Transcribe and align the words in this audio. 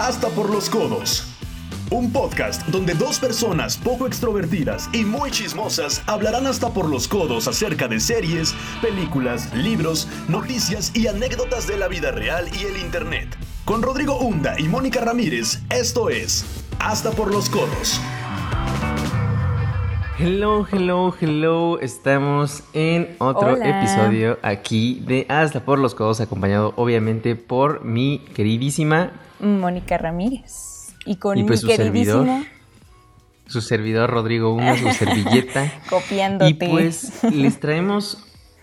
Hasta 0.00 0.28
por 0.28 0.48
los 0.48 0.70
codos. 0.70 1.26
Un 1.90 2.10
podcast 2.10 2.66
donde 2.68 2.94
dos 2.94 3.18
personas 3.18 3.76
poco 3.76 4.06
extrovertidas 4.06 4.88
y 4.94 5.04
muy 5.04 5.30
chismosas 5.30 6.02
hablarán 6.06 6.46
hasta 6.46 6.72
por 6.72 6.88
los 6.88 7.06
codos 7.06 7.46
acerca 7.46 7.86
de 7.86 8.00
series, 8.00 8.54
películas, 8.80 9.54
libros, 9.54 10.08
noticias 10.26 10.90
y 10.96 11.06
anécdotas 11.06 11.66
de 11.66 11.76
la 11.76 11.86
vida 11.86 12.12
real 12.12 12.48
y 12.58 12.64
el 12.64 12.78
Internet. 12.78 13.36
Con 13.66 13.82
Rodrigo 13.82 14.18
Hunda 14.18 14.58
y 14.58 14.68
Mónica 14.68 15.02
Ramírez, 15.02 15.60
esto 15.68 16.08
es 16.08 16.46
Hasta 16.78 17.10
por 17.10 17.30
los 17.30 17.50
codos. 17.50 18.00
Hello, 20.22 20.66
hello, 20.70 21.14
hello. 21.18 21.80
Estamos 21.80 22.62
en 22.74 23.16
otro 23.18 23.54
Hola. 23.54 23.80
episodio 23.80 24.38
aquí 24.42 25.02
de 25.06 25.24
Hasta 25.30 25.64
por 25.64 25.78
los 25.78 25.94
codos, 25.94 26.20
acompañado 26.20 26.74
obviamente 26.76 27.36
por 27.36 27.84
mi 27.84 28.18
queridísima 28.34 29.12
Mónica 29.38 29.96
Ramírez. 29.96 30.94
Y 31.06 31.16
con 31.16 31.38
Y 31.38 31.44
pues 31.44 31.64
mi 31.64 31.70
su 31.70 31.76
servidor, 31.76 32.26
queridísimo 32.26 32.60
su 33.46 33.60
servidor 33.62 34.10
Rodrigo 34.10 34.52
Una, 34.52 34.76
su 34.76 34.90
servilleta. 34.92 35.72
copiándote. 35.88 36.50
Y 36.50 36.54
pues 36.54 37.24
les 37.24 37.58
traemos 37.58 38.18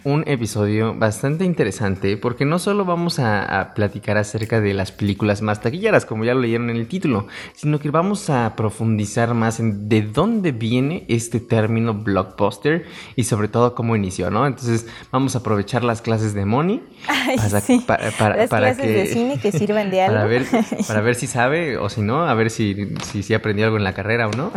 un 0.07 0.23
episodio 0.25 0.95
bastante 0.95 1.43
interesante 1.43 2.15
porque 2.17 2.45
no 2.45 2.59
solo 2.59 2.85
vamos 2.85 3.19
a, 3.19 3.59
a 3.59 3.73
platicar 3.73 4.17
acerca 4.17 4.61
de 4.61 4.73
las 4.73 4.91
películas 4.93 5.41
más 5.41 5.59
taquilleras, 5.61 6.05
como 6.05 6.23
ya 6.23 6.33
lo 6.33 6.39
leyeron 6.39 6.69
en 6.69 6.77
el 6.77 6.87
título, 6.87 7.27
sino 7.53 7.79
que 7.79 7.91
vamos 7.91 8.29
a 8.29 8.55
profundizar 8.55 9.33
más 9.33 9.59
en 9.59 9.89
de 9.89 10.01
dónde 10.03 10.53
viene 10.53 11.03
este 11.09 11.39
término 11.41 11.93
blockbuster 11.93 12.85
y 13.17 13.25
sobre 13.25 13.49
todo 13.49 13.75
cómo 13.75 13.95
inició, 13.97 14.31
¿no? 14.31 14.47
Entonces 14.47 14.87
vamos 15.11 15.35
a 15.35 15.39
aprovechar 15.39 15.83
las 15.83 16.01
clases 16.01 16.33
de 16.33 16.45
Moni 16.45 16.81
Ay, 17.07 17.35
para, 17.37 17.59
sí. 17.61 17.83
para- 17.85 18.11
para- 18.11 18.37
Las 18.37 18.49
para 18.49 18.67
clases 18.73 18.85
que... 18.85 18.91
de 18.93 19.05
cine 19.07 19.39
que 19.39 19.51
de 19.51 20.01
algo. 20.01 20.15
Para 20.17 20.25
ver, 20.25 20.45
para 20.87 21.01
ver 21.01 21.15
si 21.15 21.27
sabe 21.27 21.77
o 21.77 21.89
si 21.89 22.01
no, 22.01 22.23
a 22.27 22.33
ver 22.33 22.49
si, 22.49 22.87
si, 23.03 23.23
si 23.23 23.33
aprendió 23.33 23.65
algo 23.65 23.77
en 23.77 23.83
la 23.83 23.93
carrera 23.93 24.27
o 24.27 24.31
no. 24.31 24.51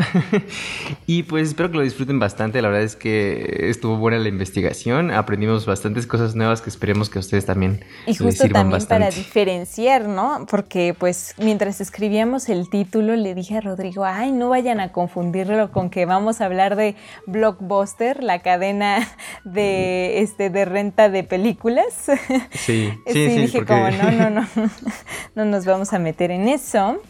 y 1.06 1.24
pues 1.24 1.48
espero 1.48 1.70
que 1.70 1.76
lo 1.78 1.82
disfruten 1.82 2.18
bastante. 2.18 2.62
La 2.62 2.68
verdad 2.68 2.84
es 2.84 2.96
que 2.96 3.68
estuvo 3.70 3.96
buena 3.96 4.18
la 4.18 4.28
investigación. 4.28 5.10
Aprendimos 5.40 5.64
bastantes 5.64 6.06
cosas 6.06 6.34
nuevas 6.34 6.60
que 6.60 6.68
esperemos 6.68 7.08
que 7.08 7.18
a 7.18 7.20
ustedes 7.20 7.46
también 7.46 7.82
Y 8.04 8.10
les 8.10 8.18
justo 8.18 8.42
sirvan 8.42 8.64
también 8.64 8.72
bastante. 8.78 9.06
para 9.06 9.16
diferenciar, 9.16 10.06
¿no? 10.06 10.44
Porque 10.50 10.92
pues 10.92 11.34
mientras 11.38 11.80
escribíamos 11.80 12.50
el 12.50 12.68
título 12.68 13.16
le 13.16 13.34
dije 13.34 13.56
a 13.56 13.62
Rodrigo, 13.62 14.04
ay, 14.04 14.32
no 14.32 14.50
vayan 14.50 14.80
a 14.80 14.92
confundirlo 14.92 15.72
con 15.72 15.88
que 15.88 16.04
vamos 16.04 16.42
a 16.42 16.44
hablar 16.44 16.76
de 16.76 16.94
Blockbuster, 17.26 18.22
la 18.22 18.40
cadena 18.40 19.08
de, 19.44 20.20
este, 20.20 20.50
de 20.50 20.66
renta 20.66 21.08
de 21.08 21.24
películas. 21.24 21.86
Sí, 22.04 22.10
sí, 22.52 22.92
Sí, 23.06 23.12
sí, 23.30 23.36
dije 23.40 23.58
porque- 23.60 23.72
como, 23.72 23.90
no, 23.90 24.10
no, 24.10 24.28
no, 24.42 24.46
no 25.36 25.44
nos 25.46 25.64
vamos 25.64 25.94
a 25.94 25.98
meter 25.98 26.30
en 26.32 26.48
eso. 26.48 27.00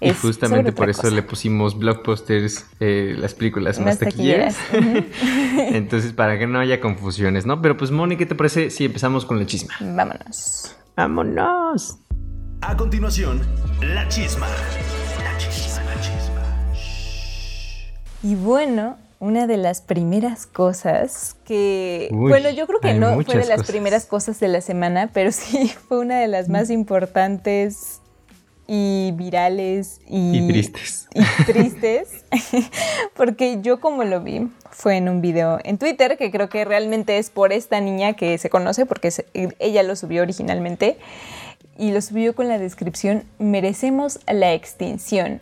Y 0.00 0.10
Es 0.10 0.18
justamente 0.20 0.72
por 0.72 0.90
eso 0.90 1.02
cosa. 1.02 1.14
le 1.14 1.22
pusimos 1.22 1.78
blockbusters, 1.78 2.66
eh, 2.80 3.14
las 3.18 3.32
películas 3.34 3.78
más, 3.78 3.86
Más 3.86 3.98
taquilleras. 3.98 4.56
taquilleras. 4.70 5.04
Entonces, 5.74 6.12
para 6.12 6.38
que 6.38 6.46
no 6.46 6.58
haya 6.58 6.80
confusiones, 6.80 7.46
¿no? 7.46 7.62
Pero 7.62 7.76
pues, 7.78 7.90
Moni, 7.90 8.16
¿qué 8.18 8.26
te 8.26 8.34
parece 8.34 8.68
si 8.70 8.84
empezamos 8.84 9.24
con 9.24 9.38
la 9.38 9.46
chisma? 9.46 9.72
Vámonos. 9.80 10.76
¡Vámonos! 10.96 11.98
A 12.60 12.76
continuación, 12.76 13.40
la 13.80 14.06
chisma. 14.08 14.46
La 15.24 15.38
chisma, 15.38 15.82
la 15.84 16.00
chisma. 16.00 16.42
Y 18.22 18.34
bueno, 18.34 18.96
una 19.18 19.46
de 19.46 19.56
las 19.56 19.80
primeras 19.80 20.46
cosas 20.46 21.36
que, 21.46 22.08
Uy, 22.12 22.28
bueno, 22.28 22.50
yo 22.50 22.66
creo 22.66 22.80
que 22.80 22.92
no 22.94 23.14
fue 23.22 23.34
de 23.36 23.46
las 23.46 23.58
cosas. 23.60 23.66
primeras 23.70 24.04
cosas 24.06 24.40
de 24.40 24.48
la 24.48 24.60
semana, 24.60 25.10
pero 25.12 25.32
sí 25.32 25.72
fue 25.88 26.00
una 26.00 26.18
de 26.20 26.28
las 26.28 26.48
más 26.48 26.68
importantes 26.70 28.00
y 28.68 29.12
virales 29.14 30.00
y, 30.08 30.38
Y 30.38 30.48
tristes. 30.48 31.08
y 31.14 31.44
tristes, 31.44 32.24
porque 33.14 33.60
yo 33.62 33.80
como 33.80 34.04
lo 34.04 34.20
vi 34.20 34.48
fue 34.70 34.96
en 34.96 35.08
un 35.08 35.20
video 35.20 35.58
en 35.64 35.78
Twitter, 35.78 36.18
que 36.18 36.30
creo 36.30 36.48
que 36.48 36.64
realmente 36.64 37.18
es 37.18 37.30
por 37.30 37.52
esta 37.52 37.80
niña 37.80 38.14
que 38.14 38.36
se 38.38 38.50
conoce, 38.50 38.84
porque 38.86 39.10
se- 39.10 39.26
ella 39.58 39.82
lo 39.82 39.94
subió 39.96 40.22
originalmente, 40.22 40.98
y 41.78 41.92
lo 41.92 42.00
subió 42.00 42.34
con 42.34 42.48
la 42.48 42.58
descripción, 42.58 43.24
merecemos 43.38 44.18
la 44.26 44.52
extinción. 44.54 45.40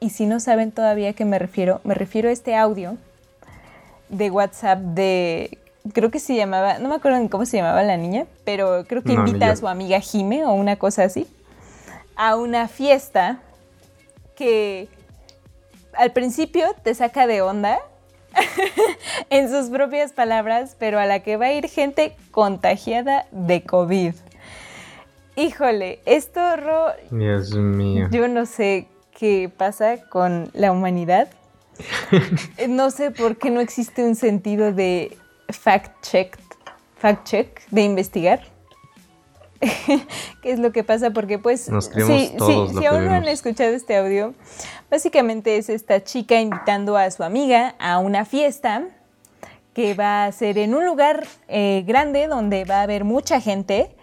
Y 0.00 0.10
si 0.10 0.26
no 0.26 0.38
saben 0.38 0.72
todavía 0.72 1.10
a 1.10 1.12
qué 1.14 1.24
me 1.24 1.38
refiero, 1.38 1.80
me 1.84 1.94
refiero 1.94 2.28
a 2.28 2.32
este 2.32 2.54
audio 2.54 2.96
de 4.10 4.30
WhatsApp 4.30 4.78
de, 4.78 5.58
creo 5.92 6.10
que 6.10 6.20
se 6.20 6.36
llamaba, 6.36 6.78
no 6.78 6.88
me 6.90 6.94
acuerdo 6.96 7.18
ni 7.18 7.28
cómo 7.28 7.46
se 7.46 7.56
llamaba 7.56 7.82
la 7.82 7.96
niña, 7.96 8.26
pero 8.44 8.84
creo 8.86 9.02
que 9.02 9.14
No, 9.14 9.26
invita 9.26 9.50
a 9.50 9.56
su 9.56 9.66
amiga 9.66 9.98
Jime 10.00 10.44
o 10.44 10.52
una 10.52 10.76
cosa 10.76 11.04
así, 11.04 11.26
a 12.16 12.36
una 12.36 12.68
fiesta 12.68 13.40
que 14.36 14.88
al 15.94 16.12
principio 16.12 16.66
te 16.82 16.94
saca 16.94 17.26
de 17.26 17.42
onda 17.42 17.78
en 19.30 19.48
sus 19.48 19.70
propias 19.70 20.12
palabras, 20.12 20.76
pero 20.78 20.98
a 20.98 21.06
la 21.06 21.20
que 21.20 21.36
va 21.36 21.46
a 21.46 21.52
ir 21.52 21.68
gente 21.68 22.16
contagiada 22.30 23.26
de 23.30 23.62
COVID. 23.62 24.14
Híjole, 25.36 26.00
esto, 26.04 26.56
Ro, 26.56 26.92
Dios 27.10 27.54
mío. 27.54 28.08
yo 28.10 28.28
no 28.28 28.46
sé 28.46 28.88
qué 29.16 29.50
pasa 29.54 29.98
con 30.08 30.50
la 30.52 30.72
humanidad. 30.72 31.28
No 32.68 32.92
sé 32.92 33.10
por 33.10 33.36
qué 33.36 33.50
no 33.50 33.60
existe 33.60 34.04
un 34.04 34.14
sentido 34.14 34.72
de 34.72 35.16
fact 35.48 35.90
check, 36.02 36.38
fact 36.96 37.26
check, 37.26 37.68
de 37.70 37.82
investigar. 37.82 38.53
¿Qué 40.42 40.52
es 40.52 40.58
lo 40.58 40.72
que 40.72 40.84
pasa? 40.84 41.10
Porque 41.10 41.38
pues 41.38 41.68
Nos 41.68 41.86
sí, 41.86 42.32
todos 42.36 42.70
sí, 42.70 42.78
si 42.78 42.86
aún 42.86 43.04
no 43.06 43.12
han 43.12 43.28
escuchado 43.28 43.72
este 43.72 43.96
audio, 43.96 44.34
básicamente 44.90 45.56
es 45.56 45.68
esta 45.68 46.02
chica 46.04 46.40
invitando 46.40 46.96
a 46.96 47.10
su 47.10 47.22
amiga 47.22 47.74
a 47.78 47.98
una 47.98 48.24
fiesta 48.24 48.84
que 49.72 49.94
va 49.94 50.24
a 50.24 50.32
ser 50.32 50.58
en 50.58 50.74
un 50.74 50.84
lugar 50.84 51.26
eh, 51.48 51.84
grande 51.86 52.28
donde 52.28 52.64
va 52.64 52.76
a 52.80 52.82
haber 52.82 53.04
mucha 53.04 53.40
gente 53.40 53.94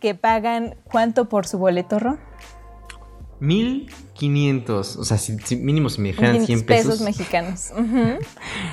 que 0.00 0.14
pagan 0.14 0.76
cuánto 0.84 1.28
por 1.28 1.46
su 1.46 1.58
boleto, 1.58 1.98
Ro? 1.98 2.18
1500, 3.40 4.96
o 4.96 5.04
sea, 5.04 5.18
si, 5.18 5.38
si 5.40 5.56
mínimo 5.56 5.90
si 5.90 6.00
me 6.00 6.08
dijeran 6.08 6.44
100 6.44 6.64
pesos, 6.64 6.86
pesos, 6.86 7.00
mexicanos. 7.02 7.70
Ujú. 7.76 8.18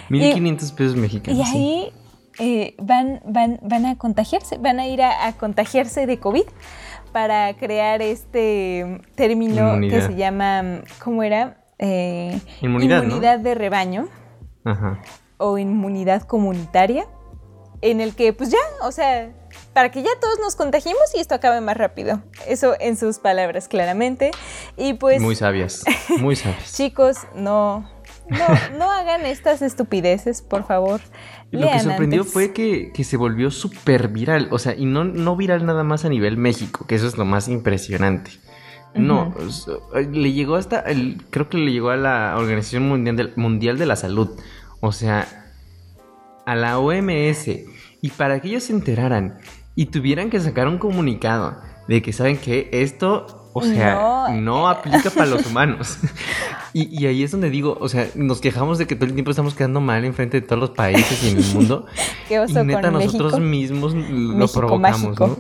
1500 0.10 0.72
pesos 0.72 0.96
Y 0.96 1.00
mexicanos. 1.00 1.50
sí. 1.50 1.92
Eh, 2.40 2.76
van, 2.80 3.22
van, 3.26 3.60
van 3.62 3.86
a 3.86 3.98
contagiarse, 3.98 4.58
van 4.58 4.80
a 4.80 4.88
ir 4.88 5.02
a, 5.02 5.28
a 5.28 5.34
contagiarse 5.34 6.06
de 6.06 6.20
COVID 6.20 6.46
para 7.14 7.54
crear 7.56 8.02
este 8.02 9.00
término 9.16 9.80
que 9.80 10.02
se 10.02 10.16
llama, 10.16 10.82
¿cómo 11.02 11.24
era? 11.24 11.58
Eh, 11.78 12.40
Inmunidad, 12.62 13.00
¿no? 13.00 13.04
inmunidad 13.06 13.40
de 13.40 13.56
rebaño 13.56 14.08
Ajá. 14.64 15.00
o 15.38 15.58
inmunidad 15.58 16.24
comunitaria, 16.24 17.06
en 17.82 18.02
el 18.02 18.16
que 18.16 18.34
pues 18.34 18.50
ya, 18.50 18.58
o 18.82 18.92
sea, 18.92 19.32
para 19.74 19.92
que 19.92 20.02
ya 20.02 20.10
todos 20.20 20.40
nos 20.40 20.56
contagiemos 20.56 21.04
y 21.16 21.20
esto 21.20 21.36
acabe 21.36 21.62
más 21.62 21.78
rápido. 21.78 22.22
Eso 22.48 22.76
en 22.80 22.98
sus 22.98 23.20
palabras 23.20 23.68
claramente. 23.68 24.32
Y 24.78 24.94
pues... 24.94 25.22
muy 25.22 25.36
sabias, 25.36 25.84
muy 26.20 26.36
sabias. 26.36 26.74
Chicos, 26.76 27.18
no, 27.36 27.88
no, 28.30 28.78
no 28.78 28.92
hagan 28.92 29.26
estas 29.26 29.62
estupideces, 29.62 30.42
por 30.42 30.66
favor. 30.66 31.02
Lo 31.52 31.70
que 31.70 31.80
sorprendió 31.80 32.22
antes. 32.22 32.34
fue 32.34 32.54
que, 32.54 32.92
que 32.94 33.04
se 33.04 33.18
volvió 33.18 33.52
súper 33.52 34.08
viral, 34.08 34.48
o 34.52 34.60
sea, 34.60 34.76
y 34.76 34.86
no, 34.86 35.04
no 35.04 35.36
viral 35.36 35.66
nada 35.66 35.84
más 35.84 36.06
a 36.06 36.10
nivel 36.10 36.38
México, 36.38 36.86
que 36.88 36.96
eso 36.96 37.08
es 37.08 37.18
lo 37.18 37.26
más 37.26 37.48
impresionante. 37.48 38.32
No, 38.96 39.34
le 40.12 40.34
llegó 40.34 40.56
hasta, 40.56 40.80
el, 40.82 41.24
creo 41.32 41.50
que 41.50 41.58
le 41.58 41.72
llegó 41.72 41.90
a 41.90 41.98
la 41.98 42.36
Organización 42.38 42.88
Mundial 42.88 43.16
de, 43.16 43.32
Mundial 43.36 43.80
de 43.80 43.88
la 43.88 43.96
Salud, 43.96 44.30
o 44.82 44.92
sea, 44.92 45.28
a 46.46 46.56
la 46.56 46.78
OMS, 46.78 47.48
y 48.02 48.10
para 48.16 48.40
que 48.40 48.50
ellos 48.50 48.64
se 48.64 48.74
enteraran 48.74 49.40
y 49.76 49.88
tuvieran 49.88 50.30
que 50.30 50.40
sacar 50.40 50.68
un 50.68 50.78
comunicado 50.78 51.58
de 51.88 52.02
que 52.02 52.14
saben 52.14 52.38
que 52.38 52.70
esto, 52.72 53.43
o 53.54 53.64
sea, 53.64 53.96
No. 53.96 54.30
no, 54.42 54.68
aplica 54.70 55.10
para 55.10 55.26
los 55.28 55.46
humanos. 55.48 55.98
Y, 56.76 56.88
y 57.04 57.06
ahí 57.06 57.22
es 57.22 57.30
donde 57.30 57.52
digo, 57.52 57.78
o 57.80 57.88
sea, 57.88 58.08
nos 58.16 58.42
quejamos 58.42 58.80
de 58.80 58.88
que 58.88 58.96
todo 58.96 59.06
el 59.06 59.14
tiempo 59.14 59.30
estamos 59.30 59.54
quedando 59.54 59.80
mal 59.80 60.04
enfrente 60.06 60.42
de 60.42 60.48
todos 60.48 60.60
los 60.60 60.70
países 60.72 61.24
y 61.24 61.30
en 61.30 61.38
el 61.38 61.46
mundo. 61.54 61.86
Qué 62.28 62.40
oso 62.40 62.64
y 62.64 62.66
neta, 62.66 62.82
con 62.82 62.94
nosotros 62.94 63.34
México. 63.34 63.48
mismos 63.48 63.94
lo 63.94 64.00
México 64.38 64.60
provocamos, 64.60 65.02
mágico. 65.20 65.28
¿no? 65.28 65.38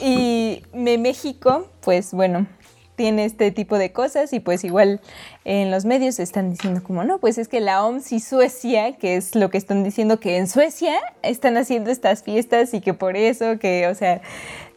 Y 0.00 0.62
me 0.72 0.98
México, 0.98 1.66
pues 1.80 2.12
bueno, 2.12 2.46
tiene 2.94 3.24
este 3.24 3.50
tipo 3.50 3.76
de 3.78 3.92
cosas 3.92 4.32
y 4.32 4.38
pues 4.40 4.62
igual 4.62 5.00
en 5.44 5.70
los 5.72 5.84
medios 5.84 6.20
están 6.20 6.50
diciendo 6.50 6.82
como 6.84 7.02
no, 7.04 7.18
pues 7.18 7.38
es 7.38 7.48
que 7.48 7.60
la 7.60 7.84
OMS 7.84 8.12
y 8.12 8.20
Suecia, 8.20 8.96
que 8.98 9.16
es 9.16 9.34
lo 9.34 9.50
que 9.50 9.58
están 9.58 9.82
diciendo 9.82 10.20
que 10.20 10.36
en 10.36 10.46
Suecia 10.46 10.94
están 11.22 11.56
haciendo 11.56 11.90
estas 11.90 12.22
fiestas 12.22 12.72
y 12.74 12.80
que 12.80 12.94
por 12.94 13.16
eso, 13.16 13.58
que 13.58 13.88
o 13.88 13.94
sea, 13.96 14.20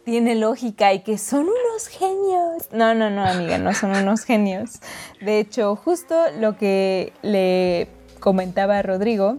tiene 0.05 0.35
lógica 0.35 0.93
y 0.93 0.99
que 1.01 1.17
son 1.17 1.41
unos 1.41 1.87
genios. 1.87 2.69
No, 2.71 2.93
no, 2.93 3.09
no, 3.09 3.25
amiga, 3.25 3.57
no 3.57 3.73
son 3.73 3.91
unos 3.91 4.23
genios. 4.23 4.79
De 5.19 5.39
hecho, 5.39 5.75
justo 5.75 6.15
lo 6.39 6.57
que 6.57 7.11
le 7.23 7.87
comentaba 8.19 8.77
a 8.77 8.81
Rodrigo 8.83 9.37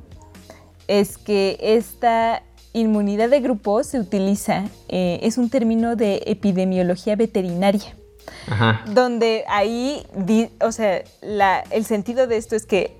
es 0.88 1.18
que 1.18 1.56
esta 1.60 2.42
inmunidad 2.72 3.30
de 3.30 3.40
grupo 3.40 3.82
se 3.84 3.98
utiliza, 3.98 4.64
eh, 4.88 5.20
es 5.22 5.38
un 5.38 5.48
término 5.48 5.96
de 5.96 6.22
epidemiología 6.26 7.16
veterinaria. 7.16 7.94
Ajá. 8.48 8.82
Donde 8.92 9.44
ahí, 9.48 10.04
o 10.60 10.72
sea, 10.72 11.02
la, 11.22 11.64
el 11.70 11.84
sentido 11.84 12.26
de 12.26 12.36
esto 12.36 12.54
es 12.56 12.66
que 12.66 12.96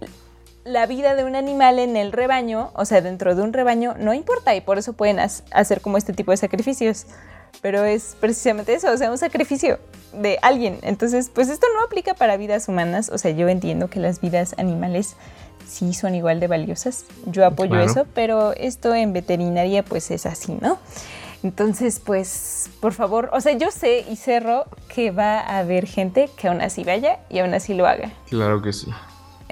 la 0.65 0.87
vida 0.87 1.15
de 1.15 1.25
un 1.25 1.37
animal 1.37 1.79
en 1.79 1.97
el 1.97 2.11
rebaño, 2.13 2.71
o 2.75 2.85
sea, 2.85 3.01
dentro 3.01 3.35
de 3.35 3.43
un 3.43 3.53
rebaño, 3.53 3.95
no 3.99 4.15
importa 4.15 4.55
y 4.55 4.61
por 4.61 4.79
eso 4.79 4.95
pueden 4.95 5.21
hacer 5.21 5.81
como 5.81 5.97
este 5.97 6.13
tipo 6.13 6.31
de 6.31 6.37
sacrificios. 6.37 7.07
Pero 7.63 7.85
es 7.85 8.17
precisamente 8.21 8.75
eso, 8.75 8.91
o 8.93 8.97
sea, 8.97 9.11
un 9.11 9.19
sacrificio 9.19 9.79
de 10.13 10.39
alguien. 10.43 10.79
Entonces, 10.83 11.31
pues 11.33 11.49
esto 11.49 11.67
no 11.75 11.85
aplica 11.85 12.15
para 12.15 12.37
vidas 12.37 12.69
humanas. 12.69 13.11
O 13.11 13.19
sea, 13.19 13.31
yo 13.31 13.49
entiendo 13.49 13.89
que 13.89 14.01
las 14.01 14.21
vidas 14.21 14.55
animales 14.59 15.17
sí 15.67 15.95
son 15.95 16.15
igual 16.15 16.41
de 16.41 16.47
valiosas. 16.47 17.05
Yo 17.27 17.45
apoyo 17.45 17.79
eso, 17.81 18.07
pero 18.15 18.53
esto 18.53 18.95
en 18.95 19.13
veterinaria 19.13 19.85
pues 19.85 20.11
es 20.11 20.27
así, 20.27 20.57
¿no? 20.61 20.79
Entonces, 21.43 22.01
pues, 22.05 22.71
por 22.81 22.93
favor, 22.93 23.31
o 23.33 23.41
sea, 23.41 23.57
yo 23.57 23.71
sé 23.71 24.05
y 24.11 24.17
cerro 24.17 24.65
que 24.89 25.11
va 25.11 25.39
a 25.39 25.59
haber 25.59 25.87
gente 25.87 26.29
que 26.37 26.49
aún 26.49 26.61
así 26.61 26.83
vaya 26.83 27.21
y 27.29 27.39
aún 27.39 27.53
así 27.55 27.75
lo 27.75 27.87
haga. 27.87 28.11
Claro 28.29 28.63
que 28.63 28.73
sí 28.73 28.91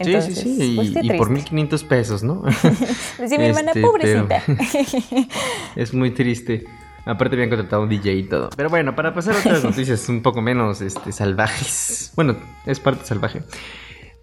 sí, 0.02 0.20
sí, 0.22 0.34
sí. 0.34 0.72
Pues, 0.76 1.04
y, 1.04 1.10
por 1.16 1.30
1500 1.30 1.84
pesos, 1.84 2.22
¿no? 2.22 2.42
Decía 3.18 3.38
mi 3.38 3.46
hermana, 3.46 3.70
este, 3.70 3.80
pobrecita. 3.80 4.42
es 5.76 5.94
muy 5.94 6.10
triste. 6.12 6.64
Aparte 7.04 7.36
habían 7.36 7.50
contratado 7.50 7.82
un 7.82 7.88
DJ 7.88 8.14
y 8.14 8.22
todo. 8.24 8.50
Pero 8.56 8.70
bueno, 8.70 8.94
para 8.96 9.12
pasar 9.12 9.36
a 9.36 9.38
otras 9.38 9.64
noticias 9.64 10.08
un 10.08 10.22
poco 10.22 10.40
menos 10.40 10.80
este, 10.80 11.12
salvajes. 11.12 12.12
Bueno, 12.16 12.36
es 12.66 12.80
parte 12.80 13.04
salvaje. 13.04 13.42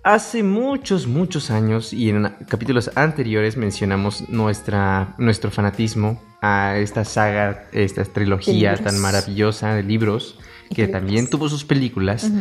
Hace 0.04 0.42
muchos, 0.42 1.06
muchos 1.06 1.52
años 1.52 1.94
y 1.94 2.10
en 2.10 2.24
capítulos 2.48 2.90
anteriores 2.96 3.56
mencionamos 3.56 4.30
nuestra, 4.30 5.14
nuestro 5.20 5.52
fanatismo 5.52 6.20
a 6.42 6.78
esta 6.78 7.06
saga, 7.06 7.68
esta 7.72 8.04
trilogía 8.06 8.76
tan 8.78 9.00
maravillosa 9.00 9.76
de 9.76 9.84
libros, 9.84 10.40
que 10.74 10.88
también 10.88 11.30
tuvo 11.30 11.50
sus 11.50 11.64
películas, 11.66 12.32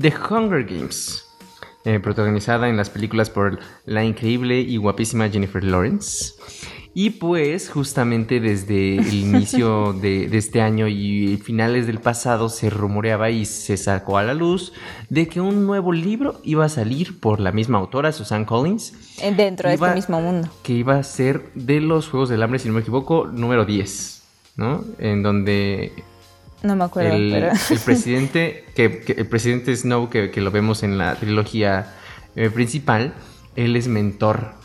The 0.00 0.14
Hunger 0.30 0.64
Games. 0.64 1.29
Eh, 1.84 1.98
protagonizada 1.98 2.68
en 2.68 2.76
las 2.76 2.90
películas 2.90 3.30
por 3.30 3.58
la 3.86 4.04
increíble 4.04 4.60
y 4.60 4.76
guapísima 4.76 5.30
Jennifer 5.30 5.64
Lawrence. 5.64 6.34
Y 6.92 7.10
pues 7.10 7.70
justamente 7.70 8.38
desde 8.38 8.96
el 8.96 9.14
inicio 9.14 9.92
de, 10.00 10.24
este 10.36 10.60
año 10.60 10.88
y 10.88 11.38
finales 11.38 11.86
del 11.86 11.98
pasado 11.98 12.50
se 12.50 12.68
rumoreaba 12.68 13.30
y 13.30 13.46
se 13.46 13.78
sacó 13.78 14.18
a 14.18 14.24
la 14.24 14.34
luz 14.34 14.74
de 15.08 15.26
que 15.26 15.40
un 15.40 15.66
nuevo 15.66 15.92
libro 15.92 16.40
iba 16.44 16.66
a 16.66 16.68
salir 16.68 17.18
por 17.18 17.40
la 17.40 17.52
misma 17.52 17.78
autora, 17.78 18.12
Susan 18.12 18.44
Collins. 18.44 19.16
Dentro 19.36 19.68
de 19.70 19.76
este 19.76 19.94
mismo 19.94 20.20
mundo. 20.20 20.48
Que 20.62 20.74
iba 20.74 20.96
a 20.96 21.02
ser 21.02 21.50
de 21.54 21.80
los 21.80 22.08
Juegos 22.08 22.28
del 22.28 22.42
Hambre, 22.42 22.58
si 22.58 22.68
no 22.68 22.74
me 22.74 22.80
equivoco, 22.80 23.26
número 23.26 23.64
10, 23.64 24.22
¿no? 24.56 24.84
En 24.98 25.22
donde 25.22 25.92
no 26.62 26.76
me 26.76 26.84
acuerdo, 26.84 27.14
el, 27.14 27.30
pero... 27.30 27.50
el 27.70 27.78
presidente, 27.84 28.64
que, 28.74 29.02
el 29.16 29.26
presidente 29.26 29.74
Snow, 29.74 30.10
que, 30.10 30.30
lo 30.40 30.50
vemos 30.50 30.82
en 30.82 30.98
la 30.98 31.14
trilogía 31.16 31.94
eh, 32.36 32.50
principal, 32.50 33.14
él 33.56 33.76
es 33.76 33.88
mentor 33.88 34.60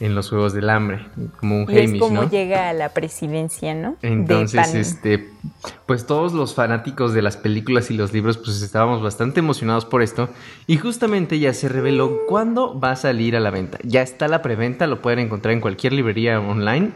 en 0.00 0.14
los 0.14 0.28
Juegos 0.28 0.52
del 0.52 0.70
Hambre, 0.70 1.06
como 1.38 1.62
un 1.62 1.70
y 1.70 1.78
es 1.78 1.94
como 2.00 2.28
llega 2.28 2.68
a 2.68 2.72
la 2.72 2.88
presidencia, 2.88 3.74
¿no? 3.74 3.96
Entonces, 4.02 4.74
este, 4.74 5.30
pues 5.86 6.06
todos 6.06 6.32
los 6.32 6.54
fanáticos 6.54 7.14
de 7.14 7.22
las 7.22 7.36
películas 7.36 7.90
y 7.90 7.94
los 7.94 8.12
libros, 8.12 8.38
pues 8.38 8.60
estábamos 8.60 9.02
bastante 9.02 9.38
emocionados 9.40 9.84
por 9.84 10.02
esto. 10.02 10.28
Y 10.66 10.78
justamente 10.78 11.38
ya 11.38 11.54
se 11.54 11.68
reveló 11.68 12.26
cuándo 12.26 12.78
va 12.78 12.92
a 12.92 12.96
salir 12.96 13.36
a 13.36 13.40
la 13.40 13.50
venta. 13.50 13.78
Ya 13.84 14.02
está 14.02 14.26
la 14.26 14.42
preventa, 14.42 14.86
lo 14.88 15.00
pueden 15.00 15.20
encontrar 15.20 15.54
en 15.54 15.60
cualquier 15.60 15.92
librería 15.92 16.40
online 16.40 16.92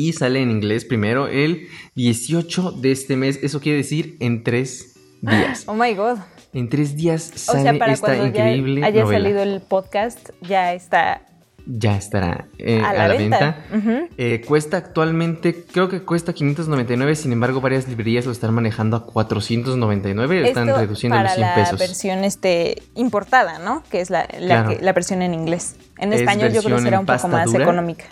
y 0.00 0.12
sale 0.12 0.40
en 0.40 0.50
inglés 0.50 0.84
primero 0.84 1.28
el 1.28 1.68
18 1.94 2.72
de 2.72 2.92
este 2.92 3.16
mes. 3.16 3.38
Eso 3.42 3.60
quiere 3.60 3.78
decir 3.78 4.16
en 4.20 4.42
tres 4.42 4.94
días. 5.20 5.64
Oh 5.68 5.74
my 5.74 5.94
god. 5.94 6.18
En 6.52 6.68
tres 6.68 6.96
días 6.96 7.30
sale 7.34 7.78
esta 7.92 8.16
increíble. 8.16 8.80
Ya 8.80 8.86
haya 8.86 9.06
salido 9.06 9.42
el 9.42 9.60
podcast, 9.60 10.30
ya 10.40 10.72
está 10.72 11.29
ya 11.66 11.96
estará 11.96 12.48
eh, 12.58 12.82
a, 12.84 12.92
la, 12.92 13.08
venta. 13.08 13.64
Eh, 14.16 14.42
cuesta 14.46 14.76
actualmente, 14.76 15.64
creo 15.70 15.88
que 15.88 16.02
cuesta 16.02 16.32
599, 16.32 17.14
sin 17.16 17.32
embargo 17.32 17.60
varias 17.60 17.88
librerías 17.88 18.26
lo 18.26 18.32
están 18.32 18.54
manejando 18.54 18.96
a 18.96 19.06
499, 19.06 20.48
están 20.48 20.68
reduciendo 20.68 21.18
los 21.22 21.32
100 21.32 21.48
pesos. 21.54 21.72
la 21.72 21.78
versión 21.78 22.24
este, 22.24 22.82
importada, 22.94 23.58
¿no? 23.58 23.82
Que 23.90 24.00
es 24.00 24.10
la, 24.10 24.26
la, 24.38 24.92
versión 24.92 25.22
en 25.22 25.34
inglés. 25.34 25.76
En 25.98 26.12
español 26.12 26.52
yo 26.52 26.62
creo 26.62 26.76
que 26.76 26.82
será 26.82 27.00
un 27.00 27.06
poco 27.06 27.28
más 27.28 27.52
económica. 27.54 28.04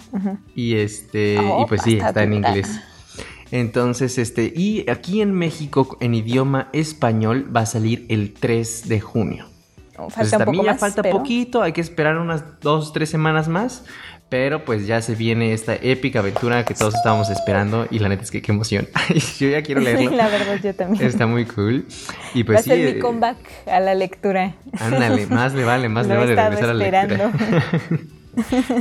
Y 0.55 0.77
este, 0.77 1.35
y 1.35 1.67
pues 1.67 1.83
sí, 1.83 1.99
está 1.99 2.23
en 2.23 2.35
inglés. 2.35 2.81
Entonces, 3.51 4.19
este, 4.19 4.53
y 4.55 4.89
aquí 4.91 5.23
en 5.23 5.33
México, 5.33 5.97
en 6.01 6.15
idioma 6.15 6.69
español, 6.73 7.55
va 7.55 7.63
a 7.63 7.67
salir 7.67 8.05
el 8.09 8.35
3 8.35 8.89
de 8.89 9.01
junio. 9.01 9.47
Falta 10.09 10.39
también 10.39 10.65
ya 10.65 10.75
falta 10.75 11.03
poquito, 11.03 11.63
hay 11.63 11.73
que 11.73 11.81
esperar 11.81 12.19
unas 12.19 12.61
dos, 12.61 12.93
tres 12.93 13.11
semanas 13.11 13.49
más. 13.49 13.85
Pero 14.31 14.63
pues 14.67 14.87
ya 14.87 15.01
se 15.01 15.15
viene 15.15 15.55
esta 15.55 15.75
épica 15.75 16.19
aventura 16.19 16.67
que 16.67 16.75
todos 16.75 16.95
estábamos 16.95 17.31
esperando 17.31 17.87
y 17.91 17.99
la 17.99 18.11
neta 18.11 18.25
es 18.25 18.31
que 18.31 18.43
qué 18.43 18.53
emoción. 18.53 18.87
yo 19.39 19.49
ya 19.49 19.63
quiero 19.63 19.81
leerlo. 19.85 20.11
la 20.11 20.29
verdad 20.29 20.59
yo 20.63 20.75
también. 20.75 21.07
Está 21.07 21.27
muy 21.27 21.47
cool. 21.47 21.87
Y 22.35 22.45
pues 22.45 22.57
Va 22.57 22.61
a 22.61 22.63
ser 22.63 22.79
mi 22.79 22.99
eh, 22.99 22.99
comeback 22.99 23.39
a 23.67 23.81
la 23.81 23.95
lectura. 23.95 24.55
Ándale, 24.79 25.27
más 25.29 25.55
le 25.55 25.65
vale, 25.65 25.89
más 25.89 26.07
le 26.09 26.17
vale 26.17 26.37
regresar 26.37 26.69
a 26.69 26.75
la 26.75 26.91
lectura. 26.91 27.33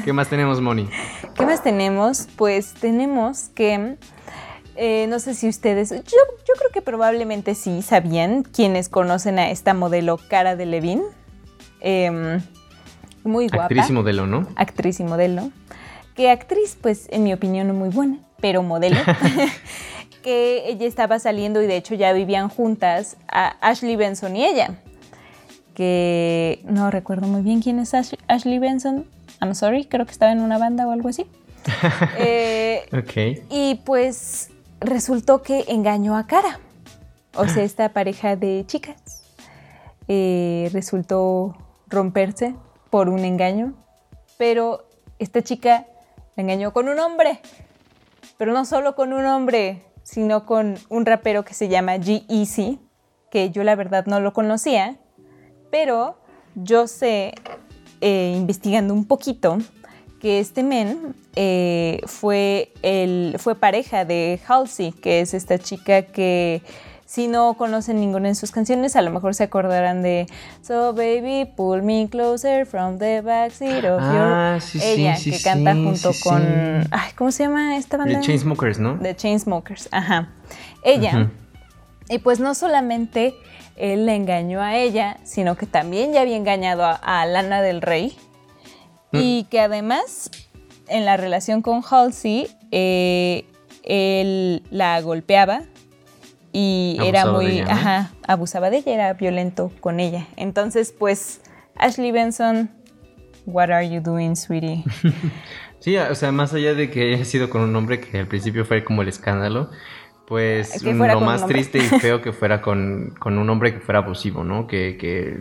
¿Qué 0.03 0.11
más 0.11 0.27
tenemos, 0.27 0.59
Moni? 0.59 0.89
¿Qué 1.33 1.45
más 1.45 1.63
tenemos? 1.63 2.27
Pues 2.35 2.73
tenemos 2.73 3.49
que 3.55 3.95
eh, 4.77 5.07
no 5.07 5.19
sé 5.19 5.33
si 5.33 5.49
ustedes, 5.49 5.89
yo, 5.89 6.53
creo 6.57 6.71
que 6.71 6.83
probablemente 6.83 7.55
sí 7.55 7.81
sabían 7.81 8.43
quienes 8.43 8.89
conocen 8.89 9.39
a 9.39 9.49
esta 9.49 9.73
modelo 9.73 10.17
Cara 10.17 10.55
de 10.55 10.67
Levin. 10.67 11.01
Em, 11.79 12.41
muy 13.23 13.47
guapa. 13.47 13.65
Actriz 13.65 13.89
y 13.89 13.93
modelo, 13.93 14.27
¿no? 14.27 14.47
Actriz 14.55 14.99
y 14.99 15.03
modelo. 15.03 15.49
Que 16.15 16.29
actriz, 16.29 16.77
pues 16.79 17.07
en 17.11 17.23
mi 17.23 17.33
opinión, 17.33 17.75
muy 17.75 17.89
buena, 17.89 18.19
pero 18.39 18.61
modelo. 18.61 18.97
que 20.23 20.69
ella 20.69 20.85
estaba 20.85 21.17
saliendo 21.19 21.61
y 21.61 21.67
de 21.67 21.77
hecho 21.77 21.95
ya 21.95 22.13
vivían 22.13 22.49
juntas 22.49 23.17
a 23.27 23.55
Ashley 23.61 23.95
Benson 23.95 24.35
y 24.35 24.45
ella. 24.45 24.79
Que 25.73 26.61
no 26.65 26.91
recuerdo 26.91 27.27
muy 27.27 27.41
bien 27.41 27.61
quién 27.61 27.79
es 27.79 27.93
Ashley 27.93 28.59
Benson. 28.59 29.07
I'm 29.41 29.55
sorry, 29.55 29.85
creo 29.85 30.05
que 30.05 30.11
estaba 30.11 30.31
en 30.31 30.41
una 30.41 30.57
banda 30.57 30.87
o 30.87 30.91
algo 30.91 31.09
así. 31.09 31.25
eh, 32.19 32.83
ok. 32.91 33.43
Y 33.49 33.75
pues 33.85 34.51
resultó 34.79 35.41
que 35.41 35.65
engañó 35.67 36.17
a 36.17 36.27
Cara. 36.27 36.59
O 37.35 37.47
sea, 37.47 37.63
esta 37.63 37.89
pareja 37.89 38.35
de 38.35 38.63
chicas 38.65 39.23
eh, 40.07 40.69
resultó 40.73 41.55
romperse 41.87 42.55
por 42.89 43.09
un 43.09 43.19
engaño, 43.19 43.73
pero 44.37 44.87
esta 45.19 45.41
chica 45.41 45.85
la 46.35 46.43
engañó 46.43 46.73
con 46.73 46.89
un 46.89 46.99
hombre, 46.99 47.39
pero 48.37 48.53
no 48.53 48.65
solo 48.65 48.95
con 48.95 49.13
un 49.13 49.25
hombre, 49.25 49.83
sino 50.03 50.45
con 50.45 50.75
un 50.89 51.05
rapero 51.05 51.43
que 51.43 51.53
se 51.53 51.67
llama 51.67 51.97
G-Eazy, 51.97 52.79
que 53.29 53.51
yo 53.51 53.63
la 53.63 53.75
verdad 53.75 54.05
no 54.05 54.19
lo 54.19 54.33
conocía, 54.33 54.97
pero 55.69 56.17
yo 56.55 56.87
sé, 56.87 57.33
eh, 58.01 58.33
investigando 58.35 58.93
un 58.93 59.05
poquito, 59.05 59.57
que 60.19 60.39
este 60.39 60.63
men 60.63 61.15
eh, 61.35 62.01
fue, 62.05 62.71
el, 62.81 63.35
fue 63.37 63.55
pareja 63.55 64.05
de 64.05 64.39
Halsey, 64.47 64.91
que 64.91 65.21
es 65.21 65.33
esta 65.33 65.59
chica 65.59 66.01
que 66.01 66.61
si 67.07 67.27
no 67.27 67.53
conocen 67.53 68.01
ninguna 68.01 68.27
de 68.27 68.35
sus 68.35 68.51
canciones, 68.51 68.97
a 68.97 69.01
lo 69.01 69.11
mejor 69.11 69.33
se 69.33 69.43
acordarán 69.43 70.01
de 70.01 70.27
So 70.61 70.93
Baby, 70.93 71.49
Pull 71.55 71.81
Me 71.81 72.09
Closer 72.09 72.65
from 72.65 72.97
the 72.97 73.21
Backseat 73.21 73.85
of 73.85 73.99
ah, 74.01 74.59
Your... 74.73 74.83
Ella, 74.83 75.15
que 75.23 75.41
canta 75.41 75.73
junto 75.73 76.11
con... 76.21 76.43
Ay, 76.91 77.11
¿Cómo 77.15 77.31
se 77.31 77.43
llama 77.43 77.77
esta 77.77 77.95
banda? 77.95 78.19
The 78.19 78.25
Chainsmokers, 78.25 78.79
¿no? 78.79 78.99
The 78.99 79.15
Chainsmokers, 79.15 79.87
ajá. 79.91 80.27
Ella. 80.83 81.31
Y 82.09 82.19
pues 82.19 82.41
no 82.41 82.53
solamente 82.53 83.35
él 83.77 84.05
le 84.05 84.15
engañó 84.15 84.61
a 84.61 84.75
ella, 84.75 85.17
sino 85.23 85.55
que 85.55 85.65
también 85.65 86.11
ya 86.11 86.21
había 86.21 86.35
engañado 86.35 86.83
a 86.83 87.25
Lana 87.25 87.61
del 87.61 87.81
Rey, 87.81 88.17
Mm. 89.11 89.17
Y 89.21 89.43
que 89.49 89.59
además, 89.59 90.29
en 90.87 91.05
la 91.05 91.17
relación 91.17 91.61
con 91.61 91.81
Halsey, 91.89 92.49
eh, 92.71 93.45
él 93.83 94.63
la 94.69 94.99
golpeaba 95.01 95.61
y 96.51 96.97
era 97.03 97.31
muy, 97.31 97.59
ajá, 97.61 98.11
abusaba 98.27 98.69
de 98.69 98.77
ella, 98.77 98.93
era 98.93 99.13
violento 99.13 99.71
con 99.79 99.99
ella. 99.99 100.27
Entonces, 100.37 100.93
pues, 100.97 101.41
Ashley 101.75 102.11
Benson, 102.11 102.71
what 103.45 103.69
are 103.69 103.87
you 103.87 104.01
doing, 104.01 104.35
sweetie? 104.35 104.83
sí, 105.79 105.97
o 105.97 106.15
sea, 106.15 106.31
más 106.31 106.53
allá 106.53 106.73
de 106.73 106.89
que 106.89 107.13
haya 107.13 107.25
sido 107.25 107.49
con 107.49 107.61
un 107.61 107.75
hombre 107.75 107.99
que 107.99 108.19
al 108.19 108.27
principio 108.27 108.65
fue 108.65 108.83
como 108.83 109.01
el 109.03 109.07
escándalo, 109.07 109.69
pues 110.27 110.83
lo 110.83 111.21
más 111.21 111.47
triste 111.47 111.77
y 111.77 111.81
feo 111.81 112.21
que 112.21 112.33
fuera 112.33 112.61
con, 112.61 113.15
un 113.25 113.49
hombre 113.49 113.73
que 113.73 113.79
fuera 113.79 113.99
abusivo, 113.99 114.43
¿no? 114.43 114.67
Que, 114.67 114.97
que 114.97 115.39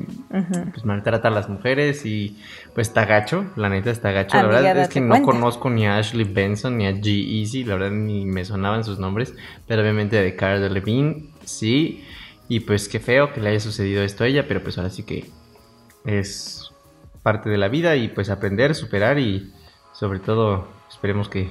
pues, 0.73 0.85
maltrata 0.85 1.27
a 1.27 1.33
las 1.33 1.49
mujeres 1.49 2.07
y 2.07 2.41
pues 2.73 2.87
está 2.87 3.05
gacho, 3.05 3.47
la 3.57 3.69
neta 3.69 3.91
está 3.91 4.13
gacho. 4.13 4.37
la 4.37 4.47
verdad 4.47 4.79
es 4.79 4.89
que 4.89 5.01
no 5.01 5.23
conozco 5.23 5.71
ni 5.71 5.89
a 5.89 5.97
Ashley 5.97 6.25
Benson 6.25 6.79
ni 6.79 6.87
a 6.87 6.93
G 6.93 7.41
Easy, 7.41 7.65
la 7.65 7.75
verdad 7.75 7.91
ni 7.91 8.27
me 8.27 8.45
sonaban 8.45 8.85
sus 8.85 9.01
nombres, 9.01 9.35
pero 9.67 9.83
obviamente 9.83 10.23
de 10.23 10.37
Cara 10.37 10.61
Levine 10.69 11.31
sí. 11.45 12.05
Y 12.49 12.61
pues 12.61 12.89
qué 12.89 13.01
feo 13.01 13.33
que 13.33 13.41
le 13.41 13.51
haya 13.51 13.61
sucedido 13.61 14.05
esto 14.05 14.23
a 14.23 14.29
ella, 14.29 14.47
pero 14.47 14.63
pues 14.63 14.79
ahora 14.79 14.91
sí 14.91 15.03
que 15.03 15.29
es 16.05 16.71
parte 17.25 17.51
de 17.51 17.59
la 17.59 17.67
vida 17.67 17.97
y 17.97 18.07
pues 18.07 18.31
aprender, 18.31 18.77
superar 18.77 19.19
y 19.19 19.53
sobre 19.93 20.21
todo 20.21 20.76
esperemos 20.97 21.29
que, 21.29 21.51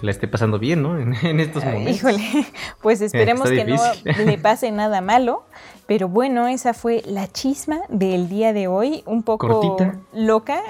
la 0.00 0.10
esté 0.10 0.28
pasando 0.28 0.58
bien, 0.58 0.82
¿no? 0.82 0.96
En, 1.26 1.40
estos 1.40 1.64
momentos. 1.64 1.96
Híjole, 1.96 2.46
pues 2.82 3.00
esperemos 3.00 3.50
que 3.50 3.64
no 3.64 3.76
le 4.24 4.38
pase 4.42 4.70
nada 4.70 5.00
malo. 5.00 5.44
Pero 5.86 6.08
bueno, 6.08 6.48
esa 6.48 6.74
fue 6.74 7.02
la 7.06 7.28
chisma 7.28 7.78
del 7.88 8.28
día 8.28 8.52
de 8.52 8.66
hoy, 8.66 9.04
un 9.06 9.22
poco 9.22 9.76
loca, 10.12 10.60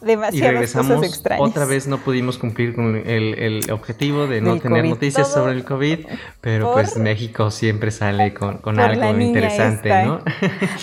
demasiadas 0.00 0.72
cosas 0.72 1.04
extrañas. 1.04 1.48
Otra 1.48 1.66
vez 1.66 1.86
no 1.86 1.98
pudimos 1.98 2.36
cumplir 2.36 2.74
con 2.74 2.96
el, 2.96 3.70
objetivo 3.70 4.26
de 4.26 4.40
no 4.40 4.58
tener 4.58 4.86
noticias 4.86 5.32
sobre 5.32 5.52
el 5.52 5.64
COVID, 5.64 6.06
pero 6.40 6.72
pues 6.72 6.96
México 6.96 7.52
siempre 7.52 7.92
sale 7.92 8.34
con, 8.34 8.58
algo 8.80 9.20
interesante, 9.20 10.04
¿no? 10.04 10.20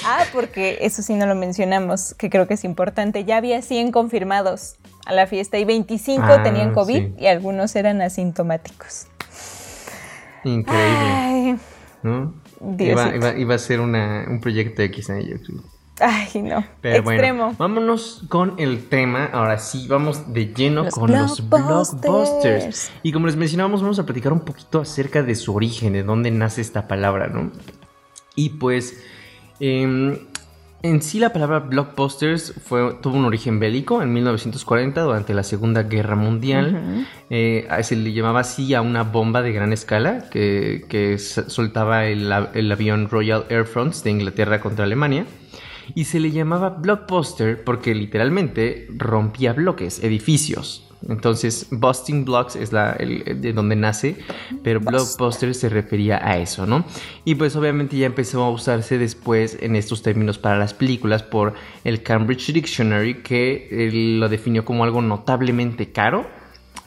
ah, 0.06 0.24
porque 0.32 0.78
eso 0.80 1.02
sí 1.02 1.16
no 1.16 1.26
lo 1.26 1.36
mencionamos, 1.36 2.14
que 2.14 2.30
creo 2.30 2.48
que 2.48 2.54
es 2.54 2.64
importante. 2.64 3.26
Ya 3.26 3.36
había 3.36 3.62
100 3.62 3.92
confirmados 3.92 4.78
a 5.06 5.14
la 5.14 5.28
fiesta 5.28 5.58
y 5.58 5.66
25 5.66 6.24
ah, 6.24 6.44
tenían 6.44 6.74
COVID 6.74 7.20
y 7.20 7.28
algunos 7.28 7.76
eran 7.76 8.02
asintomáticos. 8.02 9.08
Increíble. 10.44 11.60
¿no? 12.04 12.34
Iba, 12.80 13.56
a 13.56 13.58
ser 13.58 13.80
un 13.80 14.40
proyecto 14.42 14.82
X 14.84 15.10
en 15.10 15.18
ello. 15.18 15.38
Ay, 16.00 16.42
no. 16.42 16.66
Pero 16.82 17.04
bueno, 17.04 17.56
vámonos 17.58 18.24
con 18.28 18.56
el 18.58 18.88
tema. 18.88 19.26
Ahora 19.26 19.60
sí, 19.60 19.88
vamos 19.88 20.34
de 20.34 20.54
lleno 20.54 20.88
con 20.90 21.12
los 21.12 21.48
blockbusters. 21.48 22.92
Y 23.04 23.12
como 23.12 23.28
les 23.28 23.36
mencionábamos, 23.36 23.82
vamos 23.82 24.00
a 24.00 24.06
platicar 24.06 24.34
un 24.34 24.42
poquito 24.42 24.82
acerca 24.82 25.22
de 25.22 25.36
su 25.36 25.56
origen, 25.56 25.94
de 25.94 26.04
dónde 26.04 26.32
nace 26.32 26.62
esta 26.62 26.88
palabra, 26.88 27.28
¿no? 27.28 27.52
Y 28.36 28.50
pues, 28.50 29.04
em, 29.60 30.18
en 30.84 31.02
sí, 31.02 31.20
la 31.20 31.32
palabra 31.32 31.60
blockbusters 31.60 32.54
fue, 32.64 32.96
tuvo 33.02 33.18
un 33.18 33.26
origen 33.26 33.60
bélico 33.60 34.02
en 34.02 34.12
1940 34.14 35.02
durante 35.02 35.34
la 35.34 35.44
Segunda 35.44 35.84
Guerra 35.84 36.16
Mundial. 36.16 37.08
Eh, 37.30 37.68
se 37.84 37.96
le 37.96 38.14
llamaba 38.14 38.40
así 38.40 38.74
a 38.74 38.82
una 38.82 39.04
bomba 39.04 39.42
de 39.42 39.52
gran 39.52 39.74
escala 39.74 40.30
que, 40.30 41.18
soltaba 41.20 42.06
el, 42.06 42.32
avión 42.72 43.10
Royal 43.10 43.46
Air 43.50 43.66
France 43.66 44.04
de 44.04 44.12
Inglaterra 44.12 44.60
contra 44.60 44.86
Alemania. 44.86 45.26
Y 45.94 46.06
se 46.06 46.20
le 46.20 46.32
llamaba 46.32 46.70
blockbuster 46.70 47.64
porque 47.64 47.94
literalmente 47.94 48.88
rompía 48.90 49.54
bloques, 49.54 50.04
edificios. 50.04 50.91
Entonces, 51.10 51.68
Busting 51.72 52.26
Blocks 52.26 52.56
es 52.56 52.72
la, 52.72 52.94
de 52.94 53.54
donde 53.54 53.76
nace, 53.76 54.18
pero 54.64 54.80
Blockbuster 54.80 55.56
se 55.56 55.70
refería 55.70 56.18
a 56.26 56.38
eso, 56.38 56.66
¿no? 56.66 56.86
Y 57.26 57.36
pues 57.36 57.56
obviamente 57.56 57.98
ya 57.98 58.06
empezó 58.06 58.44
a 58.44 58.52
usarse 58.52 58.98
después 58.98 59.58
en 59.62 59.76
estos 59.76 60.04
términos 60.04 60.38
para 60.38 60.58
las 60.58 60.74
películas 60.74 61.24
por 61.24 61.54
el 61.84 62.04
Cambridge 62.04 62.54
Dictionary, 62.54 63.24
que 63.24 63.68
eh, 63.72 63.92
lo 63.92 64.30
definió 64.30 64.64
como 64.64 64.84
algo 64.84 65.02
notablemente 65.02 65.92
caro, 65.92 66.28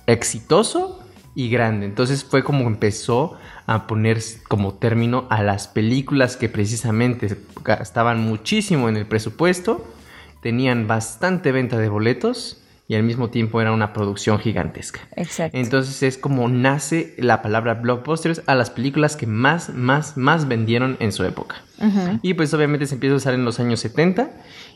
exitoso 0.06 1.00
y 1.34 1.48
grande. 1.48 1.86
Entonces 1.86 2.24
fue 2.24 2.44
como 2.44 2.66
empezó 2.68 3.36
a 3.66 3.86
poner 3.86 4.20
como 4.48 4.74
término 4.74 5.26
a 5.30 5.42
las 5.42 5.66
películas 5.66 6.36
que 6.36 6.48
precisamente 6.48 7.36
gastaban 7.64 8.20
muchísimo 8.20 8.88
en 8.88 8.96
el 8.96 9.06
presupuesto, 9.06 9.84
tenían 10.40 10.86
bastante 10.86 11.50
venta 11.50 11.78
de 11.78 11.88
boletos 11.88 12.63
y 12.86 12.94
al 12.94 13.02
mismo 13.02 13.30
tiempo 13.30 13.60
era 13.60 13.72
una 13.72 13.92
producción 13.92 14.38
gigantesca. 14.38 15.00
Exacto. 15.16 15.56
Entonces 15.56 16.02
es 16.02 16.18
como 16.18 16.48
nace 16.48 17.14
la 17.16 17.40
palabra 17.40 17.74
blockbusters 17.74 18.42
a 18.46 18.54
las 18.54 18.70
películas 18.70 19.16
que 19.16 19.26
más, 19.26 19.70
más, 19.70 20.16
más 20.16 20.48
vendieron 20.48 20.96
en 21.00 21.12
su 21.12 21.24
época. 21.24 21.56
Y 22.22 22.34
pues 22.34 22.54
obviamente 22.54 22.86
se 22.86 22.94
empieza 22.94 23.14
a 23.14 23.16
usar 23.16 23.34
en 23.34 23.44
los 23.44 23.60
años 23.60 23.80
70 23.80 24.30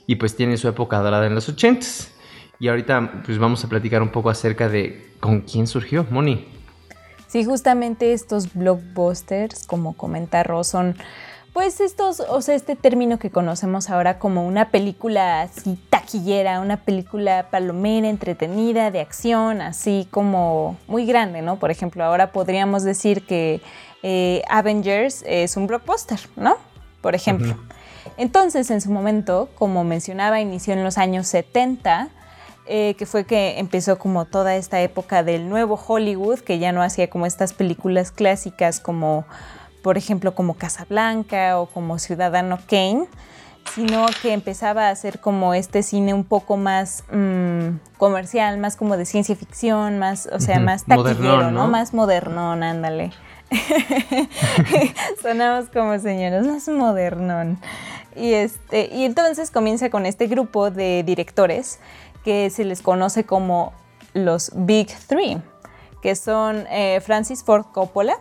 y 0.07 0.17
pues 0.17 0.37
tiene 0.37 0.57
su 0.57 0.69
época 0.69 0.99
dorada 0.99 1.27
en 1.27 1.35
los 1.35 1.49
80 1.49 1.87
Y 2.59 2.69
ahorita 2.69 3.23
pues 3.25 3.39
vamos 3.39 3.65
a 3.65 3.69
platicar 3.69 4.03
un 4.03 4.11
poco 4.11 4.31
acerca 4.31 4.69
de 4.69 5.11
con 5.21 5.43
quién 5.43 5.67
surgió 5.67 6.07
Moni. 6.11 6.49
Sí, 7.29 7.45
justamente 7.45 8.15
estos 8.15 8.55
blockbusters, 8.55 9.67
como 9.67 9.97
comenta 9.97 10.43
Ros, 10.43 10.69
son 10.69 10.97
pues 11.59 11.81
estos, 11.81 12.21
o 12.21 12.41
sea, 12.41 12.55
este 12.55 12.77
término 12.77 13.19
que 13.19 13.31
conocemos 13.31 13.91
ahora 13.91 14.21
como 14.21 14.47
una 14.47 14.71
película 14.71 15.43
así 15.43 15.77
taquillera, 15.91 16.61
una 16.61 16.77
película 16.77 17.49
palomera, 17.51 18.09
entretenida, 18.09 18.93
de 18.93 19.01
acción, 19.01 19.61
así 19.61 20.07
como 20.13 20.77
muy 20.87 21.05
grande, 21.05 21.43
¿no? 21.43 21.59
Por 21.59 21.73
ejemplo, 21.73 22.05
ahora 22.05 22.31
podríamos 22.31 22.85
decir 22.85 23.27
que 23.27 23.61
eh, 24.05 24.43
Avengers 24.49 25.25
es 25.27 25.57
un 25.57 25.67
blockbuster, 25.67 26.21
¿no? 26.37 26.59
Por 27.01 27.17
ejemplo. 27.17 27.57
Entonces, 28.17 28.71
en 28.71 28.81
su 28.81 28.93
momento, 28.93 29.49
como 29.57 29.83
mencionaba, 29.83 30.41
inició 30.41 30.75
en 30.75 30.85
los 30.85 30.97
años 30.97 31.27
70, 31.27 32.09
eh, 32.69 32.95
que 32.97 33.05
fue 33.05 33.25
que 33.25 33.59
empezó 33.59 33.99
como 33.99 34.27
toda 34.27 34.55
esta 34.55 34.81
época 34.81 35.25
del 35.25 35.49
nuevo 35.49 35.75
Hollywood, 35.75 36.39
que 36.39 36.61
ya 36.61 36.71
no 36.71 36.83
hacía 36.83 37.11
como 37.11 37.27
estas 37.27 37.53
películas 37.53 38.13
clásicas 38.13 38.79
como 38.79 39.25
por 39.83 39.99
ejemplo, 39.99 40.35
como 40.35 40.55
Casablanca 40.55 41.59
o 41.59 41.67
como 41.67 41.99
Ciudadano 41.99 42.59
Kane, 42.69 43.07
sino 43.75 44.07
que 44.23 44.33
empezaba 44.33 44.89
a 44.89 44.91
hacer 44.91 45.21
como 45.21 45.55
este 45.55 45.83
cine 45.83 46.15
un 46.15 46.25
poco 46.25 46.57
más 46.57 47.05
mm, 47.13 47.97
comercial, 47.99 48.59
más 48.59 48.77
como 48.77 48.97
de 48.97 49.05
ciencia 49.05 49.37
ficción, 49.37 49.99
más, 49.99 50.29
o 50.33 50.41
sea, 50.41 50.59
más 50.59 50.85
taquillero, 50.85 51.51
¿no? 51.51 51.69
Más 51.69 51.95
modernón, 51.95 52.63
ándale. 52.63 53.13
Sonamos 55.23 55.69
como 55.71 55.99
señoras, 55.99 56.47
más 56.47 56.69
modernón. 56.69 57.59
Y, 58.17 58.33
este, 58.33 58.91
y 58.93 59.05
entonces 59.05 59.51
comienza 59.51 59.91
con 59.91 60.07
este 60.07 60.27
grupo 60.27 60.71
de 60.71 61.03
directores 61.05 61.79
que 62.25 62.51
se 62.51 62.65
les 62.65 62.83
conoce 62.83 63.25
como 63.25 63.73
los 64.13 64.51
Big 64.55 64.89
Three, 65.07 65.41
que 66.03 66.17
son 66.17 66.67
eh, 66.71 67.01
Francis 67.01 67.45
Ford 67.45 67.67
Coppola, 67.73 68.19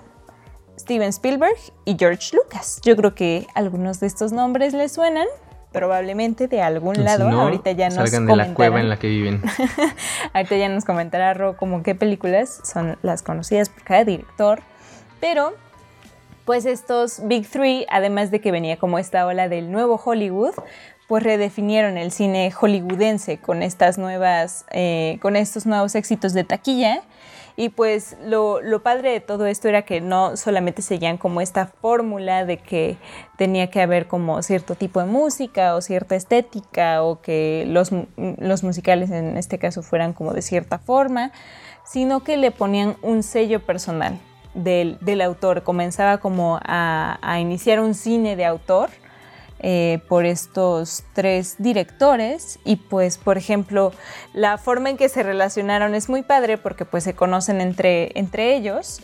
Steven 0.78 1.10
Spielberg 1.10 1.58
y 1.86 1.96
George 1.98 2.36
Lucas. 2.36 2.80
Yo 2.84 2.96
creo 2.96 3.16
que 3.16 3.48
algunos 3.56 4.00
de 4.00 4.08
estos 4.08 4.32
nombres 4.32 4.74
les 4.74 4.92
suenan, 4.92 5.28
probablemente 5.72 6.48
de 6.48 6.62
algún 6.62 7.04
lado. 7.04 7.28
Ahorita 7.30 7.72
ya 7.72 7.88
nos 7.90 7.96
salgan 7.96 8.28
de 8.28 8.36
la 8.36 8.54
cueva 8.54 8.80
en 8.80 8.90
la 8.90 8.98
que 8.98 9.08
viven. 9.08 9.42
Ahorita 10.34 10.56
ya 10.56 10.70
nos 10.70 10.86
comentará 10.86 11.34
Ro 11.34 11.58
como 11.58 11.84
qué 11.84 11.96
películas 11.96 12.62
son 12.64 12.98
las 13.02 13.24
conocidas 13.24 13.70
por 13.70 13.84
cada 13.84 14.04
director. 14.04 14.62
Pero, 15.20 15.54
pues 16.46 16.66
estos 16.66 17.22
Big 17.28 17.48
Three, 17.50 17.86
además 17.90 18.32
de 18.32 18.40
que 18.40 18.52
venía 18.52 18.78
como 18.78 19.00
esta 19.00 19.26
ola 19.26 19.50
del 19.50 19.72
nuevo 19.72 20.00
Hollywood, 20.04 20.54
pues 21.08 21.24
redefinieron 21.24 21.98
el 21.98 22.12
cine 22.12 22.52
hollywoodense 22.52 23.38
con 23.38 23.64
estas 23.64 23.98
nuevas, 23.98 24.66
eh, 24.72 25.18
con 25.22 25.36
estos 25.36 25.66
nuevos 25.66 25.96
éxitos 25.96 26.34
de 26.34 26.44
taquilla 26.44 27.02
y 27.60 27.70
pues 27.70 28.16
lo, 28.24 28.62
padre 28.84 29.14
de 29.14 29.20
todo 29.20 29.48
esto 29.48 29.68
era 29.68 29.82
que 29.82 30.00
no 30.00 30.38
solamente 30.38 30.84
seguían 30.84 31.18
como 31.18 31.42
esta 31.42 31.66
fórmula 31.66 32.46
de 32.46 32.58
que 32.58 32.98
tenía 33.36 33.72
que 33.72 33.82
haber 33.82 34.06
como 34.08 34.44
cierto 34.44 34.76
tipo 34.76 35.00
de 35.00 35.08
música 35.08 35.74
o 35.74 35.82
cierta 35.82 36.16
estética 36.16 37.02
o 37.02 37.20
que 37.20 37.66
los, 37.68 37.92
musicales 38.62 39.10
en 39.10 39.38
este 39.38 39.58
caso 39.58 39.82
fueran 39.82 40.14
como 40.14 40.34
de 40.34 40.44
cierta 40.44 40.78
forma, 40.78 41.32
sino 41.84 42.24
que 42.24 42.38
le 42.38 42.52
ponían 42.52 42.96
un 43.02 43.24
sello 43.24 43.66
personal 43.66 44.20
del, 44.54 45.22
autor. 45.22 45.64
Comenzaba 45.64 46.20
como 46.20 46.60
a, 46.64 47.18
a 47.24 47.40
iniciar 47.40 47.80
un 47.80 47.96
cine 47.96 48.36
de 48.36 48.46
autor 48.46 48.92
eh, 49.60 50.00
por 50.08 50.26
estos 50.26 51.04
tres 51.14 51.56
directores 51.58 52.60
y 52.64 52.76
pues 52.76 53.18
por 53.18 53.38
ejemplo 53.38 53.92
la 54.34 54.58
forma 54.58 54.90
en 54.92 54.98
que 54.98 55.10
se 55.10 55.24
relacionaron 55.24 55.96
es 55.96 56.10
muy 56.10 56.22
padre 56.22 56.58
porque 56.58 56.86
pues 56.86 57.04
se 57.04 57.16
conocen 57.16 57.60
entre, 57.60 58.12
entre 58.20 58.56
ellos 58.56 59.02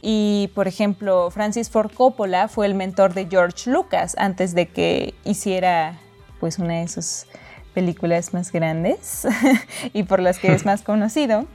y 0.00 0.52
por 0.54 0.68
ejemplo 0.68 1.30
Francis 1.30 1.68
Ford 1.70 1.90
Coppola 1.92 2.46
fue 2.46 2.66
el 2.66 2.74
mentor 2.74 3.14
de 3.14 3.26
George 3.26 3.70
Lucas 3.70 4.14
antes 4.18 4.54
de 4.54 4.68
que 4.68 5.14
hiciera 5.24 5.98
pues 6.38 6.58
una 6.58 6.74
de 6.74 6.88
sus 6.88 7.26
películas 7.74 8.34
más 8.34 8.52
grandes 8.52 9.26
y 9.92 10.02
por 10.04 10.20
las 10.20 10.38
que 10.38 10.52
es 10.52 10.64
más 10.64 10.82
conocido. 10.90 11.46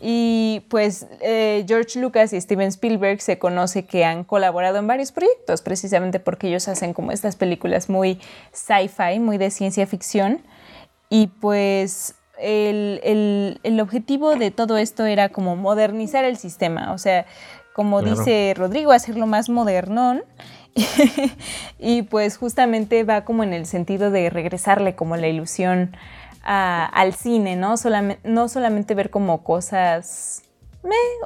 Y 0.00 0.64
pues 0.68 1.06
eh, 1.20 1.64
George 1.66 1.98
Lucas 1.98 2.32
y 2.32 2.40
Steven 2.40 2.68
Spielberg 2.68 3.20
se 3.20 3.38
conoce 3.38 3.84
que 3.84 4.04
han 4.04 4.24
colaborado 4.24 4.78
en 4.78 4.86
varios 4.86 5.12
proyectos, 5.12 5.62
precisamente 5.62 6.20
porque 6.20 6.48
ellos 6.48 6.68
hacen 6.68 6.92
como 6.94 7.12
estas 7.12 7.36
películas 7.36 7.88
muy 7.88 8.20
sci-fi, 8.52 9.18
muy 9.18 9.38
de 9.38 9.50
ciencia 9.50 9.86
ficción. 9.86 10.42
Y 11.10 11.28
pues 11.40 12.14
el, 12.38 13.78
objetivo 13.80 14.36
de 14.36 14.50
todo 14.50 14.76
esto 14.76 15.04
era 15.06 15.30
como 15.30 15.56
modernizar 15.56 16.24
el 16.24 16.36
sistema, 16.36 16.92
o 16.92 16.98
sea, 16.98 17.26
como 17.72 18.02
dice 18.02 18.54
Rodrigo, 18.56 18.92
hacerlo 18.92 19.26
más 19.26 19.48
modernón. 19.48 20.22
y 21.78 22.02
pues 22.02 22.36
justamente 22.36 23.02
va 23.02 23.24
como 23.24 23.42
en 23.42 23.52
el 23.52 23.66
sentido 23.66 24.10
de 24.12 24.30
regresarle 24.30 24.94
como 24.94 25.16
la 25.16 25.26
ilusión 25.26 25.96
al 26.50 27.12
cine, 27.14 27.56
¿no? 27.56 27.74
no 28.24 28.48
solamente 28.48 28.94
ver 28.94 29.10
como 29.10 29.44
cosas 29.44 30.42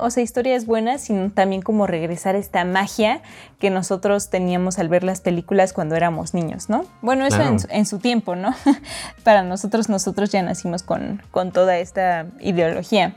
o 0.00 0.11
sea, 0.11 0.23
historias 0.23 0.67
buenas, 0.67 1.02
sino 1.02 1.31
también 1.31 1.62
como 1.62 1.87
regresar 1.87 2.35
a 2.35 2.38
esta 2.38 2.64
magia 2.64 3.23
que 3.59 3.71
nosotros 3.71 4.31
teníamos 4.31 4.79
al 4.79 4.88
ver 4.88 5.05
las 5.05 5.21
películas 5.21 5.73
cuando 5.73 5.95
éramos 5.95 6.35
niños, 6.35 6.69
¿no? 6.69 6.85
Bueno, 7.02 7.26
eso 7.26 7.41
en, 7.69 7.87
su 7.87 7.99
tiempo, 7.99 8.35
¿no? 8.35 8.55
Para 9.25 9.43
nosotros, 9.43 9.88
nosotros 9.88 10.31
ya 10.31 10.43
nacimos 10.43 10.83
con, 10.83 11.23
con 11.31 11.52
toda 11.52 11.79
esta 11.79 12.26
ideología. 12.41 13.14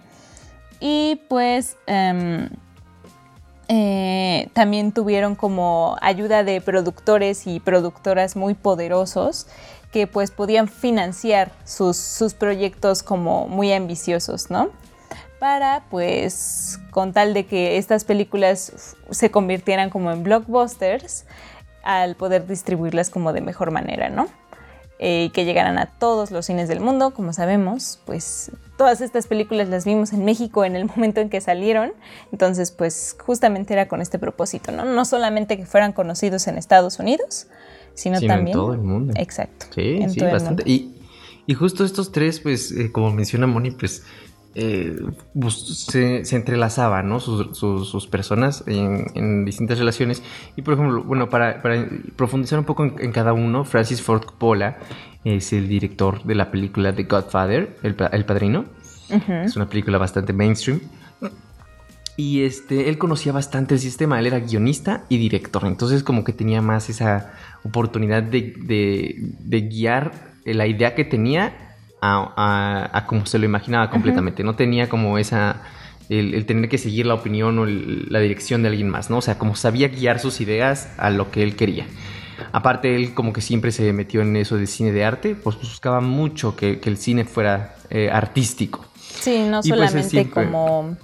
Y 0.79 1.21
pues 1.29 1.77
em, 1.87 2.49
eh, 3.67 4.49
también 4.53 4.91
tuvieron 4.91 5.35
como 5.35 5.97
ayuda 6.01 6.43
de 6.43 6.61
productores 6.61 7.47
y 7.47 7.59
productoras 7.59 8.35
muy 8.35 8.53
poderosos 8.53 9.47
que 9.95 10.07
pues 10.07 10.29
podían 10.29 10.67
financiar 10.67 11.53
sus, 11.63 11.95
sus 11.95 12.33
proyectos 12.33 13.01
como 13.01 13.47
muy 13.47 13.71
ambiciosos, 13.71 14.51
¿no? 14.51 14.71
Para 15.39 15.85
pues 15.89 16.81
con 16.91 17.13
tal 17.13 17.33
de 17.33 17.45
que 17.45 17.77
estas 17.77 18.03
películas 18.03 18.97
se 19.09 19.31
convirtieran 19.31 19.89
como 19.89 20.11
en 20.11 20.21
blockbusters 20.21 21.23
al 21.81 22.17
poder 22.17 22.45
distribuirlas 22.45 23.09
como 23.09 23.31
de 23.31 23.39
mejor 23.39 23.71
manera, 23.71 24.09
¿no? 24.09 24.27
Eh, 24.97 25.29
que 25.33 25.43
llegaran 25.43 25.77
a 25.77 25.87
todos 25.87 26.31
los 26.31 26.45
cines 26.45 26.69
del 26.69 26.79
mundo, 26.79 27.11
como 27.11 27.33
sabemos, 27.33 27.99
pues 28.05 28.49
todas 28.77 29.01
estas 29.01 29.27
películas 29.27 29.67
las 29.67 29.83
vimos 29.83 30.13
en 30.13 30.23
México 30.23 30.63
en 30.63 30.77
el 30.77 30.85
momento 30.95 31.19
en 31.19 31.29
que 31.29 31.41
salieron, 31.41 31.91
entonces 32.31 32.71
pues 32.71 33.13
justamente 33.19 33.73
era 33.73 33.89
con 33.89 34.01
este 34.01 34.19
propósito, 34.19 34.71
¿no? 34.71 34.85
No 34.85 35.03
solamente 35.03 35.57
que 35.57 35.65
fueran 35.65 35.91
conocidos 35.91 36.47
en 36.47 36.57
Estados 36.57 36.97
Unidos, 36.97 37.47
sino, 37.93 38.21
también 38.21 38.47
en 38.47 38.53
todo 38.53 38.73
el 38.73 38.79
mundo. 38.79 39.13
Exacto. 39.17 39.65
Sí, 39.75 39.99
sí, 40.07 40.21
bastante. 40.21 40.63
Y, 40.65 40.95
y, 41.45 41.53
justo 41.55 41.83
estos 41.83 42.13
tres, 42.13 42.39
pues, 42.39 42.71
eh, 42.71 42.89
como 42.93 43.11
menciona 43.11 43.47
Moni, 43.47 43.71
pues 43.71 44.03
eh, 44.55 44.95
se, 45.49 46.23
se, 46.23 46.35
entrelazaban, 46.37 47.09
¿no? 47.09 47.19
Sus, 47.19 47.57
sus, 47.57 48.07
personas 48.07 48.63
en, 48.67 49.43
distintas 49.43 49.77
relaciones. 49.77 50.23
Y 50.55 50.61
por 50.61 50.75
ejemplo, 50.75 51.03
bueno, 51.03 51.29
para, 51.29 51.61
para 51.61 51.85
profundizar 52.15 52.57
un 52.57 52.65
poco 52.65 52.85
en, 52.85 53.11
cada 53.11 53.33
uno, 53.33 53.65
Francis 53.65 54.01
Ford 54.01 54.23
Coppola 54.23 54.77
es 55.25 55.51
el 55.51 55.67
director 55.67 56.23
de 56.23 56.35
la 56.35 56.51
película 56.51 56.95
The 56.95 57.03
Godfather, 57.03 57.77
El, 57.83 57.97
el 58.11 58.25
Padrino. 58.25 58.65
Es 59.09 59.55
una 59.57 59.67
película 59.67 59.97
bastante 59.97 60.31
mainstream. 60.31 60.79
Y 62.17 62.43
este, 62.43 62.87
él 62.87 62.97
conocía 62.97 63.33
bastante 63.33 63.73
el 63.73 63.81
sistema, 63.81 64.17
él 64.19 64.27
era 64.27 64.39
guionista 64.39 65.03
y 65.09 65.17
director, 65.17 65.65
entonces 65.65 66.01
como 66.01 66.23
que 66.23 66.31
tenía 66.31 66.61
más 66.61 66.89
esa 66.89 67.33
oportunidad 67.65 68.23
de, 68.23 68.53
de, 68.57 69.15
de 69.37 69.61
guiar 69.61 70.13
la 70.45 70.65
idea 70.65 70.95
que 70.95 71.03
tenía 71.03 71.64
a, 72.05 73.05
como 73.07 73.25
se 73.25 73.39
lo 73.39 73.45
imaginaba 73.45 73.89
completamente. 73.89 74.43
No 74.43 74.55
tenía 74.55 74.89
como 74.89 75.17
esa. 75.17 75.61
El, 76.07 76.45
tener 76.45 76.69
que 76.69 76.77
seguir 76.77 77.07
la 77.07 77.15
opinión 77.15 77.57
o 77.57 77.65
la 77.65 78.19
dirección 78.19 78.61
de 78.61 78.69
alguien 78.69 78.89
más, 78.89 79.09
¿no? 79.09 79.17
O 79.17 79.21
sea, 79.21 79.39
como 79.39 79.55
sabía 79.55 79.87
guiar 79.87 80.19
sus 80.19 80.39
ideas 80.39 80.93
a 80.97 81.09
lo 81.09 81.31
que 81.31 81.41
él 81.41 81.55
quería. 81.55 81.87
Aparte, 82.51 82.95
él 82.95 83.13
como 83.13 83.33
que 83.33 83.41
siempre 83.41 83.71
se 83.71 83.91
metió 83.91 84.21
en 84.21 84.35
eso 84.35 84.57
de 84.57 84.67
cine 84.67 84.91
de 84.91 85.03
arte, 85.03 85.35
pues 85.35 85.57
buscaba 85.57 86.01
mucho 86.01 86.55
que, 86.55 86.79
el 86.83 86.97
cine 86.97 87.25
fuera 87.25 87.75
eh, 87.89 88.09
artístico. 88.11 88.85
Sí, 89.19 89.47
no 89.49 89.61
pues, 89.61 89.67
solamente 89.67 90.29
como 90.29 90.95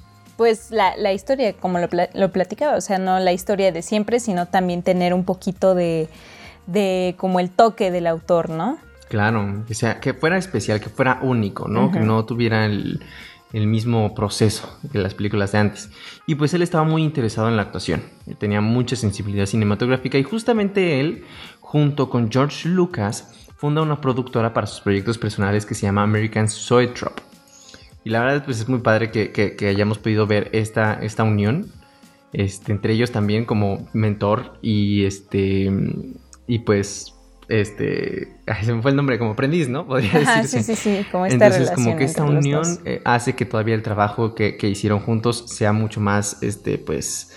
pues 0.42 0.72
la, 0.72 1.14
historia, 1.14 1.54
como 1.54 1.78
lo, 1.78 1.88
lo, 2.14 2.32
platicaba, 2.32 2.76
o 2.76 2.82
sea, 2.82 2.98
no 2.98 3.20
la 3.20 3.32
historia 3.32 3.72
de 3.72 3.84
siempre, 3.84 4.20
sino 4.20 4.48
también 4.48 4.82
tener 4.82 5.14
un 5.14 5.24
poquito 5.24 5.76
de, 5.76 6.10
de 6.66 7.14
como 7.18 7.40
el 7.40 7.52
toque 7.52 7.92
del 7.92 8.08
autor, 8.08 8.50
¿no? 8.50 8.80
Claro, 9.12 9.66
que, 9.68 9.74
sea, 9.74 10.00
que 10.00 10.14
fuera 10.14 10.38
especial, 10.38 10.80
que 10.80 10.88
fuera 10.88 11.20
único, 11.22 11.68
¿no? 11.68 11.92
Que 11.92 12.00
no 12.00 12.24
tuviera 12.24 12.66
el, 12.66 13.02
mismo 13.52 14.16
proceso 14.16 14.80
que 14.90 15.00
las 15.00 15.16
películas 15.16 15.52
de 15.52 15.58
antes. 15.58 15.90
Y 16.28 16.36
pues 16.36 16.54
él 16.54 16.62
estaba 16.62 16.86
muy 16.86 17.04
interesado 17.04 17.50
en 17.50 17.58
la 17.58 17.64
actuación, 17.64 18.04
tenía 18.40 18.62
mucha 18.62 18.96
sensibilidad 18.96 19.48
cinematográfica 19.48 20.18
y 20.18 20.24
justamente 20.24 21.02
él, 21.02 21.26
junto 21.60 22.10
con 22.10 22.32
George 22.32 22.70
Lucas, 22.70 23.50
funda 23.58 23.82
una 23.82 24.00
productora 24.00 24.54
para 24.54 24.66
sus 24.66 24.80
proyectos 24.80 25.18
personales 25.18 25.66
que 25.66 25.76
se 25.76 25.82
llama 25.88 26.04
American 26.04 26.48
Zoetrope. 26.48 27.22
Y 28.06 28.12
la 28.12 28.22
verdad 28.22 28.46
pues 28.46 28.62
es 28.62 28.70
muy 28.70 28.80
padre 28.80 29.12
que, 29.12 29.68
hayamos 29.68 29.98
podido 29.98 30.26
ver 30.26 30.48
esta, 30.54 30.94
esta 30.94 31.26
unión, 31.26 31.70
este, 32.32 32.72
entre 32.72 32.94
ellos 32.94 33.12
también 33.12 33.44
como 33.44 33.90
mentor 33.92 34.58
y 34.62 35.04
este... 35.04 35.70
Y 36.48 36.60
pues 36.60 37.11
este, 37.52 38.30
se 38.64 38.74
me 38.74 38.82
fue 38.82 38.92
el 38.92 38.98
nombre, 38.98 39.20
como 39.20 39.32
aprendiz, 39.32 39.68
¿no? 39.68 39.86
Podría 39.88 40.12
decirse. 40.20 40.64
Sí, 40.64 40.76
sí, 40.76 40.76
sí, 40.76 41.06
como 41.12 41.26
esta 41.26 41.48
Entonces, 41.48 41.72
como 41.72 41.98
que 41.98 42.06
esta 42.06 42.24
unión 42.24 42.64
eh, 42.86 43.02
hace 43.04 43.34
que 43.34 43.46
todavía 43.46 43.76
el 43.76 43.84
trabajo 43.84 44.34
que, 44.36 44.58
hicieron 44.62 45.00
juntos 45.00 45.46
sea 45.48 45.74
mucho 45.74 46.00
más, 46.00 46.42
este, 46.42 46.78
pues, 46.78 47.36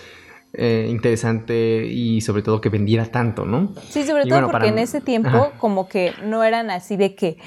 eh, 0.53 0.87
interesante 0.89 1.85
y 1.85 2.21
sobre 2.21 2.41
todo 2.41 2.61
que 2.61 2.69
vendiera 2.69 3.05
tanto, 3.07 3.45
¿no? 3.45 3.73
Sí, 3.89 4.05
sobre 4.05 4.25
todo 4.25 4.49
porque 4.49 4.67
en 4.67 4.79
ese 4.79 5.01
tiempo 5.01 5.51
como 5.59 5.89
que 5.89 6.13
no 6.23 6.45
eran 6.45 6.69
así 6.69 6.95
de 6.95 7.13
que, 7.13 7.37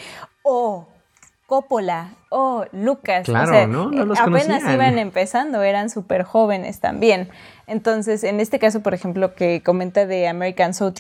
oh, 0.43 0.89
Coppola, 1.47 2.11
oh, 2.29 2.67
Lucas. 2.73 3.25
Claro, 3.25 3.67
¿no? 3.67 3.91
no 3.91 4.05
los 4.05 4.21
apenas 4.21 4.63
iban 4.71 4.99
empezando, 4.99 5.63
eran 5.63 5.89
súper 5.89 6.23
jóvenes 6.23 6.81
también. 6.81 7.31
Entonces, 7.67 8.23
en 8.25 8.41
este 8.41 8.59
caso, 8.59 8.83
por 8.83 8.93
ejemplo, 8.93 9.35
que 9.35 9.63
comenta 9.63 10.05
de 10.05 10.29
American 10.29 10.75
Soul 10.75 10.93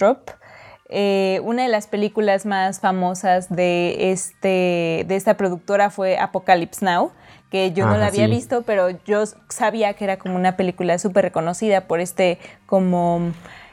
eh, 0.88 1.40
una 1.44 1.64
de 1.64 1.68
las 1.68 1.87
películas 1.87 2.46
más 2.46 2.81
famosas 2.81 3.48
de, 3.51 4.11
este, 4.11 5.05
de 5.07 5.16
esta 5.16 5.37
productora 5.37 5.90
fue 5.90 6.18
Apocalypse 6.18 6.85
Now, 6.85 7.12
que 7.51 7.72
yo 7.72 7.87
no 7.87 7.96
la 7.96 8.07
había 8.07 8.27
visto, 8.27 8.62
pero 8.62 8.90
yo 9.05 9.24
sabía 9.48 9.94
que 9.94 10.05
era 10.05 10.18
como 10.18 10.37
una 10.37 10.57
película 10.57 10.98
súper 10.98 11.24
reconocida 11.24 11.83
por 11.83 12.01
este, 12.01 12.38
como, 12.66 13.33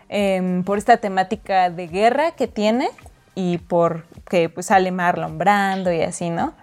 em, 0.10 0.64
por 0.64 0.78
esta 0.78 0.98
temática 0.98 1.70
de 1.70 1.88
guerra 1.88 2.32
que 2.32 2.48
tiene 2.48 2.90
y 3.34 3.58
por 3.58 4.06
que 4.30 4.50
pues 4.50 4.68
sale 4.68 4.92
Marlon 4.92 5.38
Brando 5.38 5.92
y 5.92 6.02
así, 6.02 6.30
¿no? 6.30 6.54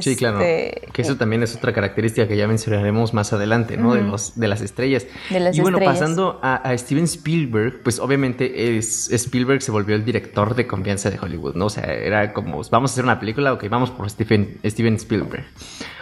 Sí, 0.00 0.16
claro. 0.16 0.40
Este, 0.40 0.88
que 0.92 1.02
eso 1.02 1.16
también 1.16 1.42
es 1.42 1.54
otra 1.54 1.72
característica 1.72 2.26
que 2.26 2.36
ya 2.36 2.48
mencionaremos 2.48 3.14
más 3.14 3.32
adelante, 3.32 3.76
¿no? 3.76 3.94
de, 3.94 4.02
los, 4.02 4.38
de 4.38 4.48
las 4.48 4.60
estrellas. 4.60 5.06
y 5.30 5.60
bueno, 5.60 5.78
pasando 5.78 6.40
a, 6.42 6.76
Steven 6.76 7.04
Spielberg, 7.04 7.82
pues 7.82 8.00
obviamente 8.00 8.76
es, 8.76 9.10
Spielberg 9.12 9.62
se 9.62 9.70
volvió 9.70 9.94
el 9.94 10.04
director 10.04 10.54
de 10.54 10.66
confianza 10.66 11.10
de 11.10 11.18
Hollywood, 11.18 11.54
¿no? 11.54 11.66
O 11.66 11.70
sea, 11.70 11.84
era 11.84 12.32
como, 12.32 12.60
vamos 12.70 12.90
a 12.90 12.94
hacer 12.94 13.04
una 13.04 13.20
película, 13.20 13.52
ok, 13.52 13.68
vamos 13.68 13.90
por 13.90 14.10
Steven, 14.10 14.58
Steven 14.64 14.94
Spielberg. 14.94 15.44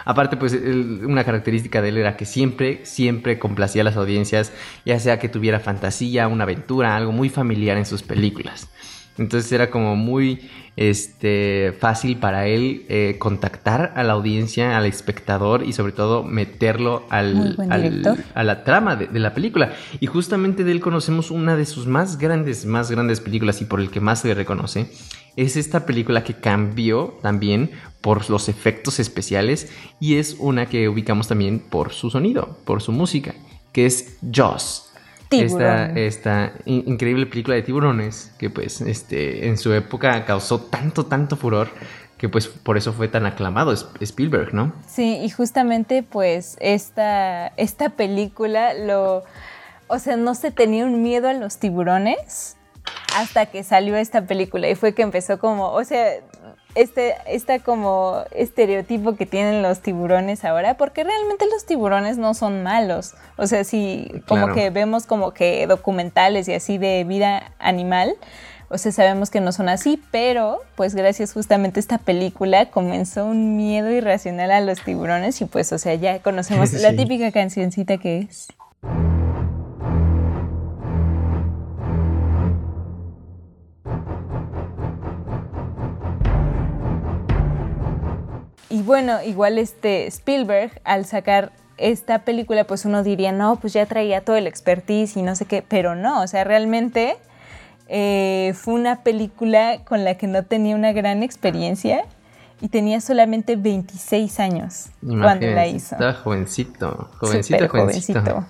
Aparte, 0.05 0.37
pues 0.37 0.53
una 0.53 1.23
característica 1.23 1.81
de 1.81 1.89
él 1.89 1.97
era 1.97 2.15
que 2.15 2.25
siempre, 2.25 2.85
siempre 2.85 3.37
complacía 3.37 3.81
a 3.81 3.85
las 3.85 3.97
audiencias, 3.97 4.53
ya 4.85 4.99
sea 4.99 5.19
que 5.19 5.29
tuviera 5.29 5.59
fantasía, 5.59 6.27
una 6.27 6.45
aventura, 6.45 6.95
algo 6.95 7.11
muy 7.11 7.29
familiar 7.29 7.77
en 7.77 7.85
sus 7.85 8.03
películas. 8.03 8.69
Entonces 9.17 9.51
era 9.51 9.69
como 9.69 9.95
muy 9.95 10.41
este, 10.77 11.73
fácil 11.79 12.17
para 12.17 12.47
él 12.47 12.85
eh, 12.87 13.15
contactar 13.17 13.93
a 13.95 14.03
la 14.03 14.13
audiencia, 14.13 14.77
al 14.77 14.85
espectador 14.85 15.63
y 15.63 15.73
sobre 15.73 15.91
todo 15.91 16.23
meterlo 16.23 17.03
al, 17.09 17.57
a 18.35 18.43
la 18.43 18.63
trama 18.63 18.95
de, 18.95 19.19
la 19.19 19.33
película. 19.33 19.73
Y 19.99 20.05
justamente 20.05 20.63
de 20.63 20.71
él 20.71 20.79
conocemos 20.79 21.31
una 21.31 21.55
de 21.55 21.65
sus 21.65 21.87
más 21.87 22.17
grandes, 22.19 22.65
más 22.65 22.91
grandes 22.91 23.19
películas 23.19 23.61
y 23.61 23.65
por 23.65 23.81
el 23.81 23.89
que 23.89 23.99
más 23.99 24.21
se 24.21 24.29
le 24.29 24.35
reconoce. 24.35 24.91
Es 25.35 25.57
esta 25.57 25.85
película 25.85 26.23
que 26.23 26.35
cambió 26.35 27.17
también 27.21 27.71
por 28.01 28.29
los 28.29 28.49
efectos 28.49 28.99
especiales 28.99 29.71
y 29.99 30.15
es 30.15 30.35
una 30.39 30.67
que 30.67 30.89
ubicamos 30.89 31.27
también 31.27 31.59
por 31.59 31.91
su 31.91 32.09
sonido, 32.09 32.57
por 32.65 32.81
su 32.81 32.91
música, 32.91 33.35
que 33.71 33.85
es 33.85 34.17
Jaws. 34.31 34.87
Esta, 35.29 35.87
esta, 35.87 36.53
increíble 36.65 37.25
película 37.25 37.55
de 37.55 37.61
tiburones 37.61 38.31
que 38.37 38.49
pues 38.49 38.81
este, 38.81 39.47
en 39.47 39.57
su 39.57 39.73
época 39.73 40.25
causó 40.25 40.61
tanto, 40.61 41.05
tanto 41.05 41.35
furor 41.35 41.69
que 42.17 42.29
pues 42.29 42.47
por 42.47 42.77
eso 42.77 42.93
fue 42.93 43.07
tan 43.07 43.25
aclamado 43.25 43.73
Spielberg, 43.99 44.53
¿no? 44.53 44.73
Sí, 44.87 45.19
y 45.21 45.29
justamente 45.29 46.03
pues 46.03 46.57
esta, 46.59 47.47
esta 47.57 47.89
película 47.89 48.73
lo... 48.73 49.23
O 49.89 49.99
sea, 49.99 50.17
no 50.17 50.35
se 50.35 50.51
tenía 50.51 50.85
un 50.85 51.01
miedo 51.01 51.29
a 51.29 51.33
los 51.33 51.59
tiburones 51.59 52.57
hasta 53.15 53.45
que 53.45 53.63
salió 53.63 53.95
esta 53.95 54.25
película 54.25 54.69
y 54.69 54.75
fue 54.75 54.93
que 54.93 55.01
empezó 55.01 55.39
como, 55.39 55.71
o 55.71 55.83
sea, 55.83 56.11
este, 56.77 57.15
esta 57.25 57.59
como 57.59 58.23
estereotipo 58.31 59.15
que 59.15 59.25
tienen 59.25 59.63
los 59.63 59.81
tiburones 59.81 60.45
ahora, 60.45 60.77
porque 60.77 61.03
realmente 61.03 61.45
los 61.51 61.65
tiburones 61.65 62.17
no 62.19 62.35
son 62.35 62.61
malos. 62.61 63.15
O 63.35 63.47
sea, 63.47 63.63
si 63.63 64.11
como 64.27 64.53
que 64.53 64.69
vemos 64.69 65.07
como 65.07 65.31
que 65.31 65.65
documentales 65.65 66.47
y 66.47 66.53
así 66.53 66.77
de 66.77 67.03
vida 67.03 67.51
animal, 67.57 68.15
o 68.69 68.77
sea, 68.77 68.91
sabemos 68.91 69.29
que 69.31 69.41
no 69.41 69.51
son 69.51 69.69
así, 69.69 70.01
pero 70.11 70.61
pues 70.75 70.93
gracias 70.93 71.33
justamente 71.33 71.79
a 71.79 71.81
esta 71.81 71.97
película 71.97 72.69
comenzó 72.69 73.25
un 73.25 73.57
miedo 73.57 73.89
irracional 73.89 74.51
a 74.51 74.61
los 74.61 74.83
tiburones 74.83 75.41
y 75.41 75.45
pues, 75.45 75.71
o 75.73 75.79
sea, 75.79 75.95
ya 75.95 76.21
conocemos 76.21 76.73
la 76.81 76.95
típica 76.95 77.31
cancioncita 77.31 77.97
que 77.97 78.19
es. 78.19 78.47
Y 88.69 88.81
bueno, 88.81 89.23
igual 89.23 89.57
este 89.57 90.07
Spielberg 90.07 90.81
al 90.83 91.05
sacar 91.05 91.51
esta 91.77 92.19
película, 92.25 92.65
pues 92.65 92.85
uno 92.85 93.03
diría, 93.03 93.31
no, 93.31 93.57
pues 93.57 93.73
ya 93.73 93.85
traía 93.85 94.21
todo 94.21 94.35
el 94.35 94.47
expertise 94.47 95.15
y 95.15 95.21
no 95.21 95.35
sé 95.35 95.45
qué, 95.45 95.63
pero 95.67 95.95
no, 95.95 96.21
o 96.21 96.27
sea, 96.27 96.43
realmente 96.43 97.17
eh, 97.87 98.53
fue 98.55 98.73
una 98.73 99.03
película 99.03 99.83
con 99.85 100.03
la 100.03 100.15
que 100.15 100.27
no 100.27 100.43
tenía 100.43 100.75
una 100.75 100.91
gran 100.91 101.23
experiencia 101.23 102.05
y 102.59 102.69
tenía 102.69 102.99
solamente 102.99 103.55
26 103.55 104.39
años 104.39 104.87
cuando 105.01 105.47
la 105.47 105.67
hizo. 105.67 105.95
Estaba 105.95 106.13
jovencito, 106.13 107.09
jovencito, 107.19 107.69
jovencito. 107.69 108.45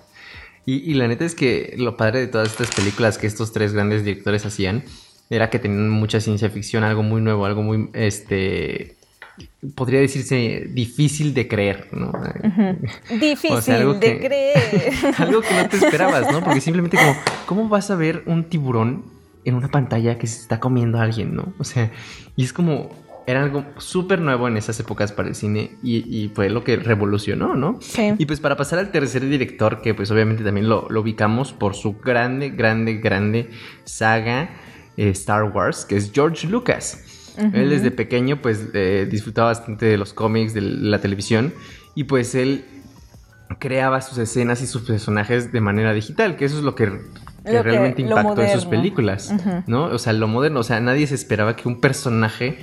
Y, 0.64 0.90
y, 0.90 0.94
la 0.94 1.08
neta 1.08 1.24
es 1.24 1.34
que 1.34 1.74
lo 1.78 1.96
padre 1.96 2.20
de 2.20 2.26
todas 2.26 2.48
estas 2.48 2.74
películas 2.74 3.16
que 3.16 3.26
estos 3.26 3.52
tres 3.52 3.72
grandes 3.72 4.04
directores 4.04 4.44
hacían 4.44 4.84
era 5.30 5.48
que 5.48 5.58
tenían 5.58 5.88
mucha 5.88 6.20
ciencia 6.20 6.50
ficción, 6.50 6.84
algo 6.84 7.02
muy 7.02 7.22
nuevo, 7.22 7.46
algo 7.46 7.62
muy, 7.62 7.88
este, 7.94 8.97
podría 9.74 10.00
decirse 10.00 10.68
difícil 10.70 11.34
de 11.34 11.48
creer, 11.48 11.88
¿no? 11.92 12.12
Difícil 13.20 14.00
de 14.00 14.18
creer. 14.18 14.90
algo 15.18 15.40
que 15.40 15.54
no 15.54 15.68
te 15.68 15.76
esperabas, 15.76 16.32
¿no? 16.32 16.42
Porque 16.42 16.60
simplemente 16.60 16.96
como, 16.96 17.16
¿cómo 17.46 17.68
vas 17.68 17.90
a 17.90 17.96
ver 17.96 18.22
un 18.26 18.44
tiburón 18.44 19.04
en 19.44 19.54
una 19.54 19.68
pantalla 19.68 20.18
que 20.18 20.26
se 20.26 20.40
está 20.40 20.60
comiendo 20.60 20.98
a 20.98 21.02
alguien, 21.02 21.34
¿no? 21.34 21.52
O 21.58 21.64
sea, 21.64 21.90
y 22.36 22.44
es 22.44 22.52
como, 22.52 22.90
era 23.26 23.42
algo 23.42 23.64
súper 23.76 24.20
nuevo 24.20 24.48
en 24.48 24.56
esas 24.56 24.78
épocas 24.80 25.12
para 25.12 25.28
el 25.28 25.34
cine 25.34 25.72
y, 25.82 26.30
fue 26.34 26.48
lo 26.48 26.64
que 26.64 26.76
revolucionó, 26.76 27.54
¿no? 27.54 27.78
Sí. 27.80 28.14
Y 28.16 28.26
pues 28.26 28.40
para 28.40 28.56
pasar 28.56 28.78
al 28.78 28.90
tercer 28.90 29.28
director, 29.28 29.82
que 29.82 29.94
pues 29.94 30.10
obviamente 30.10 30.44
también 30.44 30.68
lo, 30.68 30.86
lo 30.88 31.00
ubicamos 31.00 31.52
por 31.52 31.74
su 31.74 31.98
grande, 31.98 32.50
grande, 32.50 32.94
grande 32.94 33.50
saga 33.84 34.50
eh, 34.96 35.10
Star 35.10 35.44
Wars, 35.44 35.84
que 35.84 35.96
es 35.96 36.10
George 36.12 36.48
Lucas. 36.48 37.04
Él 37.38 37.70
desde 37.70 37.90
pequeño 37.90 38.42
pues 38.42 38.66
eh, 38.74 39.06
disfrutaba 39.10 39.48
bastante 39.48 39.86
de 39.86 39.96
los 39.96 40.12
cómics, 40.12 40.54
de 40.54 40.60
la 40.60 41.00
televisión 41.00 41.54
y 41.94 42.04
pues 42.04 42.34
él 42.34 42.64
creaba 43.58 44.00
sus 44.00 44.18
escenas 44.18 44.60
y 44.62 44.66
sus 44.66 44.82
personajes 44.82 45.52
de 45.52 45.60
manera 45.60 45.92
digital, 45.92 46.36
que 46.36 46.44
eso 46.44 46.58
es 46.58 46.64
lo 46.64 46.74
que, 46.74 47.00
realmente 47.44 48.02
impactó 48.02 48.42
en 48.42 48.50
sus 48.50 48.66
películas, 48.66 49.32
¿no? 49.66 49.84
O 49.84 49.98
sea, 49.98 50.12
lo 50.12 50.28
moderno, 50.28 50.60
o 50.60 50.62
sea, 50.62 50.80
nadie 50.80 51.06
se 51.06 51.14
esperaba 51.14 51.56
que 51.56 51.66
un 51.66 51.80
personaje 51.80 52.58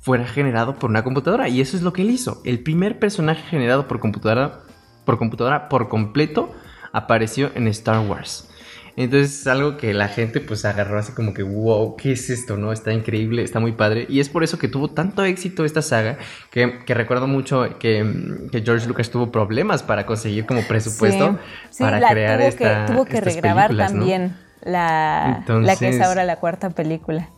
fuera 0.00 0.26
generado 0.26 0.74
por 0.74 0.90
una 0.90 1.04
computadora 1.04 1.48
y 1.48 1.60
eso 1.60 1.76
es 1.76 1.82
lo 1.82 1.92
que 1.92 2.02
él 2.02 2.10
hizo. 2.10 2.42
El 2.44 2.60
primer 2.60 2.98
personaje 2.98 3.42
generado 3.42 3.86
por 3.86 4.00
computadora 4.00 4.60
por 5.04 5.18
computadora 5.18 5.68
por 5.68 5.88
completo 5.88 6.52
apareció 6.92 7.50
en 7.54 7.68
Star 7.68 8.06
Wars. 8.06 8.48
Entonces 8.96 9.40
es 9.40 9.46
algo 9.46 9.78
que 9.78 9.94
la 9.94 10.08
gente 10.08 10.40
pues 10.40 10.64
agarró 10.64 10.98
así 10.98 11.12
como 11.12 11.32
que, 11.32 11.42
wow, 11.42 11.96
¿qué 11.96 12.12
es 12.12 12.28
esto? 12.28 12.56
¿No? 12.58 12.72
Está 12.72 12.92
increíble, 12.92 13.42
está 13.42 13.58
muy 13.58 13.72
padre. 13.72 14.06
Y 14.08 14.20
es 14.20 14.28
por 14.28 14.44
eso 14.44 14.58
que 14.58 14.68
tuvo 14.68 14.88
tanto 14.88 15.24
éxito 15.24 15.64
esta 15.64 15.80
saga, 15.80 16.18
que, 16.50 16.82
recuerdo 16.88 17.26
mucho 17.26 17.78
que, 17.78 18.48
George 18.52 18.86
Lucas 18.86 19.10
tuvo 19.10 19.32
problemas 19.32 19.82
para 19.82 20.04
conseguir 20.04 20.44
como 20.44 20.62
presupuesto 20.62 21.38
para 21.78 22.10
crear 22.10 22.38
tuvo 22.38 22.48
esta... 22.48 22.86
Que, 22.86 22.92
tuvo 22.92 23.04
que 23.06 23.20
regrabar 23.20 23.74
también 23.74 24.36
la, 24.62 25.42
la 25.46 25.76
que 25.76 25.88
es 25.88 26.00
ahora 26.00 26.24
la 26.24 26.36
cuarta 26.36 26.70
película. 26.70 27.30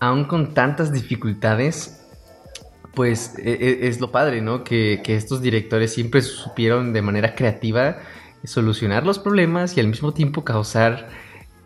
Aún 0.00 0.24
con 0.26 0.52
tantas 0.52 0.92
dificultades, 0.92 2.06
pues 2.94 3.34
e, 3.38 3.50
e, 3.50 3.88
es, 3.88 3.98
lo 3.98 4.12
padre, 4.12 4.42
¿no? 4.42 4.62
Que, 4.62 5.00
que, 5.02 5.16
estos 5.16 5.40
directores 5.40 5.92
siempre 5.92 6.20
supieron 6.20 6.92
de 6.92 7.00
manera 7.02 7.34
creativa 7.34 7.96
solucionar 8.44 9.04
los 9.04 9.18
problemas 9.18 9.76
y 9.76 9.80
al 9.80 9.88
mismo 9.88 10.12
tiempo 10.14 10.44
causar 10.44 11.08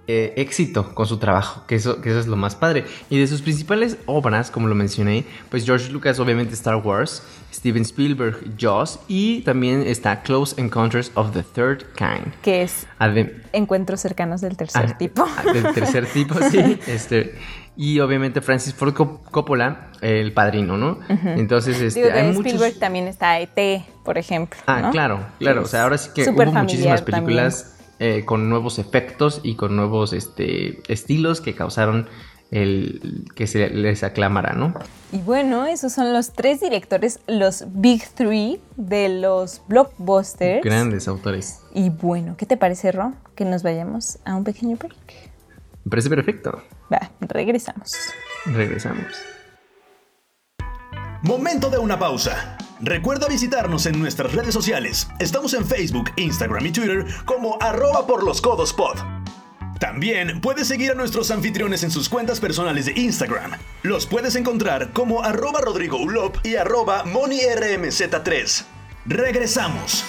eh, 0.09 0.35
éxito 0.37 0.95
con 0.95 1.07
su 1.07 1.19
trabajo, 1.19 1.63
que 1.69 1.77
eso, 1.77 2.01
que 2.01 2.11
eso 2.11 2.19
es 2.19 2.27
lo 2.27 2.37
más 2.37 2.57
padre. 2.57 2.85
Y 3.09 3.21
de 3.21 3.27
sus 3.29 3.41
principales 3.41 3.99
obras, 4.07 4.51
como 4.51 4.67
lo 4.67 4.75
mencioné, 4.75 5.25
pues 5.49 5.65
George 5.65 5.93
Lucas 5.93 6.19
obviamente 6.19 6.55
Star 6.55 6.77
Wars, 6.77 7.23
Steven 7.53 7.83
Spielberg 7.83 8.57
Jaws 8.59 8.99
y 9.07 9.43
también 9.43 9.83
está 9.87 10.23
Close 10.23 10.61
Encounters 10.61 11.13
of 11.15 11.33
the 11.33 11.45
Third 11.45 11.85
Kind. 11.95 12.35
Que 12.43 12.63
es 12.63 12.87
encuentros 13.53 14.01
cercanos 14.01 14.41
del 14.41 14.57
tercer 14.57 14.87
ah, 14.89 14.99
tipo. 14.99 15.25
Ah, 15.25 15.53
del 15.53 15.73
tercer 15.73 16.07
tipo, 16.07 16.35
sí. 16.51 16.79
Este, 16.89 17.37
y 17.77 18.01
obviamente 18.01 18.41
Francis 18.41 18.75
Ford 18.75 18.95
Coppola, 18.95 19.93
el 20.01 20.33
padriño, 20.33 20.77
¿no? 20.77 20.99
Entonces, 21.09 21.81
este, 21.81 22.11
hay 22.11 22.31
Spielberg 22.31 22.79
también 22.79 23.07
está 23.07 23.39
ET, 23.39 23.85
por 24.05 24.19
ejemplo. 24.19 24.59
Ah, 24.67 24.91
claro, 24.91 25.25
claro. 25.39 25.63
O 25.63 25.67
sea, 25.67 25.85
ahora 25.85 25.97
sí 25.97 26.11
que 26.15 26.29
hubo 26.29 26.45
muchísimas 26.45 27.03
películas 27.03 27.79
eh, 28.03 28.25
con 28.25 28.49
nuevos 28.49 28.81
efectos 28.81 29.41
y 29.45 29.55
con 29.55 29.77
nuevos 29.77 30.13
este, 30.13 30.83
estilos 30.93 31.41
que 31.41 31.55
causaron 31.55 32.09
el 32.51 33.25
que 33.37 33.47
se 33.47 33.71
les 33.71 34.03
aclamara, 34.03 34.55
¿no? 34.55 34.75
Y 35.13 35.19
bueno, 35.19 35.67
esos 35.67 35.93
son 35.93 36.13
los 36.13 36.33
tres 36.33 36.61
directores, 36.61 37.21
los 37.29 37.65
Big 37.69 38.07
Three 38.09 38.61
de 38.77 39.09
los 39.09 39.63
blockbusters. 39.69 40.65
Grandes 40.65 41.07
autores. 41.07 41.61
Y 41.75 41.91
bueno, 41.91 42.35
¿qué 42.37 42.45
te 42.45 42.57
parece, 42.57 42.91
Ron? 42.91 43.15
Que 43.37 43.45
nos 43.45 43.63
vayamos 43.63 44.19
a 44.25 44.35
un 44.35 44.43
pequeño 44.43 44.77
break. 44.77 45.31
Me 45.85 45.91
parece 45.91 46.11
perfecto. 46.11 46.61
Va, 46.93 47.09
regresamos. 47.21 47.95
Regresamos. 48.47 49.13
Momento 51.23 51.71
de 51.71 51.79
una 51.79 51.97
pausa. 51.97 52.59
Recuerda 52.83 53.29
visitarnos 53.29 53.87
en 53.87 53.97
nuestras 53.97 54.33
redes 54.33 54.53
sociales. 54.53 55.07
Estamos 55.21 55.55
en 55.55 55.65
Facebook, 55.65 56.11
Instagram 56.17 56.67
y 56.67 56.73
Twitter 56.73 57.07
como 57.25 57.57
arroba 57.63 58.09
por 58.09 58.25
los 58.25 58.41
codos 58.41 58.73
pod. 58.73 58.99
También 59.79 60.41
puedes 60.41 60.67
seguir 60.67 60.91
a 60.91 60.95
nuestros 60.95 61.31
anfitriones 61.31 61.85
en 61.85 61.93
sus 61.93 62.09
cuentas 62.09 62.41
personales 62.41 62.87
de 62.87 63.01
Instagram. 63.01 63.53
Los 63.85 64.07
puedes 64.07 64.35
encontrar 64.35 64.93
como 64.93 65.23
arroba 65.23 65.61
Rodrigo 65.61 65.97
Ulop 65.97 66.39
y 66.43 66.57
arroba 66.57 67.05
MoniRMZ3. 67.05 68.65
Regresamos. 69.07 70.05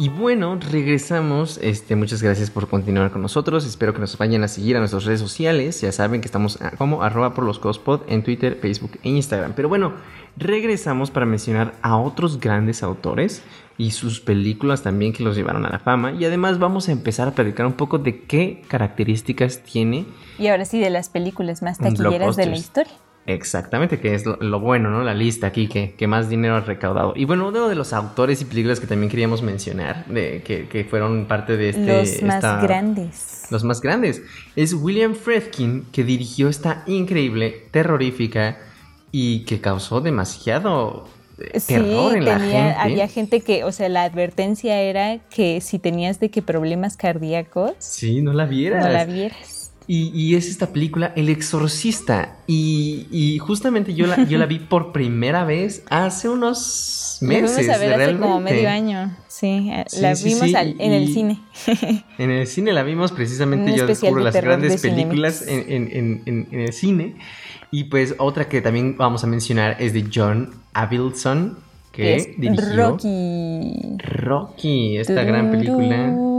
Y 0.00 0.08
bueno, 0.08 0.58
regresamos. 0.58 1.58
Este, 1.58 1.94
muchas 1.94 2.22
gracias 2.22 2.50
por 2.50 2.68
continuar 2.68 3.10
con 3.10 3.20
nosotros. 3.20 3.66
Espero 3.66 3.92
que 3.92 4.00
nos 4.00 4.16
vayan 4.16 4.42
a 4.42 4.48
seguir 4.48 4.76
a 4.76 4.78
nuestras 4.78 5.04
redes 5.04 5.20
sociales. 5.20 5.78
Ya 5.82 5.92
saben 5.92 6.22
que 6.22 6.26
estamos 6.26 6.58
como 6.78 7.02
arroba 7.02 7.34
por 7.34 7.44
los 7.44 7.58
cospod 7.58 8.00
en 8.08 8.24
Twitter, 8.24 8.56
Facebook 8.62 8.92
e 9.02 9.10
Instagram. 9.10 9.52
Pero 9.54 9.68
bueno, 9.68 9.92
regresamos 10.38 11.10
para 11.10 11.26
mencionar 11.26 11.74
a 11.82 11.98
otros 11.98 12.40
grandes 12.40 12.82
autores 12.82 13.42
y 13.76 13.90
sus 13.90 14.22
películas 14.22 14.82
también 14.82 15.12
que 15.12 15.22
los 15.22 15.36
llevaron 15.36 15.66
a 15.66 15.68
la 15.68 15.80
fama. 15.80 16.12
Y 16.12 16.24
además 16.24 16.58
vamos 16.58 16.88
a 16.88 16.92
empezar 16.92 17.28
a 17.28 17.32
platicar 17.32 17.66
un 17.66 17.74
poco 17.74 17.98
de 17.98 18.22
qué 18.22 18.62
características 18.68 19.62
tiene. 19.64 20.06
Y 20.38 20.46
ahora 20.46 20.64
sí, 20.64 20.80
de 20.80 20.88
las 20.88 21.10
películas 21.10 21.60
más 21.60 21.76
taquilleras 21.76 22.36
de 22.36 22.46
la 22.46 22.56
historia. 22.56 22.94
Exactamente, 23.34 24.00
que 24.00 24.14
es 24.14 24.24
lo, 24.26 24.60
bueno, 24.60 24.90
¿no? 24.90 25.02
La 25.02 25.14
lista 25.14 25.46
aquí 25.46 25.68
que, 25.68 26.06
más 26.06 26.28
dinero 26.28 26.56
ha 26.56 26.60
recaudado. 26.60 27.12
Y 27.16 27.24
bueno, 27.24 27.48
uno 27.48 27.68
de 27.68 27.74
los 27.74 27.92
autores 27.92 28.42
y 28.42 28.44
películas 28.44 28.80
que 28.80 28.86
también 28.86 29.10
queríamos 29.10 29.42
mencionar, 29.42 30.06
de, 30.06 30.42
que, 30.42 30.84
fueron 30.88 31.26
parte 31.26 31.56
de 31.56 31.70
este... 31.70 31.98
Los 31.98 32.22
más 32.22 32.62
grandes. 32.62 33.46
Los 33.50 33.64
más 33.64 33.80
grandes. 33.80 34.22
Es 34.56 34.74
William 34.74 35.14
Friedkin, 35.14 35.86
que 35.92 36.04
dirigió 36.04 36.48
esta 36.48 36.82
increíble, 36.86 37.66
terrorífica 37.70 38.58
y 39.12 39.44
que 39.44 39.60
causó 39.60 40.00
demasiado 40.00 41.08
eh, 41.38 41.60
terror 41.66 42.16
en 42.16 42.24
la 42.24 42.38
gente. 42.38 42.74
Había 42.78 43.08
gente 43.08 43.40
que, 43.40 43.64
o 43.64 43.72
sea, 43.72 43.88
la 43.88 44.04
advertencia 44.04 44.80
era 44.80 45.18
que 45.30 45.60
si 45.60 45.78
tenías 45.78 46.20
de 46.20 46.30
que 46.30 46.42
problemas 46.42 46.96
cardíacos... 46.96 47.72
Sí, 47.78 48.22
no 48.22 48.32
la 48.32 48.46
vieras. 48.46 48.84
No 48.84 48.92
la 48.92 49.04
vieras. 49.04 49.59
Y, 49.92 50.36
es 50.36 50.48
esta 50.48 50.68
película 50.68 51.12
El 51.16 51.28
Exorcista. 51.28 52.36
Y, 52.46 53.38
justamente 53.40 53.92
yo 53.92 54.06
la, 54.06 54.22
yo 54.22 54.38
la 54.38 54.46
vi 54.46 54.58
por 54.70 54.92
primera 54.92 55.44
vez 55.44 55.82
hace 55.90 56.28
unos 56.28 57.18
meses. 57.22 57.66
La 57.66 57.74
a 57.74 57.78
ver 57.78 57.94
hace 57.94 58.16
como 58.16 58.38
medio 58.38 58.70
año. 58.70 59.16
Sí, 59.26 59.68
eh, 59.68 59.84
la 60.00 60.14
vimos 60.14 60.48
en 60.54 60.92
el 60.92 61.12
cine. 61.12 61.40
En 62.18 62.30
el 62.30 62.46
cine 62.46 62.72
la 62.72 62.84
vimos 62.84 63.10
precisamente. 63.10 63.76
yo 63.76 63.88
descubro 63.88 64.22
las 64.22 64.36
grandes 64.36 64.80
películas 64.80 65.44
en, 65.48 66.22
el 66.52 66.72
cine. 66.72 67.16
Y 67.72 67.84
pues 67.84 68.14
otra 68.18 68.48
que 68.48 68.60
también 68.60 68.96
vamos 68.96 69.24
a 69.24 69.26
mencionar 69.26 69.76
es 69.80 69.92
de 69.92 70.04
John 70.14 70.54
Avildson, 70.72 71.58
que 71.90 72.36
dirigió 72.38 72.90
Rocky. 72.90 73.96
Rocky, 73.98 74.98
esta 74.98 75.24
gran 75.24 75.50
película 75.50 76.29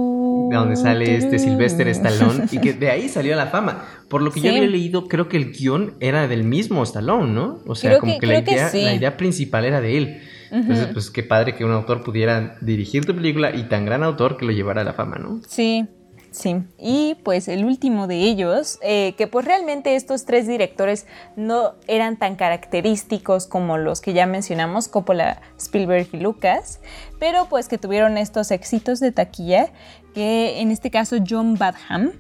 donde 0.59 0.75
sale 0.75 1.15
este 1.15 1.39
Sylvester 1.39 1.87
Stallone 1.89 2.45
y 2.51 2.59
que 2.59 2.73
de 2.73 2.89
ahí 2.89 3.09
salió 3.09 3.35
la 3.35 3.47
fama. 3.47 3.85
Por 4.07 4.21
lo 4.21 4.31
que 4.31 4.41
yo 4.41 4.49
había 4.51 4.67
leído, 4.67 5.07
creo 5.07 5.29
que 5.29 5.37
el 5.37 5.51
guion 5.51 5.95
era 5.99 6.27
del 6.27 6.43
mismo 6.43 6.83
Stallone, 6.83 7.31
¿no? 7.31 7.59
O 7.65 7.75
sea, 7.75 7.99
como 7.99 8.19
que, 8.19 8.27
la, 8.27 8.39
idea, 8.39 8.69
la 8.73 8.93
idea 8.93 9.17
principal 9.17 9.65
era 9.65 9.81
de 9.81 9.97
él. 9.97 10.21
Entonces, 10.51 10.87
pues 10.91 11.09
qué 11.09 11.23
padre 11.23 11.55
que 11.55 11.63
un 11.63 11.71
autor 11.71 12.03
pudiera 12.03 12.57
dirigir 12.59 13.05
tu 13.05 13.15
película 13.15 13.55
y 13.55 13.63
tan 13.63 13.85
gran 13.85 14.03
autor 14.03 14.35
que 14.35 14.45
lo 14.45 14.51
llevara 14.51 14.81
a 14.81 14.83
la 14.83 14.91
fama, 14.91 15.17
¿no? 15.17 15.39
Sí, 15.47 15.87
Sí, 16.31 16.63
y 16.77 17.17
pues 17.25 17.49
el 17.49 17.65
último 17.65 18.07
de 18.07 18.15
ellos, 18.15 18.79
eh, 18.81 19.15
que 19.17 19.27
pues 19.27 19.43
realmente 19.43 19.97
estos 19.97 20.23
tres 20.23 20.47
directores 20.47 21.05
no 21.35 21.73
eran 21.87 22.15
tan 22.15 22.37
característicos 22.37 23.47
como 23.47 23.77
los 23.77 23.99
que 23.99 24.13
ya 24.13 24.25
mencionamos, 24.27 24.87
Coppola, 24.87 25.41
Spielberg 25.59 26.07
y 26.13 26.21
Lucas, 26.21 26.79
pero 27.19 27.47
pues 27.49 27.67
que 27.67 27.77
tuvieron 27.77 28.17
estos 28.17 28.49
éxitos 28.51 29.01
de 29.01 29.11
taquilla, 29.11 29.73
que 30.13 30.59
en 30.61 30.71
este 30.71 30.89
caso 30.91 31.17
John 31.27 31.57
Badham 31.57 32.11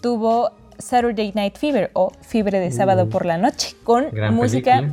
tuvo 0.00 0.50
Saturday 0.78 1.32
Night 1.34 1.56
Fever 1.58 1.90
o 1.94 2.12
Fiebre 2.20 2.60
de 2.60 2.70
sábado 2.72 3.08
por 3.08 3.24
la 3.26 3.38
noche, 3.38 3.74
con 3.84 4.06
música 4.32 4.90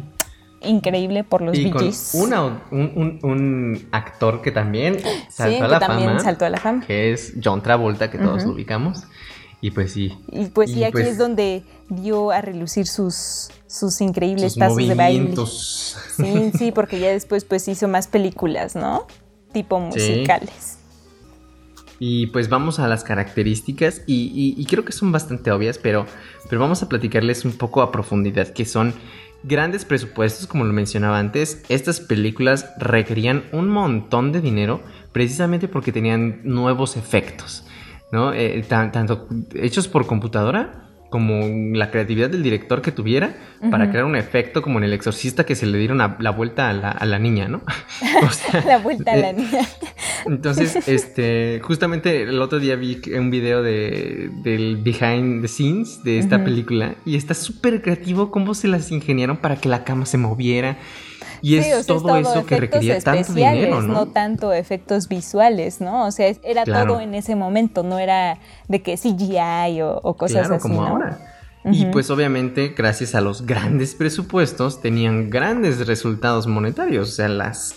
increíble 0.62 1.24
por 1.26 1.42
los 1.42 1.58
y 1.58 1.70
con 1.72 1.82
VGs. 1.86 2.14
una- 2.16 2.44
un, 2.46 2.60
un- 2.72 3.20
un 3.24 3.88
actor 3.92 4.42
que 4.42 4.52
también 4.52 4.98
saltó 5.30 5.58
Sí, 5.58 5.62
a 5.62 5.66
que 5.66 5.72
la 5.74 5.80
también 5.80 6.10
fama, 6.12 6.20
saltó 6.22 6.46
a 6.46 6.50
la 6.50 6.58
fama. 6.58 6.86
que 6.88 7.12
es 7.12 7.34
John 7.44 7.62
Travolta, 7.62 8.10
que 8.10 8.18
todos 8.18 8.44
lo 8.46 8.52
ubicamos. 8.54 9.04
Y 9.60 9.72
pues 9.72 9.92
sí, 9.94 10.18
Y 10.30 10.46
pues 10.46 10.72
sí, 10.72 10.80
Y 10.80 10.84
aquí 10.86 10.92
pues- 10.94 11.08
es 11.08 11.18
donde 11.18 11.64
dio 11.90 12.32
a 12.32 12.42
relucir 12.42 12.86
sus, 12.88 13.50
sus 13.68 14.00
increíbles 14.02 14.54
sus 14.54 14.60
pasos 14.60 14.78
de 14.88 14.94
baile. 14.96 15.34
Sí, 15.36 16.52
sí, 16.58 16.72
porque 16.72 17.00
ya 17.00 17.10
después 17.10 17.44
pues 17.46 17.68
hizo 17.68 17.88
más 17.90 18.08
películas, 18.08 18.76
¿no? 18.76 19.06
Tipo 19.54 19.80
musicales. 19.80 20.78
Y 22.06 22.28
pues 22.28 22.50
vamos 22.50 22.80
a 22.80 22.90
las 22.90 23.06
características 23.06 24.02
y, 24.06 24.66
creo 24.66 24.84
que 24.84 24.92
son 24.92 25.14
bastante 25.14 25.52
obvias, 25.52 25.78
pero, 25.78 26.06
pero 26.50 26.60
vamos 26.60 26.84
a 26.84 26.90
platicarles 26.90 27.46
un 27.46 27.54
poco 27.54 27.82
a 27.82 27.94
profundidad, 27.94 28.50
que 28.50 28.66
son 28.66 28.94
grandes 29.44 29.86
presupuestos, 29.86 30.46
como 30.46 30.66
lo 30.66 30.74
mencionaba 30.74 31.18
antes. 31.18 31.64
Estas 31.70 32.02
películas 32.02 32.66
requerían 32.78 33.46
un 33.54 33.70
montón 33.70 34.34
de 34.34 34.42
dinero 34.42 34.82
precisamente 35.14 35.70
porque 35.70 35.94
tenían 35.94 36.42
nuevos 36.44 36.98
efectos, 36.98 37.64
¿no? 38.12 38.34
Eh, 38.34 38.62
tan- 38.68 38.92
tanto 38.92 39.26
hechos 39.56 39.88
por 39.88 40.06
computadora 40.06 40.83
como 41.14 41.42
la 41.78 41.92
creatividad 41.92 42.32
del 42.32 42.42
director 42.42 42.82
que 42.82 42.92
tuviera 42.92 43.36
para 43.70 43.92
crear 43.92 44.04
un 44.06 44.16
efecto 44.16 44.64
como 44.64 44.80
en 44.80 44.86
El 44.86 44.94
Exorcista 44.94 45.46
que 45.46 45.54
se 45.56 45.68
le 45.68 45.78
dieron 45.78 46.02
a- 46.02 46.18
la 46.20 46.32
vuelta 46.32 46.70
a 46.70 46.74
la, 46.74 46.90
a 46.90 47.06
la 47.06 47.20
niña, 47.20 47.48
¿no? 47.48 47.62
O 48.24 48.30
sea, 48.32 48.64
La 48.66 48.80
vuelta 48.80 49.12
a 49.14 49.18
la 49.18 49.30
eh, 49.30 49.34
niña. 49.34 49.60
entonces, 50.26 50.76
este, 50.88 51.62
justamente 51.64 52.24
el 52.24 52.42
otro 52.42 52.60
día 52.60 52.76
vi 52.76 53.00
un 53.16 53.30
video 53.30 53.62
de, 53.62 54.32
del 54.42 54.78
behind 54.78 55.44
the 55.44 55.48
scenes 55.48 56.04
de 56.04 56.18
esta 56.18 56.44
película 56.44 56.96
y 57.06 57.16
está 57.16 57.36
súper 57.36 57.84
creativo 57.84 58.32
cómo 58.32 58.56
se 58.56 58.68
las 58.68 58.92
ingeniaron 58.92 59.38
para 59.38 59.58
que 59.58 59.70
la 59.70 59.84
cama 59.84 60.08
se 60.08 60.18
moviera. 60.18 60.78
Y 61.42 61.58
es 61.58 61.66
Sí, 61.66 61.72
o 61.74 61.84
sea, 61.84 61.96
todo, 61.96 62.18
eso 62.18 62.46
que 62.46 62.60
requería 62.60 63.00
tanto 63.00 63.34
dinero, 63.34 63.82
¿no? 63.82 64.08
tanto 64.08 64.54
efectos 64.54 65.08
visuales, 65.08 65.82
¿no? 65.82 66.06
O 66.06 66.12
sea, 66.12 66.34
era 66.44 66.64
Claro. 66.64 66.94
todo 66.94 67.02
en 67.02 67.14
ese 67.16 67.36
momento, 67.36 67.84
no 67.84 68.00
era 68.00 68.40
de 68.68 68.82
que 68.82 68.98
CGI 68.98 69.82
o, 69.82 70.00
o 70.04 70.16
cosas 70.16 70.48
claro, 70.48 70.56
así, 70.56 70.62
como 70.62 70.82
¿no? 70.82 70.88
ahora. 70.88 71.20
Y 71.66 71.86
pues 71.86 72.10
obviamente 72.10 72.74
gracias 72.76 73.16
a 73.16 73.22
los 73.22 73.46
grandes 73.46 73.96
presupuestos 73.96 74.82
tenían 74.82 75.30
grandes 75.30 75.88
resultados 75.88 76.46
monetarios, 76.46 77.10
o 77.10 77.12
sea, 77.14 77.30
las, 77.30 77.76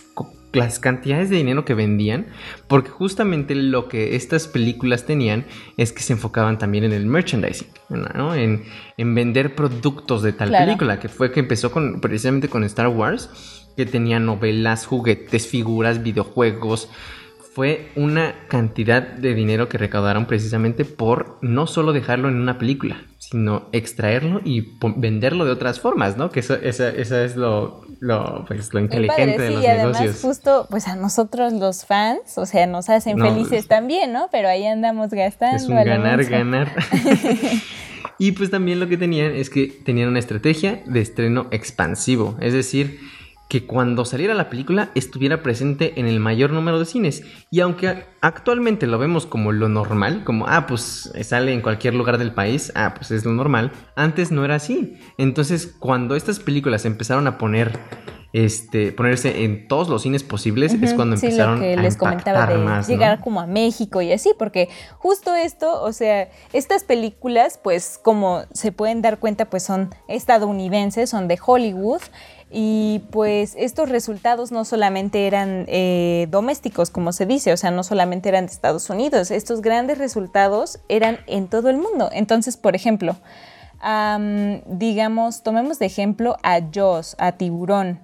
las 0.57 0.79
cantidades 0.79 1.31
de 1.31 1.37
dinero 1.37 1.65
que 1.65 1.75
vendían, 1.75 2.27
porque 2.67 2.91
justamente 2.91 3.55
lo 3.55 3.89
que 3.89 4.17
estas 4.17 4.49
películas 4.49 5.05
tenían 5.05 5.45
es 5.77 5.93
que 5.93 6.03
se 6.03 6.15
enfocaban 6.15 6.59
también 6.59 6.85
en 6.85 6.93
el 6.93 7.07
merchandising, 7.07 7.69
¿no? 7.91 8.35
en, 8.35 8.65
en 8.97 9.15
vender 9.15 9.55
productos 9.55 10.23
de 10.23 10.33
tal 10.33 10.49
Claro. 10.49 10.67
película, 10.67 10.99
que 10.99 11.09
fue 11.09 11.31
que 11.33 11.41
empezó 11.41 11.71
con, 11.71 12.01
precisamente 12.01 12.49
con 12.49 12.65
Star 12.65 12.89
Wars, 12.89 13.31
que 13.77 13.87
tenía 13.87 14.19
novelas, 14.19 14.87
juguetes, 14.87 15.47
figuras, 15.47 16.03
videojuegos, 16.03 16.89
fue 17.55 17.89
una 17.97 18.35
cantidad 18.49 19.01
de 19.03 19.33
dinero 19.33 19.67
que 19.71 19.79
recaudaron 19.79 20.27
precisamente 20.27 20.85
por 20.85 21.39
no 21.41 21.67
solo 21.67 21.95
dejarlo 21.95 22.29
en 22.29 22.35
una 22.37 22.59
película, 22.59 23.05
sino 23.17 23.71
extraerlo 23.73 24.43
y 24.45 24.77
venderlo 24.97 25.47
de 25.47 25.53
otras 25.53 25.81
formas, 25.81 26.19
¿no? 26.19 26.31
Que 26.31 26.41
eso, 26.41 26.55
esa, 26.55 26.91
esa 26.91 27.25
es 27.25 27.35
lo, 27.35 27.86
lo, 28.01 28.45
pues, 28.47 28.73
lo 28.75 28.81
inteligente 28.81 29.33
padre, 29.35 29.45
de 29.45 29.51
los 29.51 29.63
y 29.65 29.67
además 29.67 30.01
negocios. 30.01 30.23
justo, 30.23 30.67
pues 30.71 30.87
a 30.89 30.97
nosotros 30.97 31.53
los 31.53 31.85
fans, 31.85 32.37
o 32.37 32.47
sea, 32.47 32.67
nos 32.67 32.89
hacen 32.89 33.17
No, 33.17 33.27
felices 33.27 33.61
es- 33.61 33.69
también, 33.69 34.13
¿no? 34.13 34.29
Pero 34.31 34.49
ahí 34.49 34.67
andamos 34.67 35.11
gastando. 35.11 35.57
Es 35.57 35.69
un 35.69 35.77
ganar, 35.77 36.25
ganar. 36.25 36.73
y 38.19 38.33
pues 38.33 38.51
también 38.51 38.81
lo 38.81 38.89
que 38.89 38.97
tenían 38.97 39.35
es 39.35 39.51
que 39.51 39.67
tenían 39.67 40.09
una 40.09 40.19
estrategia 40.19 40.83
de 40.87 41.01
estreno 41.01 41.47
expansivo. 41.51 42.37
Es 42.41 42.53
decir, 42.53 42.99
que 43.49 43.67
cuando 43.67 44.05
saliera 44.05 44.35
la 44.35 44.51
película 44.51 44.91
estuviera 44.95 45.43
presente 45.43 46.01
en 46.01 46.07
el 46.07 46.19
mayor 46.19 46.51
número 46.51 46.79
de 46.79 46.85
cines. 46.85 47.23
Y 47.51 47.61
aunque 47.61 48.05
actualmente 48.21 48.87
lo 48.87 48.99
vemos 48.99 49.27
como 49.27 49.53
lo 49.53 49.69
normal, 49.69 50.25
como, 50.25 50.47
ah, 50.49 50.67
pues 50.67 51.13
sale 51.23 51.53
en 51.53 51.61
cualquier 51.61 51.95
lugar 51.95 52.19
del 52.19 52.33
país, 52.33 52.73
ah, 52.75 52.95
pues 52.97 53.11
es 53.13 53.25
lo 53.25 53.33
normal, 53.33 53.71
antes 53.95 54.33
no 54.33 54.45
era 54.45 54.57
así. 54.57 54.99
Entonces, 55.17 55.75
cuando 55.79 56.17
estas 56.17 56.41
películas 56.41 56.85
empezaron 56.85 57.27
a 57.27 57.39
poner... 57.39 57.79
Este, 58.33 58.93
ponerse 58.93 59.45
en 59.45 59.67
todos 59.67 59.89
los 59.89 60.03
cines 60.03 60.23
posibles 60.23 60.75
es 60.75 60.93
cuando 60.93 61.17
sí, 61.17 61.25
empezaron 61.25 61.55
lo 61.55 61.61
que 61.61 61.73
a 61.73 61.77
les 61.77 61.97
comentaba 61.97 62.41
impactar 62.41 62.59
de 62.59 62.65
más, 62.65 62.87
¿no? 62.87 62.95
llegar 62.95 63.21
como 63.21 63.41
a 63.41 63.47
México 63.47 64.03
y 64.03 64.13
así, 64.13 64.35
porque 64.39 64.69
justo 64.99 65.35
esto, 65.35 65.81
o 65.83 65.91
sea, 65.95 66.29
estas 66.53 66.85
películas, 66.85 67.59
pues 67.63 67.99
como 68.03 68.43
se 68.53 68.73
pueden 68.73 69.01
dar 69.01 69.21
cuenta, 69.21 69.47
pues 69.47 69.63
son 69.63 69.95
estadounidenses, 70.07 71.09
son 71.09 71.29
de 71.29 71.39
Hollywood. 71.43 72.03
Y 72.51 73.03
pues 73.11 73.55
estos 73.59 73.89
resultados 73.89 74.53
no 74.53 74.65
solamente 74.65 75.27
eran 75.27 75.65
eh, 75.67 76.29
domésticos, 76.31 76.91
como 76.91 77.13
se 77.13 77.27
dice, 77.27 77.53
o 77.53 77.57
sea, 77.57 77.73
no 77.73 77.83
solamente 77.83 78.29
eran 78.29 78.47
de 78.47 78.53
Estados 78.53 78.89
Unidos, 78.89 79.31
estos 79.33 79.63
grandes 79.63 79.99
resultados 79.99 80.79
eran 80.89 81.19
en 81.27 81.49
todo 81.49 81.71
el 81.71 81.77
mundo. 81.77 82.09
Entonces, 82.13 82.57
por 82.57 82.77
ejemplo, 82.77 83.17
am, 83.81 84.63
digamos, 84.67 85.43
tomemos 85.43 85.81
de 85.81 85.87
ejemplo 85.87 86.37
a 86.45 86.61
Jaws, 86.73 87.17
a 87.19 87.33
Tiburón. 87.33 88.01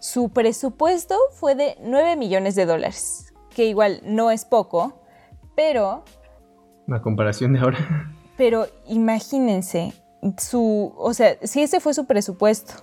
Su 0.00 0.28
presupuesto 0.30 1.16
fue 1.32 1.54
de 1.54 1.76
9 1.80 2.16
millones 2.16 2.56
de 2.56 2.66
dólares, 2.66 3.32
que 3.54 3.66
igual 3.66 4.00
no 4.04 4.32
es 4.32 4.44
poco, 4.44 5.00
pero, 5.54 6.04
La 6.88 7.00
comparación 7.00 7.52
de 7.52 7.60
ahora. 7.60 7.78
pero 8.36 8.66
imagínense, 8.88 9.92
su, 10.36 10.92
o 10.96 11.14
sea, 11.14 11.36
si 11.42 11.62
ese 11.62 11.78
fue 11.78 11.94
su 11.94 12.06
presupuesto 12.06 12.74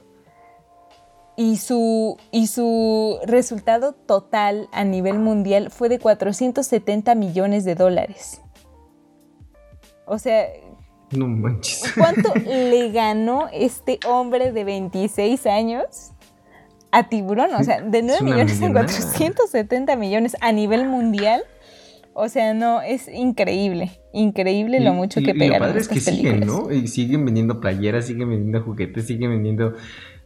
y 1.42 1.58
su, 1.58 2.18
y 2.32 2.48
su 2.48 3.18
resultado 3.26 3.94
total 3.94 4.68
a 4.72 4.84
nivel 4.84 5.18
mundial 5.18 5.72
fue 5.72 5.90
de 5.90 5.98
470 5.98 7.16
millones 7.16 7.66
de 7.66 7.74
dólares. 7.76 8.42
O 10.06 10.20
sea, 10.20 10.46
No 11.12 11.28
manches. 11.28 11.84
¿Cuánto 11.98 12.34
le 12.46 12.92
ganó 12.92 13.48
este 13.54 14.00
hombre 14.08 14.52
de 14.52 14.64
26 14.64 15.46
años 15.48 16.12
a 16.92 17.10
Tiburón? 17.10 17.54
O 17.56 17.64
sea, 17.64 17.82
de 17.82 18.02
9 18.02 18.14
Es 18.16 18.22
una 18.22 18.32
millones 18.32 18.52
a 18.62 18.68
millonada. 18.68 18.86
470 18.88 19.96
millones 19.96 20.38
a 20.42 20.52
nivel 20.52 20.86
mundial. 20.88 21.44
O 22.14 22.28
sea, 22.28 22.54
no, 22.54 22.82
es 22.82 23.08
increíble. 23.08 23.92
Increíble 24.12 24.82
lo 24.82 24.92
Y- 24.92 24.96
mucho 24.96 25.22
y- 25.22 25.24
que 25.24 25.32
y 25.32 25.34
pegaron 25.40 25.60
Lo 25.62 25.66
padre 25.68 25.80
es 25.82 25.88
que 25.88 25.98
estas 26.00 26.14
siguen, 26.16 26.40
películas. 26.42 26.64
¿no? 26.68 26.72
Y 26.74 26.88
siguen 26.88 27.26
vendiendo 27.26 27.62
playeras, 27.62 28.06
siguen 28.06 28.30
vendiendo 28.30 28.62
juguetes, 28.64 29.08
siguen 29.08 29.30
vendiendo 29.32 29.76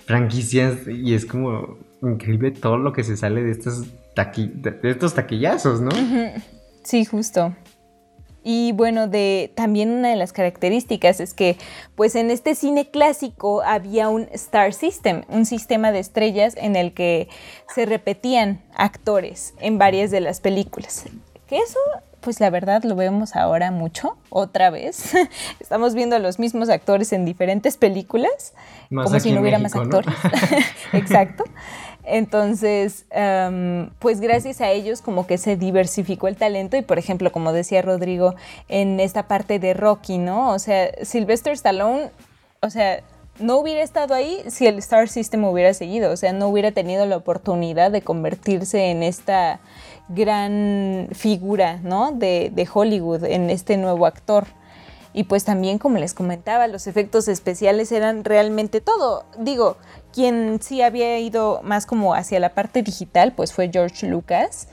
franquicias. 0.06 0.88
Y 0.88 1.14
es 1.14 1.26
como 1.26 1.78
increíble 2.02 2.52
todo 2.52 2.78
lo 2.78 2.94
que 2.94 3.04
se 3.04 3.18
sale 3.18 3.44
de 3.44 3.52
estos, 3.52 3.84
de 4.16 4.80
estos 4.84 5.14
taquillazos, 5.14 5.82
¿no? 5.82 5.92
Sí, 6.84 7.06
justo. 7.06 7.54
Y 8.48 8.74
bueno, 8.74 9.08
de 9.08 9.52
también 9.56 9.90
una 9.90 10.10
de 10.10 10.16
las 10.16 10.32
características 10.32 11.20
es 11.20 11.34
que 11.34 11.58
pues 11.96 12.14
en 12.14 12.30
este 12.30 12.54
cine 12.54 12.92
clásico 12.92 13.64
había 13.64 14.08
un 14.08 14.28
star 14.34 14.72
system, 14.72 15.24
un 15.30 15.48
sistema 15.48 15.92
de 15.92 15.98
estrellas 15.98 16.54
en 16.56 16.76
el 16.76 16.94
que 16.94 17.28
se 17.74 17.88
repetían 17.88 18.62
actores 18.76 19.56
en 19.60 19.80
varias 19.80 20.12
de 20.12 20.22
las 20.22 20.42
películas. 20.42 21.06
Que 21.48 21.58
eso 21.58 21.80
pues 22.26 22.40
la 22.40 22.50
verdad 22.50 22.84
lo 22.84 22.96
vemos 22.96 23.36
ahora 23.36 23.70
mucho, 23.70 24.18
otra 24.32 24.72
vez. 24.72 25.14
Estamos 25.60 25.94
viendo 25.94 26.16
a 26.16 26.20
los 26.20 26.40
mismos 26.40 26.70
actores 26.70 27.14
en 27.14 27.24
diferentes 27.24 27.78
películas, 27.78 28.56
Más 28.90 29.06
como 29.06 29.20
si 29.20 29.32
no 29.32 29.42
hubiera 29.42 29.60
México, 29.60 29.86
más 29.86 29.88
¿no? 29.88 29.98
actores. 30.00 30.20
Exacto. 30.94 31.44
Entonces, 32.04 33.06
em, 33.12 33.92
pues 34.00 34.22
gracias 34.22 34.60
a 34.60 34.72
ellos 34.72 35.04
como 35.04 35.28
que 35.28 35.38
se 35.38 35.56
diversificó 35.56 36.28
el 36.28 36.36
talento 36.36 36.78
y 36.78 36.82
por 36.82 36.98
ejemplo, 36.98 37.32
como 37.32 37.54
decía 37.54 37.84
Rodrigo, 37.84 38.34
en 38.70 39.00
esta 39.00 39.28
parte 39.28 39.60
de 39.60 39.76
Rocky, 39.76 40.18
¿no? 40.18 40.50
O 40.50 40.58
sea, 40.58 40.90
Sylvester 41.04 41.54
Stallone, 41.54 42.10
o 42.62 42.72
sea, 42.72 43.04
no 43.38 43.58
hubiera 43.58 43.84
estado 43.84 44.16
ahí 44.16 44.44
si 44.48 44.66
el 44.66 44.80
Star 44.80 45.10
System 45.10 45.44
hubiera 45.44 45.76
seguido, 45.76 46.12
o 46.12 46.18
sea, 46.18 46.34
no 46.34 46.48
hubiera 46.48 46.72
tenido 46.72 47.06
la 47.06 47.18
oportunidad 47.18 47.92
de 47.92 48.02
convertirse 48.02 48.90
en 48.90 49.04
esta 49.04 49.60
gran 50.10 51.10
figura, 51.12 51.80
¿no? 51.84 52.12
De, 52.12 52.52
de 52.54 52.68
Hollywood, 52.72 53.24
en 53.24 53.50
este 53.50 53.78
nuevo 53.78 54.06
actor. 54.06 54.46
Y 55.14 55.24
pues 55.24 55.46
también, 55.46 55.78
como 55.78 55.98
les 55.98 56.14
comentaba, 56.14 56.68
los 56.68 56.88
efectos 56.88 57.28
especiales 57.30 57.92
eran 57.94 58.26
realmente 58.26 58.82
todo. 58.82 59.24
Digo, 59.40 59.78
quien 60.14 60.60
sí 60.62 60.82
había 60.82 61.18
ido 61.20 61.62
más 61.64 61.86
como 61.86 62.14
hacia 62.14 62.40
la 62.40 62.54
parte 62.54 62.84
digital, 62.84 63.32
pues 63.34 63.54
fue 63.54 63.70
George 63.72 64.08
Lucas 64.08 64.68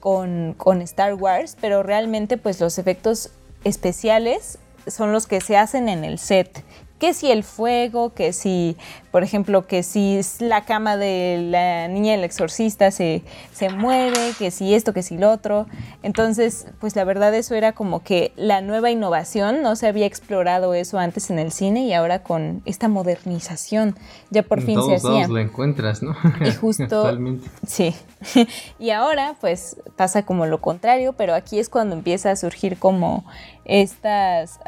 con, 0.00 0.54
con 0.56 0.82
Star 0.82 1.14
Wars, 1.14 1.56
pero 1.60 1.82
realmente 1.84 2.36
pues 2.36 2.60
los 2.60 2.78
efectos 2.78 3.30
especiales 3.62 4.58
son 4.88 5.12
los 5.12 5.26
que 5.26 5.40
se 5.40 5.56
hacen 5.56 5.88
en 5.88 6.04
el 6.04 6.18
set 6.18 6.64
que 6.98 7.14
si 7.14 7.30
el 7.30 7.44
fuego, 7.44 8.12
que 8.12 8.32
si, 8.32 8.76
por 9.18 9.24
ejemplo, 9.24 9.66
que 9.66 9.82
si 9.82 10.20
la 10.38 10.64
cama 10.64 10.96
de 10.96 11.48
la 11.50 11.88
niña 11.88 12.12
del 12.12 12.22
exorcista 12.22 12.92
se, 12.92 13.24
se 13.52 13.68
mueve, 13.68 14.32
que 14.38 14.52
si 14.52 14.74
esto, 14.74 14.92
que 14.92 15.02
si 15.02 15.18
lo 15.18 15.32
otro. 15.32 15.66
Entonces, 16.04 16.68
pues 16.78 16.94
la 16.94 17.02
verdad 17.02 17.34
eso 17.34 17.56
era 17.56 17.72
como 17.72 18.04
que 18.04 18.30
la 18.36 18.60
nueva 18.60 18.92
innovación, 18.92 19.60
no 19.60 19.74
se 19.74 19.88
había 19.88 20.06
explorado 20.06 20.72
eso 20.72 21.00
antes 21.00 21.30
en 21.30 21.40
el 21.40 21.50
cine 21.50 21.84
y 21.84 21.94
ahora 21.94 22.22
con 22.22 22.62
esta 22.64 22.86
modernización 22.86 23.96
ya 24.30 24.44
por 24.44 24.62
fin 24.62 24.80
se 24.84 24.94
hacía. 24.94 25.26
lo 25.26 25.40
encuentras, 25.40 26.00
¿no? 26.00 26.14
Y 26.46 26.52
justo... 26.52 27.10
Sí. 27.66 27.94
y 28.78 28.90
ahora 28.90 29.34
pues 29.40 29.76
pasa 29.96 30.24
como 30.24 30.46
lo 30.46 30.60
contrario, 30.60 31.14
pero 31.14 31.34
aquí 31.34 31.58
es 31.58 31.68
cuando 31.68 31.96
empieza 31.96 32.30
a 32.30 32.36
surgir 32.36 32.78
como 32.78 33.24
estas, 33.64 34.58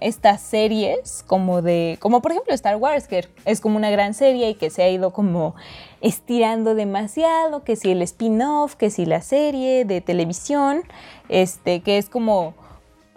estas 0.00 0.40
series 0.42 1.24
como 1.26 1.62
de, 1.62 1.96
como 2.00 2.20
por 2.20 2.32
ejemplo 2.32 2.54
Star 2.54 2.76
Wars, 2.76 3.08
que 3.08 3.28
es 3.44 3.59
como 3.60 3.76
una 3.76 3.90
gran 3.90 4.14
serie 4.14 4.50
y 4.50 4.54
que 4.54 4.70
se 4.70 4.82
ha 4.82 4.88
ido 4.88 5.12
como 5.12 5.54
estirando 6.00 6.74
demasiado, 6.74 7.62
que 7.62 7.76
si 7.76 7.90
el 7.90 8.02
spin-off, 8.02 8.74
que 8.74 8.90
si 8.90 9.06
la 9.06 9.20
serie 9.20 9.84
de 9.84 10.00
televisión, 10.00 10.82
este, 11.28 11.80
que 11.80 11.98
es 11.98 12.08
como, 12.08 12.54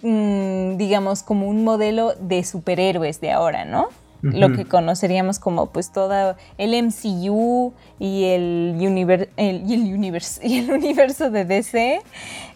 mm, 0.02 0.78
digamos, 0.78 1.24
como 1.24 1.48
un 1.48 1.64
modelo 1.64 2.14
de 2.20 2.44
superhéroes 2.44 3.22
de 3.22 3.32
ahora, 3.32 3.66
¿no? 3.66 3.88
Lo 4.24 4.54
que 4.54 4.66
conoceríamos 4.66 5.38
como 5.40 5.68
pues 5.68 5.92
todo 5.92 6.36
el 6.58 6.84
MCU 6.84 7.74
y 8.00 8.24
el, 8.26 8.76
univer 8.80 9.30
el, 9.38 9.64
y 9.70 9.74
el, 9.74 9.84
y 10.44 10.58
el 10.58 10.72
universo 10.72 11.30
de 11.30 11.46
DC. 11.46 12.02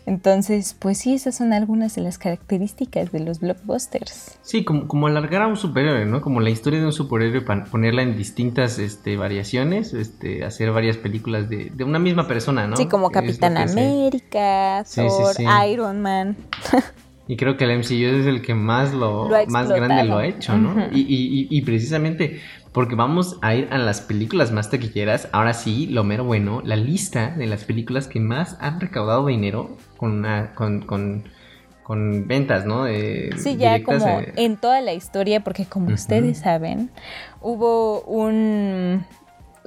Entonces, 0.07 0.73
pues 0.79 0.99
sí, 0.99 1.15
esas 1.15 1.35
son 1.35 1.51
algunas 1.51 1.95
de 1.95 2.01
las 2.01 2.17
características 2.17 3.11
de 3.11 3.19
los 3.19 3.41
blockbusters. 3.41 4.39
Sí, 4.41 4.63
como, 4.63 4.87
como 4.87 5.07
alargar 5.07 5.41
a 5.41 5.47
un 5.47 5.57
superhéroe, 5.57 6.05
¿no? 6.05 6.21
Como 6.21 6.39
la 6.39 6.49
historia 6.49 6.79
de 6.79 6.85
un 6.85 6.93
superhéroe 6.93 7.41
para 7.41 7.65
ponerla 7.65 8.03
en 8.03 8.15
distintas 8.15 8.79
este, 8.79 9.17
variaciones, 9.17 9.93
este, 9.93 10.45
hacer 10.45 10.71
varias 10.71 10.95
películas 10.95 11.49
de, 11.49 11.71
de 11.75 11.83
una 11.83 11.99
misma 11.99 12.25
persona, 12.25 12.67
¿no? 12.67 12.77
Sí, 12.77 12.87
como 12.87 13.11
Capitán 13.11 13.57
América, 13.57 14.85
Thor, 14.95 15.35
Iron 15.69 16.01
Man. 16.01 16.37
Y 17.27 17.35
creo 17.35 17.57
que 17.57 17.65
el 17.65 17.77
MCU 17.79 18.19
es 18.19 18.25
el 18.25 18.41
que 18.41 18.53
más 18.53 18.93
lo, 18.93 19.29
más 19.47 19.69
grande 19.69 20.03
lo 20.05 20.17
ha 20.17 20.25
hecho, 20.25 20.57
¿no? 20.57 20.87
y, 20.91 21.01
y, 21.01 21.47
y, 21.49 21.61
precisamente 21.63 22.39
porque 22.71 22.95
vamos 22.95 23.37
a 23.41 23.55
ir 23.55 23.67
a 23.71 23.77
las 23.77 24.01
películas 24.01 24.51
más 24.51 24.69
taquilleras. 24.69 25.27
Ahora 25.31 25.53
sí, 25.53 25.87
lo 25.87 26.03
mero 26.03 26.23
bueno, 26.23 26.61
la 26.63 26.75
lista 26.75 27.31
de 27.31 27.47
las 27.47 27.63
películas 27.63 28.07
que 28.07 28.19
más 28.19 28.55
han 28.61 28.79
recaudado 28.79 29.25
dinero 29.25 29.77
con 29.97 30.11
una, 30.11 30.53
con, 30.53 30.81
con, 30.81 31.23
con 31.83 32.27
ventas, 32.27 32.65
¿no? 32.65 32.85
sí, 32.85 33.57
ya 33.57 33.83
como 33.83 34.21
en 34.35 34.57
toda 34.57 34.81
la 34.81 34.93
historia, 34.93 35.43
porque 35.43 35.65
como 35.65 35.93
ustedes 35.93 36.39
saben, 36.39 36.91
hubo 37.41 38.01
un 38.01 39.05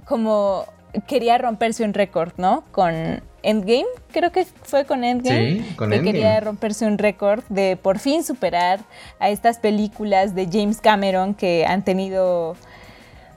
como 0.04 0.66
quería 1.06 1.38
romperse 1.38 1.84
un 1.84 1.94
récord, 1.94 2.32
¿no? 2.36 2.64
Con 2.72 3.22
Endgame, 3.42 3.86
creo 4.12 4.32
que 4.32 4.46
fue 4.62 4.84
con 4.84 5.04
Endgame, 5.04 5.62
sí, 5.62 5.74
con 5.76 5.90
que 5.90 6.02
quería 6.02 6.40
romperse 6.40 6.86
un 6.86 6.98
récord 6.98 7.42
de 7.48 7.76
por 7.76 7.98
fin 7.98 8.22
superar 8.24 8.80
a 9.18 9.30
estas 9.30 9.58
películas 9.58 10.34
de 10.34 10.48
James 10.50 10.80
Cameron 10.80 11.34
que 11.34 11.64
han 11.66 11.84
tenido 11.84 12.56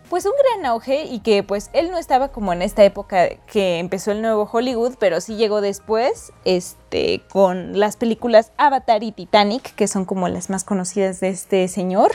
pues 0.09 0.27
un 0.27 0.33
gran 0.47 0.67
auge 0.67 1.05
y 1.05 1.21
que 1.21 1.41
pues 1.41 1.71
él 1.73 1.89
no 1.89 1.97
estaba 1.97 2.27
como 2.27 2.53
en 2.53 2.61
esta 2.61 2.83
época 2.85 3.29
que 3.51 3.79
empezó 3.79 4.11
el 4.11 4.21
nuevo 4.21 4.47
Hollywood, 4.51 4.93
pero 4.99 5.19
sí 5.21 5.37
llegó 5.37 5.59
después, 5.59 6.31
este, 6.45 7.23
con 7.31 7.79
las 7.79 7.97
películas 7.97 8.51
Avatar 8.57 9.01
y 9.01 9.11
Titanic, 9.11 9.73
que 9.73 9.87
son 9.87 10.05
como 10.05 10.29
las 10.29 10.51
más 10.51 10.63
conocidas 10.65 11.19
de 11.19 11.29
este 11.29 11.67
señor, 11.67 12.11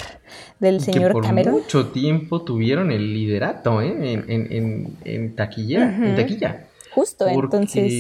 del 0.61 0.81
señor 0.81 1.09
que 1.09 1.13
por 1.15 1.25
Cameron. 1.25 1.55
mucho 1.55 1.89
tiempo 1.89 2.43
tuvieron 2.43 2.93
el 2.93 3.13
liderato, 3.13 3.83
¿eh? 3.83 3.89
En, 3.89 4.31
en, 4.31 4.53
en, 4.53 4.97
en 5.05 5.35
taquilla, 5.35 5.83
en 5.83 6.15
taquilla. 6.15 6.68
Justo, 6.93 7.27
entonces. 7.27 7.93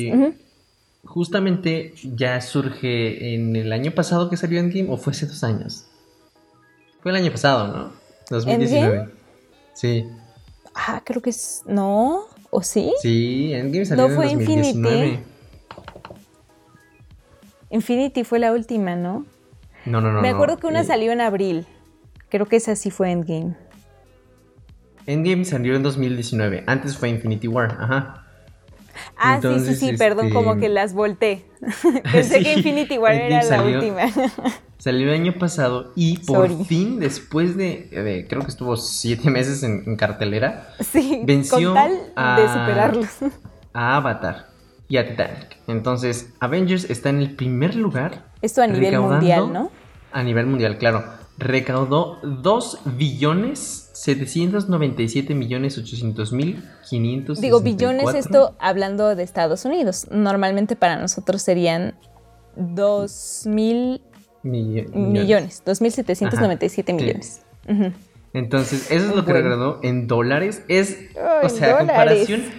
Justamente 1.04 1.94
ya 2.02 2.40
surge 2.40 3.34
en 3.34 3.56
el 3.56 3.72
año 3.72 3.92
pasado 3.92 4.28
que 4.28 4.36
salió 4.36 4.60
Endgame, 4.60 4.90
o 4.90 4.96
fue 4.96 5.12
hace 5.12 5.26
dos 5.26 5.42
años. 5.44 5.86
Fue 7.00 7.12
el 7.12 7.16
año 7.16 7.30
pasado, 7.30 7.68
¿no? 7.68 7.92
2019. 8.30 9.10
Sí. 9.74 10.04
Ah, 10.74 11.02
creo 11.04 11.22
que 11.22 11.30
es. 11.30 11.62
¿No? 11.66 12.26
¿O 12.50 12.62
sí? 12.62 12.92
Sí, 13.00 13.52
Endgame 13.54 13.86
salió 13.86 14.08
no 14.08 14.14
fue 14.14 14.30
en 14.30 14.38
2019. 14.38 15.06
Infinity. 15.06 15.24
Infinity 17.70 18.24
fue 18.24 18.38
la 18.38 18.52
última, 18.52 18.96
¿no? 18.96 19.24
No, 19.84 20.00
no, 20.00 20.12
no. 20.12 20.20
Me 20.20 20.30
acuerdo 20.30 20.58
que 20.58 20.66
una 20.66 20.84
salió 20.84 21.12
en 21.12 21.20
abril. 21.20 21.66
Creo 22.28 22.46
que 22.46 22.56
esa 22.56 22.76
sí 22.76 22.90
fue 22.90 23.10
Endgame. 23.10 23.56
Endgame 25.06 25.44
salió 25.44 25.74
en 25.74 25.82
2019. 25.82 26.64
Antes 26.66 26.96
fue 26.96 27.08
Infinity 27.08 27.48
War, 27.48 27.76
ajá. 27.80 28.27
Ah, 29.16 29.40
sí, 29.40 29.60
sí, 29.60 29.74
sí, 29.74 29.96
perdón, 29.96 30.30
como 30.30 30.52
este, 30.52 30.62
que 30.62 30.68
las 30.68 30.94
volteé. 30.94 31.44
Pensé 32.12 32.42
que 32.42 32.54
Infinity 32.54 32.98
War 32.98 33.14
era 33.14 33.42
la 33.42 33.62
última. 33.62 34.02
salió 34.78 35.08
el 35.08 35.20
año 35.20 35.34
pasado 35.38 35.92
y 35.96 36.18
por 36.18 36.64
fin, 36.64 37.00
después 37.00 37.56
de, 37.56 38.26
creo 38.28 38.42
que 38.42 38.48
estuvo 38.48 38.76
siete 38.76 39.28
meses 39.28 39.62
en, 39.62 39.96
cartelera, 39.96 40.74
sí, 40.80 41.22
venció 41.24 41.74
con 41.74 41.74
tal 41.74 41.92
a, 42.16 42.40
de 42.40 42.48
superarlos. 42.48 43.08
A 43.72 43.96
Avatar 43.96 44.48
y 44.88 44.96
a 44.96 45.06
Titanic. 45.06 45.58
Entonces, 45.66 46.32
Avengers 46.40 46.88
está 46.88 47.10
en 47.10 47.18
el 47.18 47.34
primer 47.34 47.74
lugar. 47.74 48.24
Esto 48.40 48.62
a 48.62 48.66
nivel 48.66 48.98
mundial, 49.00 49.52
¿no? 49.52 49.70
A 50.12 50.22
nivel 50.22 50.46
mundial, 50.46 50.78
claro. 50.78 51.04
Recaudó 51.36 52.18
2 52.22 52.80
billones 52.96 53.87
797 53.98 55.34
millones 55.34 55.76
800 55.76 56.32
mil 56.32 56.62
500 56.88 57.40
Digo, 57.40 57.60
billones 57.60 58.14
esto 58.14 58.54
hablando 58.60 59.16
de 59.16 59.24
Estados 59.24 59.64
Unidos. 59.64 60.06
Normalmente 60.10 60.76
para 60.76 61.00
nosotros 61.00 61.42
serían 61.42 61.94
2 62.56 63.42
mil 63.46 64.00
millones. 64.44 65.64
2.797 65.66 66.94
millones. 66.94 67.42
Entonces, 68.34 68.90
eso 68.92 69.08
es 69.08 69.16
lo 69.16 69.24
que 69.24 69.32
regaló 69.32 69.80
en 69.82 70.06
dólares. 70.06 70.62
Es, 70.68 70.96
o 71.42 71.48
sea, 71.48 71.78
comparación. 71.78 72.44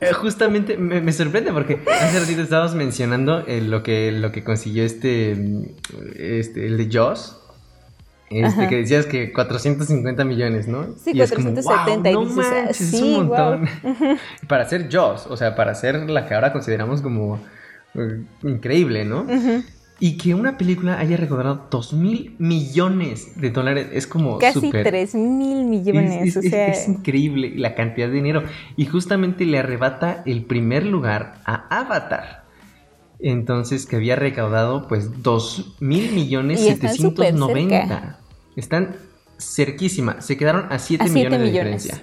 Eh, 0.00 0.12
justamente 0.12 0.76
me, 0.76 1.12
sorprende 1.12 1.52
porque 1.52 1.80
hace 1.90 2.20
ratito 2.20 2.42
estábamos 2.42 2.74
mencionando 2.74 3.46
eh, 3.46 3.62
lo, 3.62 3.82
que, 3.82 4.12
lo 4.12 4.30
que 4.30 4.44
consiguió 4.44 4.84
este, 4.84 5.32
este, 6.16 6.66
el 6.66 6.76
de 6.76 6.88
Joss 6.92 7.36
este, 8.30 8.68
que 8.68 8.76
decías 8.76 9.06
que 9.06 9.32
450 9.32 10.24
millones, 10.24 10.66
¿no? 10.66 10.94
Sí, 10.96 11.12
470 11.12 12.10
y 12.10 12.16
dices, 12.16 12.46
ah, 12.50 12.72
sí, 12.72 12.96
es 12.96 13.02
un 13.02 13.12
montón. 13.12 13.68
para 14.48 14.64
hacer 14.64 14.88
Jaws, 14.90 15.26
o 15.26 15.36
sea, 15.36 15.54
para 15.54 15.72
hacer 15.72 16.10
la 16.10 16.26
que 16.26 16.34
ahora 16.34 16.52
consideramos 16.52 17.02
como 17.02 17.38
eh, 17.94 18.22
increíble, 18.42 19.04
¿no? 19.04 19.26
Y 19.98 20.18
que 20.18 20.34
una 20.34 20.58
película 20.58 20.98
haya 20.98 21.16
recaudado 21.16 21.68
2 21.70 21.92
mil 21.94 22.34
millones 22.38 23.40
de 23.40 23.50
dólares 23.50 23.88
es 23.92 24.06
como 24.06 24.38
Casi 24.38 24.70
3 24.70 25.14
mil 25.14 25.64
millones, 25.64 26.26
es, 26.26 26.36
o 26.36 26.42
sea... 26.42 26.66
es, 26.66 26.86
increíble 26.88 27.52
la 27.56 27.74
cantidad 27.74 28.08
de 28.08 28.12
dinero. 28.12 28.42
Y 28.76 28.86
justamente 28.86 29.46
le 29.46 29.58
arrebata 29.58 30.22
el 30.26 30.44
primer 30.44 30.84
lugar 30.84 31.40
a 31.46 31.66
Avatar. 31.70 32.45
Entonces, 33.20 33.86
que 33.86 33.96
había 33.96 34.16
recaudado 34.16 34.88
pues 34.88 35.22
2 35.22 35.76
mil 35.80 36.12
millones 36.12 36.60
790. 36.60 38.18
Están 38.56 38.96
cerquísima. 39.38 40.20
Se 40.20 40.36
quedaron 40.36 40.72
a 40.72 40.78
7, 40.78 41.08
millones, 41.10 41.40
de 41.40 41.46
diferencia. 41.46 42.02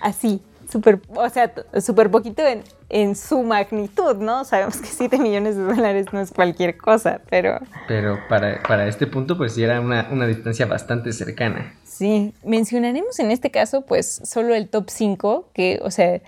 Así, 0.00 0.40
súper, 0.70 1.00
o 1.14 1.28
sea, 1.28 1.52
súper 1.80 2.10
poquito 2.10 2.46
en, 2.46 2.62
en, 2.88 3.14
su 3.14 3.42
magnitud, 3.42 4.16
¿no? 4.16 4.44
Sabemos 4.44 4.78
que 4.78 4.86
7 4.86 5.18
millones 5.18 5.56
de 5.56 5.62
dólares 5.62 6.06
no 6.12 6.20
es 6.20 6.30
cualquier 6.30 6.76
cosa, 6.76 7.20
pero... 7.28 7.58
Pero 7.88 8.18
para, 8.28 8.62
para 8.62 8.86
este 8.88 9.06
punto, 9.06 9.36
pues 9.36 9.54
sí 9.54 9.62
era 9.62 9.80
una, 9.80 10.08
una 10.10 10.26
distancia 10.26 10.66
bastante 10.66 11.12
cercana. 11.12 11.74
Sí, 11.84 12.34
mencionaremos 12.44 13.18
en 13.20 13.30
este 13.30 13.50
caso, 13.50 13.82
pues, 13.82 14.22
solo 14.24 14.54
el 14.54 14.68
top 14.68 14.88
5, 14.88 15.50
que, 15.54 15.78
o 15.82 15.90
sea 15.90 16.20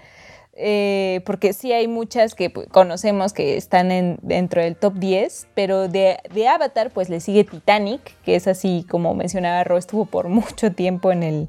eh, 0.56 1.20
porque 1.26 1.52
sí 1.52 1.72
hay 1.72 1.88
muchas 1.88 2.36
que 2.36 2.48
pues, 2.48 2.68
conocemos 2.68 3.32
que 3.32 3.56
están 3.56 3.90
en, 3.90 4.18
dentro 4.22 4.62
del 4.62 4.76
top 4.76 4.94
10, 4.94 5.48
pero 5.54 5.88
de, 5.88 6.18
Avatar 6.48 6.90
pues 6.90 7.08
le 7.08 7.18
sigue 7.20 7.42
Titanic, 7.42 8.00
que 8.24 8.36
es 8.36 8.46
así 8.46 8.86
como 8.88 9.14
mencionaba 9.14 9.64
Ro, 9.64 9.78
estuvo 9.78 10.04
por 10.04 10.28
mucho 10.28 10.72
tiempo 10.72 11.10
en 11.10 11.22
el, 11.24 11.48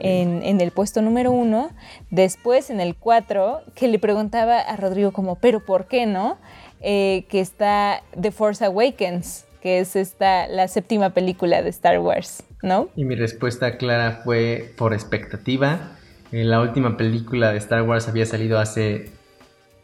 En, 0.00 0.60
el 0.60 0.70
puesto 0.72 1.00
número 1.00 1.32
uno. 1.32 1.70
Después 2.10 2.68
en 2.68 2.80
el 2.80 2.96
4, 2.96 3.62
que 3.74 3.88
le 3.88 3.98
preguntaba 3.98 4.60
a 4.60 4.76
Rodrigo 4.76 5.12
como, 5.12 5.36
pero 5.36 5.60
¿por 5.60 5.86
qué 5.86 6.04
no? 6.04 6.36
Eh, 6.80 7.24
que 7.30 7.40
está 7.40 8.02
The 8.20 8.30
Force 8.30 8.62
Awakens, 8.62 9.46
que 9.62 9.78
es 9.78 9.96
esta, 9.96 10.48
la 10.48 10.68
séptima 10.68 11.10
película 11.10 11.62
de 11.62 11.70
Star 11.70 11.98
Wars, 11.98 12.42
¿no? 12.62 12.88
Y 12.94 13.06
mi 13.06 13.14
respuesta 13.14 13.78
clara 13.78 14.20
fue 14.22 14.74
por 14.76 14.92
expectativa 14.92 15.96
la 16.30 16.60
última 16.60 16.96
película 16.96 17.52
de 17.52 17.58
Star 17.58 17.82
Wars 17.82 18.08
había 18.08 18.26
salido 18.26 18.58
hace... 18.58 19.12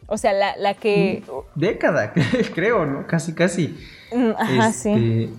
O 0.07 0.17
sea, 0.17 0.33
la, 0.33 0.73
que... 0.73 1.23
Década, 1.55 2.13
creo, 2.53 2.85
¿no? 2.85 3.07
Casi, 3.07 3.33
casi. 3.33 3.77
Mm, 4.11 4.31
ajá, 4.37 4.73
sí. 4.73 4.89
Este, 4.89 5.29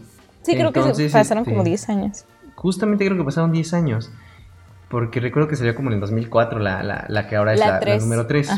sí, 0.42 0.56
creo 0.56 0.72
que 0.72 1.08
pasaron 1.10 1.44
como 1.44 1.62
10 1.62 1.80
este, 1.80 1.92
años. 1.92 2.24
justamente 2.54 3.04
creo 3.04 3.18
que 3.18 3.24
pasaron 3.24 3.52
10 3.52 3.74
años. 3.74 4.10
Porque 4.88 5.20
recuerdo 5.20 5.48
que 5.48 5.56
salió 5.56 5.74
como 5.74 5.88
en 5.88 5.94
el 5.94 6.00
2004 6.00 6.58
la, 6.58 6.82
la, 6.82 7.06
la 7.08 7.26
que 7.26 7.36
ahora 7.36 7.54
es 7.54 7.60
la, 7.60 7.80
número 7.98 8.26
3. 8.26 8.50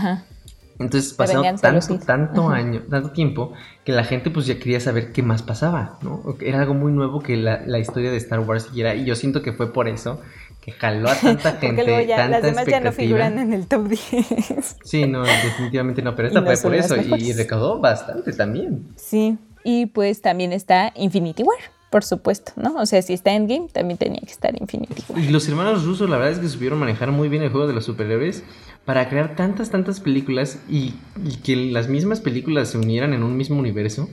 Entonces 0.78 1.12
pasaron 1.14 1.56
tanto, 1.56 1.98
tanto 2.00 2.48
año, 2.48 2.82
tanto 2.90 3.12
tiempo 3.12 3.52
que 3.84 3.92
la 3.92 4.02
gente 4.02 4.30
pues 4.30 4.46
ya 4.46 4.58
quería 4.58 4.80
saber 4.80 5.12
qué 5.12 5.22
más 5.22 5.42
pasaba, 5.42 5.98
¿no? 6.02 6.22
Era 6.40 6.60
algo 6.60 6.74
muy 6.74 6.90
nuevo 6.90 7.20
que 7.20 7.36
la, 7.36 7.62
la 7.64 7.78
historia 7.78 8.10
de 8.10 8.16
Star 8.16 8.40
Wars 8.40 8.64
siguiera 8.64 8.94
y 8.96 9.04
yo 9.04 9.14
siento 9.14 9.42
que 9.42 9.52
fue 9.52 9.72
por 9.72 9.86
eso 9.86 10.20
que 10.64 10.72
jaló 10.72 11.10
a 11.10 11.14
tanta 11.14 11.52
gente. 11.60 11.66
Porque 11.66 11.84
luego 11.84 12.08
ya, 12.08 12.26
las 12.26 12.42
demás 12.42 12.66
ya 12.66 12.80
no 12.80 12.92
figuran 12.92 13.38
en 13.38 13.52
el 13.52 13.66
top 13.66 13.88
10. 13.88 14.76
Sí, 14.82 15.06
no, 15.06 15.22
definitivamente 15.22 16.00
no, 16.00 16.16
pero 16.16 16.28
esta 16.28 16.42
fue 16.42 16.56
por 16.56 16.74
eso 16.74 16.96
y, 16.96 17.32
recaudó 17.34 17.80
bastante 17.80 18.32
también. 18.32 18.88
Sí, 18.96 19.36
y 19.62 19.86
pues 19.86 20.22
también 20.22 20.52
está 20.52 20.92
Infinity 20.96 21.42
War. 21.42 21.58
Por 21.90 22.02
supuesto, 22.02 22.52
¿no? 22.56 22.74
O 22.74 22.86
sea, 22.86 23.02
si 23.02 23.12
está 23.12 23.32
Endgame, 23.34 23.68
también 23.68 23.98
tenía 23.98 24.20
que 24.20 24.32
estar 24.32 24.52
Infinity 24.60 25.04
War. 25.08 25.20
Y 25.20 25.28
los 25.28 25.48
hermanos 25.48 25.84
rusos, 25.84 26.10
la 26.10 26.16
verdad 26.16 26.32
es 26.32 26.38
que 26.40 26.48
supieron 26.48 26.80
manejar 26.80 27.12
muy 27.12 27.28
bien 27.28 27.44
el 27.44 27.50
juego 27.50 27.68
de 27.68 27.72
los 27.72 27.84
superhéroes 27.84 28.42
para 28.84 29.08
crear 29.08 29.36
tantas, 29.36 29.70
tantas 29.70 30.00
películas 30.00 30.58
y, 30.68 30.94
y 31.24 31.36
que 31.44 31.54
las 31.54 31.88
mismas 31.88 32.20
películas 32.20 32.70
se 32.70 32.78
unieran 32.78 33.12
en 33.12 33.22
un 33.22 33.36
mismo 33.36 33.58
universo 33.58 34.08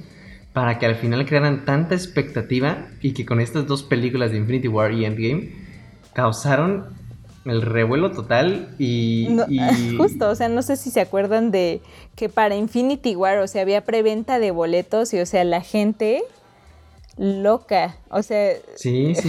para 0.53 0.77
que 0.77 0.85
al 0.85 0.95
final 0.95 1.25
crearan 1.25 1.65
tanta 1.65 1.95
expectativa 1.95 2.87
y 3.01 3.13
que 3.13 3.25
con 3.25 3.39
estas 3.39 3.65
dos 3.65 3.81
películas 3.83 4.31
de 4.31 4.37
Infinity 4.37 4.67
War 4.67 4.91
y 4.91 5.05
Endgame 5.05 5.70
causaron 6.13 6.85
el 7.45 7.61
revuelo 7.61 8.11
total 8.11 8.69
y, 8.77 9.37
Justo, 9.97 10.29
o 10.29 10.35
sea, 10.35 10.49
no 10.49 10.61
sé 10.61 10.75
si 10.75 10.91
se 10.91 11.01
acuerdan 11.01 11.51
de 11.51 11.81
que 12.15 12.29
para 12.29 12.55
Infinity 12.55 13.15
War, 13.15 13.39
o 13.39 13.47
sea, 13.47 13.63
había 13.63 13.83
preventa 13.83 14.39
de 14.39 14.51
boletos 14.51 15.13
y, 15.13 15.19
o 15.19 15.25
sea, 15.25 15.43
la 15.43 15.61
gente 15.61 16.23
loca. 17.17 17.95
O 18.13 18.23
sea, 18.23 18.55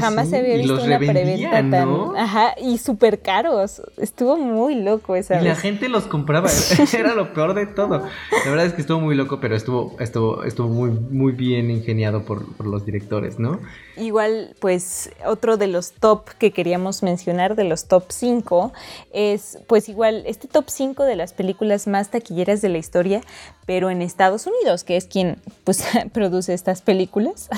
jamás 0.01 0.31
se 0.31 0.39
había 0.39 0.57
visto 0.57 0.83
una 0.83 0.99
preventa 0.99 1.51
tan. 1.71 2.17
Ajá, 2.17 2.55
y 2.61 2.79
súper 2.79 3.21
caros. 3.21 3.81
Estuvo 3.97 4.37
muy 4.37 4.75
loco 4.75 5.15
esa 5.15 5.41
y 5.41 5.45
la 5.45 5.55
gente 5.55 5.89
los 5.89 6.05
compraba. 6.05 6.51
Era 6.93 7.15
lo 7.15 7.33
peor 7.33 7.55
de 7.55 7.67
todo. 7.67 8.03
La 8.45 8.51
verdad 8.51 8.67
es 8.67 8.73
que 8.73 8.81
estuvo 8.81 9.01
muy 9.01 9.15
loco, 9.15 9.39
pero 9.41 9.55
estuvo, 9.55 9.97
estuvo, 10.01 10.43
estuvo 10.43 10.69
muy, 10.69 10.91
muy 10.91 11.33
bien 11.33 11.71
ingeniado 11.71 12.25
por, 12.25 12.57
por 12.57 12.67
los 12.67 12.85
directores, 12.85 13.39
¿no? 13.39 13.61
Igual, 13.97 14.57
pues, 14.59 15.11
otro 15.27 15.57
de 15.57 15.69
los 15.69 15.93
top 15.93 16.31
que 16.39 16.51
queríamos 16.51 17.03
mencionar, 17.03 17.55
de 17.55 17.65
los 17.65 17.87
top 17.87 18.05
5, 18.09 18.73
es, 19.13 19.59
pues, 19.69 19.89
igual, 19.89 20.25
este 20.27 20.49
top 20.49 20.65
5 20.69 21.05
de 21.05 21.15
las 21.15 21.33
películas 21.33 21.87
más 21.87 22.11
taquilleras 22.11 22.63
de 22.63 22.69
la 22.69 22.79
historia, 22.79 23.21
pero 23.67 23.91
en 23.91 24.03
Estados 24.03 24.47
Unidos, 24.47 24.83
que 24.83 24.97
es 24.97 25.05
quien, 25.05 25.37
pues, 25.65 25.85
produce 26.13 26.55
estas 26.55 26.83
películas, 26.83 27.49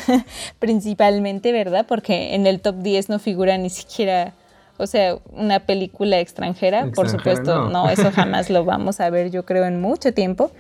principalmente, 0.58 1.13
¿verdad? 1.20 1.86
Porque 1.88 2.34
en 2.34 2.46
el 2.46 2.60
top 2.60 2.76
10 2.76 3.08
no 3.08 3.18
figura 3.18 3.58
ni 3.58 3.70
siquiera... 3.70 4.34
O 4.76 4.88
sea, 4.88 5.18
una 5.30 5.60
película 5.60 6.18
extranjera, 6.18 6.90
por 6.92 7.08
supuesto, 7.08 7.68
no. 7.68 7.88
eso 7.90 8.10
jamás 8.10 8.50
lo 8.50 8.64
vamos 8.64 8.98
a 8.98 9.08
ver, 9.08 9.30
yo 9.30 9.44
creo, 9.44 9.66
en 9.66 9.80
mucho 9.80 10.12
tiempo. 10.12 10.50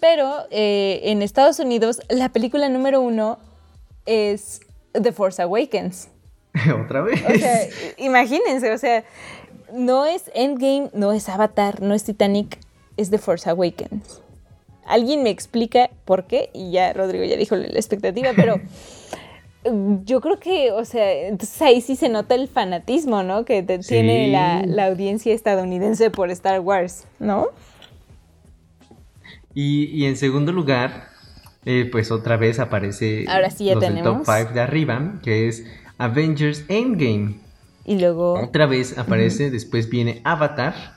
Pero 0.00 0.46
eh, 0.50 1.02
en 1.04 1.22
Estados 1.22 1.60
Unidos, 1.60 2.00
la 2.08 2.30
película 2.30 2.68
número 2.68 3.00
uno 3.00 3.38
es 4.06 4.60
The 4.92 5.12
Force 5.12 5.40
Awakens. 5.40 6.08
Otra 6.84 7.02
vez. 7.02 7.22
O 7.24 7.38
sea, 7.38 7.60
imagínense, 7.98 8.72
o 8.72 8.78
sea, 8.78 9.04
no 9.72 10.06
es 10.06 10.30
Endgame, 10.34 10.90
no 10.92 11.12
es 11.12 11.28
Avatar, 11.28 11.82
no 11.82 11.94
es 11.94 12.04
Titanic, 12.04 12.58
es 12.96 13.10
The 13.10 13.18
Force 13.18 13.48
Awakens. 13.48 14.22
Alguien 14.86 15.22
me 15.22 15.30
explica 15.30 15.90
por 16.04 16.24
qué, 16.24 16.50
y 16.54 16.70
ya 16.70 16.92
Rodrigo 16.92 17.24
ya 17.24 17.36
dijo 17.36 17.56
la 17.56 17.66
expectativa, 17.66 18.30
pero 18.34 18.60
yo 19.64 20.20
creo 20.20 20.38
que, 20.38 20.72
o 20.72 20.84
sea, 20.84 21.12
entonces 21.12 21.60
ahí 21.62 21.80
sí 21.80 21.96
se 21.96 22.08
nota 22.08 22.34
el 22.34 22.48
fanatismo, 22.48 23.22
¿no? 23.22 23.44
Que 23.44 23.62
tiene 23.62 24.28
la, 24.28 24.62
la, 24.64 24.86
audiencia 24.86 25.34
estadounidense 25.34 26.10
por 26.10 26.30
Star 26.30 26.60
Wars, 26.60 27.06
¿no? 27.18 27.48
Y, 29.54 29.86
y 29.86 30.06
en 30.06 30.16
segundo 30.16 30.52
lugar, 30.52 31.08
eh, 31.64 31.88
pues 31.90 32.10
otra 32.10 32.36
vez 32.36 32.60
aparece 32.60 33.24
Ahora 33.28 33.50
sí 33.50 33.66
ya 33.66 33.74
los 33.74 33.84
tenemos. 33.84 34.24
top 34.24 34.36
5 34.38 34.54
de 34.54 34.60
arriba, 34.60 35.20
que 35.22 35.48
es 35.48 35.66
Avengers 35.98 36.64
Endgame. 36.68 37.34
Y 37.84 37.98
luego... 37.98 38.34
Otra 38.34 38.66
vez 38.66 38.96
aparece, 38.96 39.50
después 39.50 39.90
viene 39.90 40.20
Avatar. 40.24 40.96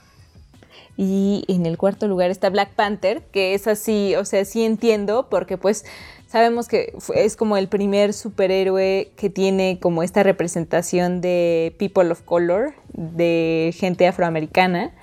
Y 0.97 1.45
en 1.47 1.65
el 1.65 1.77
cuarto 1.77 2.07
lugar 2.07 2.29
está 2.29 2.49
Black 2.49 2.71
Panther, 2.73 3.23
que 3.31 3.53
es 3.53 3.67
así, 3.67 4.13
o 4.15 4.25
sea, 4.25 4.45
sí 4.45 4.63
entiendo, 4.63 5.27
porque 5.29 5.57
pues 5.57 5.85
sabemos 6.31 6.69
que 6.69 6.93
es 7.13 7.35
como 7.35 7.57
el 7.57 7.67
primer 7.67 8.13
superhéroe 8.13 9.11
que 9.17 9.29
tiene 9.29 9.79
como 9.81 10.01
esta 10.01 10.23
representación 10.23 11.19
de 11.19 11.75
people 11.77 12.09
of 12.09 12.21
color, 12.21 12.73
de 12.93 13.75
gente 13.77 14.07
afroamericana. 14.07 14.93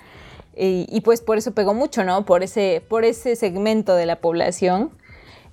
Y, 0.56 0.86
y, 0.90 1.02
pues 1.02 1.20
por 1.20 1.36
eso 1.36 1.52
pegó 1.52 1.74
mucho, 1.74 2.02
¿no? 2.02 2.24
Por 2.24 2.42
ese, 2.42 2.82
por 2.88 3.04
ese 3.04 3.36
segmento 3.36 3.94
de 3.94 4.06
la 4.06 4.16
población. 4.16 4.90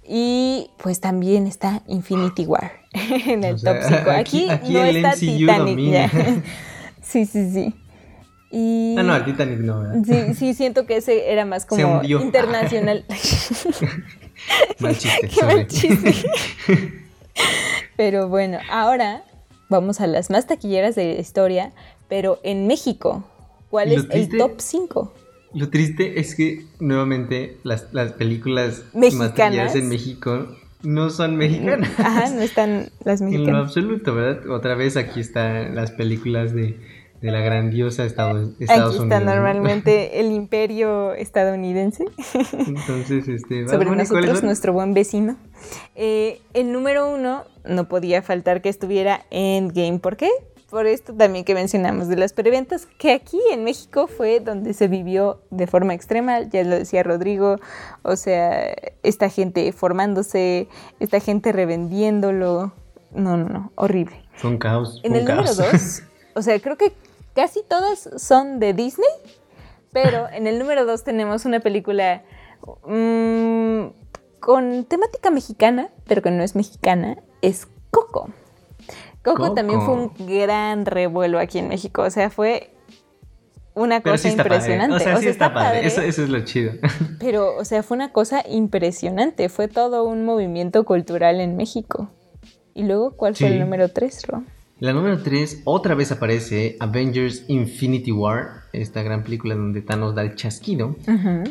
Y 0.07 0.71
pues 0.77 1.01
también 1.01 1.45
está 1.45 1.83
Infinity 1.87 2.45
War 2.45 2.71
en 2.93 3.43
el 3.43 3.61
top 3.61 3.77
5. 3.85 4.11
Aquí, 4.11 4.47
no 4.69 4.83
está 4.83 5.13
Titanic 5.13 6.11
sí, 7.01 7.25
sí, 7.25 7.51
sí. 7.51 7.75
Y... 8.49 8.95
Ah, 8.97 9.03
no, 9.03 9.15
el 9.15 9.25
Titanic 9.25 9.59
no, 9.59 9.79
¿verdad? 9.79 9.95
Sí, 10.05 10.33
sí, 10.35 10.53
siento 10.53 10.85
que 10.85 10.97
ese 10.97 11.31
era 11.31 11.43
más 11.43 11.65
como 11.65 12.01
internacional. 12.03 13.03
mal 14.79 14.97
chiste. 14.97 15.29
Qué 15.29 15.45
mal 15.45 15.67
chiste. 15.67 16.13
pero 17.97 18.27
bueno, 18.27 18.59
ahora 18.69 19.23
vamos 19.69 20.01
a 20.01 20.07
las 20.07 20.29
más 20.29 20.47
taquilleras 20.47 20.95
de 20.95 21.15
la 21.15 21.19
historia, 21.19 21.71
pero 22.07 22.39
en 22.43 22.67
México. 22.67 23.23
¿Cuál 23.69 23.91
es 23.91 24.05
el 24.11 24.29
top 24.37 24.53
5? 24.57 25.13
Lo 25.53 25.69
triste 25.69 26.19
es 26.19 26.35
que 26.35 26.65
nuevamente 26.79 27.57
las, 27.63 27.93
las 27.93 28.13
películas 28.13 28.83
mexicanas 28.93 29.75
en 29.75 29.89
México 29.89 30.47
no 30.83 31.09
son 31.09 31.35
mexicanas. 31.35 31.89
Ajá, 31.97 32.29
no 32.29 32.41
están 32.41 32.89
las 33.03 33.21
mexicanas. 33.21 33.47
En 33.47 33.53
lo 33.53 33.59
absoluto, 33.59 34.15
¿verdad? 34.15 34.49
Otra 34.49 34.75
vez 34.75 34.97
aquí 34.97 35.19
están 35.19 35.75
las 35.75 35.91
películas 35.91 36.53
de, 36.53 36.79
de 37.25 37.31
la 37.31 37.39
grandiosa 37.39 38.05
Estados, 38.05 38.51
Estados 38.59 38.95
aquí 38.95 39.03
está 39.03 39.19
normalmente 39.19 40.19
el 40.19 40.31
imperio 40.31 41.13
estadounidense. 41.13 42.05
Entonces, 42.53 43.27
este... 43.27 43.67
Sobre 43.67 43.89
nosotros, 43.95 44.43
nuestro 44.43 44.73
buen 44.73 44.93
vecino. 44.93 45.35
Eh, 45.95 46.39
el 46.53 46.71
número 46.71 47.11
uno 47.11 47.43
no 47.65 47.87
podía 47.87 48.21
faltar 48.21 48.61
que 48.61 48.69
estuviera 48.69 49.25
Endgame. 49.31 49.97
¿Por 49.99 50.17
qué? 50.17 50.29
por 50.69 50.87
esto 50.87 51.13
también 51.13 51.45
que 51.45 51.53
mencionamos 51.53 52.09
de 52.09 52.17
las 52.17 52.33
preventas, 52.33 52.85
que 52.97 53.13
aquí 53.13 53.39
en 53.51 53.63
México 53.63 54.07
fue 54.07 54.41
donde 54.41 54.73
se 54.73 54.89
vivió 54.89 55.39
de 55.49 55.67
forma 55.67 55.93
extrema, 55.93 56.41
ya 56.41 56.63
lo 56.63 56.75
decía 56.75 57.01
Rodrigo, 57.01 57.57
o 58.01 58.15
sea, 58.17 58.75
esta 59.01 59.29
gente 59.29 59.71
formándose, 59.71 60.67
esta 60.99 61.21
gente 61.21 61.53
revendiéndolo, 61.53 62.73
no, 63.13 63.37
no, 63.37 63.47
no, 63.47 63.71
horrible. 63.75 64.21
Fue 64.33 64.49
un 64.49 64.57
caos. 64.57 64.99
En 65.03 65.15
el 65.15 65.23
número 65.23 65.53
dos, 65.53 66.01
o 66.35 66.41
sea, 66.41 66.59
creo 66.59 66.77
que 66.77 66.91
casi 67.35 67.61
todas 67.63 68.09
son 68.17 68.59
de 68.59 68.73
Disney, 68.73 69.09
pero 69.91 70.27
en 70.33 70.47
el 70.47 70.57
número 70.57 70.85
dos 70.85 71.03
tenemos 71.03 71.45
una 71.45 71.59
película 71.59 72.23
mm, 72.87 73.85
con 74.39 74.85
temática 74.85 75.29
mexicana, 75.29 75.89
pero 76.07 76.21
que 76.21 76.31
no 76.31 76.41
es 76.41 76.55
mexicana, 76.55 77.17
es 77.41 77.67
Coco. 77.91 78.29
Coco, 79.23 79.53
también 79.53 79.81
fue 79.81 79.95
un 79.95 80.11
gran 80.27 80.85
revuelo 80.85 81.39
aquí 81.39 81.57
en 81.57 81.67
México. 81.67 82.03
O 82.03 82.09
sea, 82.11 82.29
fue 82.29 82.75
una 83.73 84.01
cosa 84.01 84.29
impresionante. 84.29 84.95
O 84.95 84.99
sea, 84.99 85.17
sí 85.17 85.27
está, 85.27 85.51
padre. 85.53 85.85
Eso, 85.85 86.01
es 86.01 86.17
lo 86.29 86.39
chido. 86.45 86.73
Pero, 87.19 87.55
o 87.57 87.65
sea, 87.65 87.81
fue 87.81 87.95
una 87.95 88.11
cosa 88.11 88.43
impresionante. 88.47 89.49
Fue 89.49 89.67
todo 89.67 90.03
un 90.03 90.25
movimiento 90.25 90.85
cultural 90.85 91.41
en 91.41 91.57
México. 91.57 92.11
Y 92.75 92.83
luego, 92.83 93.15
¿cuál 93.15 93.35
fue 93.35 93.47
el 93.47 93.59
número 93.59 93.89
3, 93.89 94.27
Ro? 94.27 94.43
La 94.85 94.93
número 94.93 95.17
3 95.17 95.63
otra 95.63 95.95
vez 95.95 96.11
aparece 96.11 96.77
Avengers 96.79 97.45
Infinity 97.47 98.11
War, 98.11 98.65
esta 98.71 99.01
gran 99.01 99.23
película 99.23 99.55
donde 99.55 99.81
Thanos 99.81 100.13
da 100.13 100.21
el 100.21 100.35
chasquido. 100.35 100.95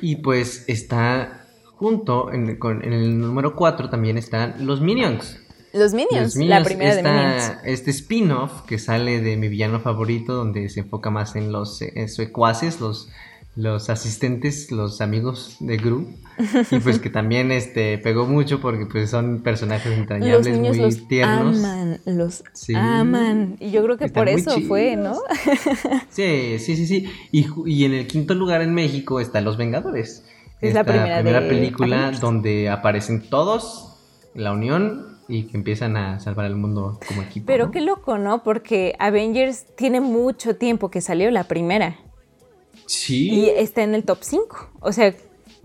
Y 0.00 0.16
pues 0.22 0.64
está 0.68 1.44
junto, 1.74 2.32
en, 2.32 2.56
en 2.62 2.92
el 2.92 3.18
número 3.18 3.56
4 3.56 3.90
también 3.90 4.18
están 4.18 4.64
los 4.64 4.80
Minions. 4.80 5.40
Los 5.72 5.94
Minions, 5.94 6.36
la 6.36 6.62
primera 6.62 6.94
de 6.94 7.02
Minions. 7.02 7.54
Este 7.64 7.90
spin-off 7.90 8.62
que 8.68 8.78
sale 8.78 9.20
de 9.20 9.36
mi 9.36 9.48
villano 9.48 9.80
favorito, 9.80 10.34
donde 10.34 10.68
se 10.68 10.80
enfoca 10.80 11.10
más 11.10 11.34
en 11.34 11.50
los 11.50 11.78
secuaces, 12.06 12.80
los, 12.80 13.10
los 13.56 13.88
asistentes, 13.88 14.72
los 14.72 15.00
amigos 15.00 15.56
de 15.60 15.76
Gru. 15.76 16.08
Y 16.70 16.80
pues 16.80 16.98
que 16.98 17.10
también 17.10 17.52
este 17.52 17.98
pegó 17.98 18.26
mucho 18.26 18.60
porque 18.60 18.86
pues 18.86 19.10
son 19.10 19.42
personajes 19.42 19.96
entrañables, 19.96 20.58
muy 20.58 20.76
los 20.78 21.06
tiernos. 21.06 21.58
Aman, 21.58 22.00
los 22.04 22.42
aman. 22.74 23.56
Y 23.60 23.70
yo 23.70 23.84
creo 23.84 23.96
que 23.96 24.08
por 24.08 24.28
eso 24.28 24.60
fue, 24.62 24.96
¿no? 24.96 25.14
sí, 26.08 26.58
sí, 26.58 26.76
sí, 26.76 26.86
sí. 26.86 27.08
Y, 27.30 27.46
y, 27.66 27.84
en 27.84 27.94
el 27.94 28.06
quinto 28.06 28.34
lugar 28.34 28.60
en 28.62 28.74
México 28.74 29.20
está 29.20 29.40
Los 29.40 29.56
Vengadores. 29.56 30.24
Es 30.60 30.74
la 30.74 30.84
primera, 30.84 31.20
primera 31.20 31.40
película 31.46 32.10
donde 32.12 32.70
aparecen 32.70 33.28
todos, 33.28 33.96
la 34.34 34.52
unión 34.52 35.18
y 35.28 35.44
que 35.44 35.56
empiezan 35.56 35.96
a 35.96 36.20
salvar 36.20 36.46
el 36.46 36.56
mundo 36.56 36.98
como 37.06 37.22
equipo. 37.22 37.46
Pero 37.46 37.70
qué 37.70 37.80
loco, 37.80 38.18
¿no? 38.18 38.42
Porque 38.42 38.94
Avengers 38.98 39.66
tiene 39.76 40.00
mucho 40.00 40.56
tiempo 40.56 40.90
que 40.90 41.00
salió 41.00 41.30
la 41.30 41.44
primera. 41.44 41.98
Sí. 42.86 43.30
Y 43.30 43.50
está 43.50 43.82
en 43.82 43.94
el 43.94 44.04
top 44.04 44.18
5. 44.20 44.70
O 44.80 44.92
sea, 44.92 45.14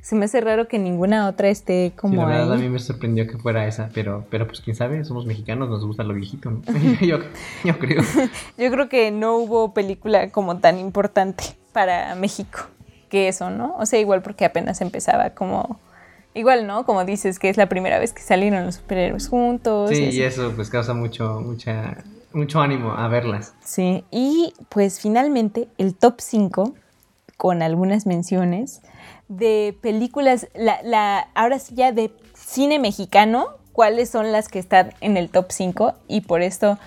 se 0.02 0.16
me 0.16 0.26
hace 0.26 0.42
raro 0.42 0.68
que 0.68 0.80
ninguna 0.80 1.28
otra 1.28 1.50
esté 1.50 1.94
como 1.96 2.14
sí, 2.14 2.20
la 2.20 2.26
verdad, 2.26 2.54
ahí. 2.54 2.60
a 2.60 2.62
mí 2.62 2.70
me 2.70 2.80
sorprendió 2.80 3.28
que 3.28 3.38
fuera 3.38 3.68
esa, 3.68 3.90
pero, 3.94 4.26
pero 4.30 4.48
pues 4.48 4.62
quién 4.62 4.76
sabe, 4.76 5.04
somos 5.04 5.26
mexicanos, 5.26 5.70
nos 5.70 5.86
gusta 5.86 6.04
lo 6.04 6.14
viejito, 6.14 6.52
¿no? 6.52 6.62
yo, 7.02 7.20
yo 7.64 7.80
creo. 7.80 8.02
Yo 8.58 8.72
creo 8.72 8.90
que 8.90 9.12
no 9.12 9.36
hubo 9.38 9.74
película 9.74 10.32
como 10.32 10.58
tan 10.60 10.80
importante 10.80 11.44
para 11.74 12.16
México 12.16 12.62
que 13.10 13.28
eso, 13.28 13.50
¿no? 13.50 13.76
O 13.78 13.86
sea, 13.86 14.00
igual 14.00 14.22
porque 14.22 14.46
apenas 14.46 14.82
empezaba 14.82 15.32
como... 15.32 15.80
Igual, 16.36 16.68
¿no? 16.68 16.86
Como 16.86 17.04
dices, 17.06 17.40
que 17.40 17.50
es 17.50 17.58
la 17.58 17.68
primera 17.68 18.00
vez 18.00 18.14
que 18.14 18.22
salieron 18.22 18.64
los 18.66 18.76
superhéroes 18.76 19.28
juntos. 19.28 19.90
Sí, 19.90 20.10
y 20.12 20.22
eso 20.22 20.54
pues 20.56 20.70
causa 20.70 20.94
mucho, 20.94 21.42
mucha, 21.42 22.04
mucho 22.34 22.62
ánimo 22.62 22.94
a 22.94 23.08
verlas. 23.08 23.54
Sí, 23.64 24.04
y 24.12 24.54
pues 24.70 25.00
finalmente 25.00 25.68
el 25.80 25.96
top 25.96 26.16
5, 26.20 26.76
con 27.40 27.62
algunas 27.62 28.06
menciones, 28.06 28.82
de 29.30 29.74
películas, 29.82 30.50
la, 30.54 30.82
la, 30.84 31.30
ahora 31.36 31.58
sí 31.58 31.74
ya 31.74 31.94
de 31.94 32.12
cine 32.34 32.80
mexicano, 32.80 33.48
cuáles 33.72 34.10
son 34.10 34.34
las 34.34 34.50
que 34.50 34.60
están 34.60 34.94
en 35.00 35.16
el 35.16 35.30
top 35.30 35.46
5 35.50 35.94
y 36.10 36.20
por 36.20 36.42
esto, 36.42 36.78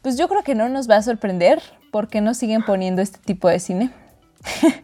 pues 0.00 0.16
yo 0.16 0.28
creo 0.28 0.44
que 0.44 0.54
no 0.54 0.68
nos 0.68 0.88
va 0.88 0.98
a 0.98 1.02
sorprender 1.02 1.60
porque 1.90 2.20
no 2.20 2.32
siguen 2.32 2.62
poniendo 2.62 3.02
este 3.02 3.18
tipo 3.18 3.48
de 3.48 3.58
cine. 3.58 3.90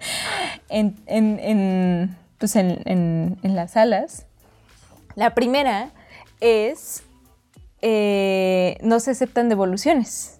En, 0.70 0.96
en, 1.06 2.14
pues 2.36 2.54
en 2.54 3.38
las 3.42 3.70
salas. 3.70 4.26
La 5.14 5.34
primera 5.34 5.92
es 6.42 7.04
eh, 7.80 8.76
No 8.82 9.00
se 9.00 9.12
aceptan 9.12 9.48
devoluciones 9.48 10.37